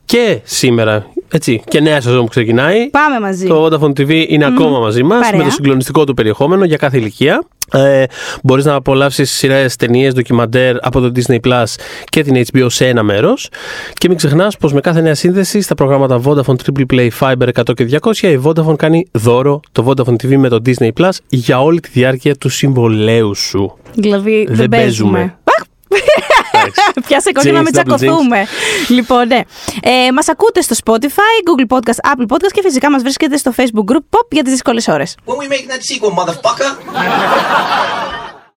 [0.05, 2.91] και σήμερα έτσι, και νέα σεζόν που ξεκινάει.
[2.91, 3.47] Πάμε μαζί.
[3.47, 5.39] Το Vodafone TV είναι ακόμα μαζί μας Παρέα.
[5.39, 7.43] με το συγκλονιστικό του περιεχόμενο για κάθε ηλικία.
[7.72, 8.05] Ε,
[8.43, 11.64] Μπορείς να απολαύσεις σειρές, ταινίες, ντοκιμαντέρ από το Disney Plus
[12.05, 13.49] και την HBO σε ένα μέρος.
[13.95, 17.74] Και μην ξεχνάς πως με κάθε νέα σύνδεση στα προγράμματα Vodafone Triple Play Fiber 100
[17.74, 21.81] και 200 η Vodafone κάνει δώρο το Vodafone TV με το Disney Plus για όλη
[21.81, 23.76] τη διάρκεια του συμβολέου σου.
[23.95, 25.11] Δηλαδή δεν, Δεν παίζουμε.
[25.18, 25.39] παίζουμε.
[26.53, 27.05] Αχ!
[27.07, 28.47] Πιάσε κόκκινο να Jinx, μην double τσακωθούμε.
[28.88, 29.41] λοιπόν, ναι.
[29.82, 33.93] Ε, μας ακούτε στο Spotify, Google Podcast, Apple Podcast και φυσικά μας βρίσκεται στο Facebook
[33.93, 35.16] Group Pop για τις δύσκολες ώρες.
[35.26, 36.70] When we making that sequel, motherfucker?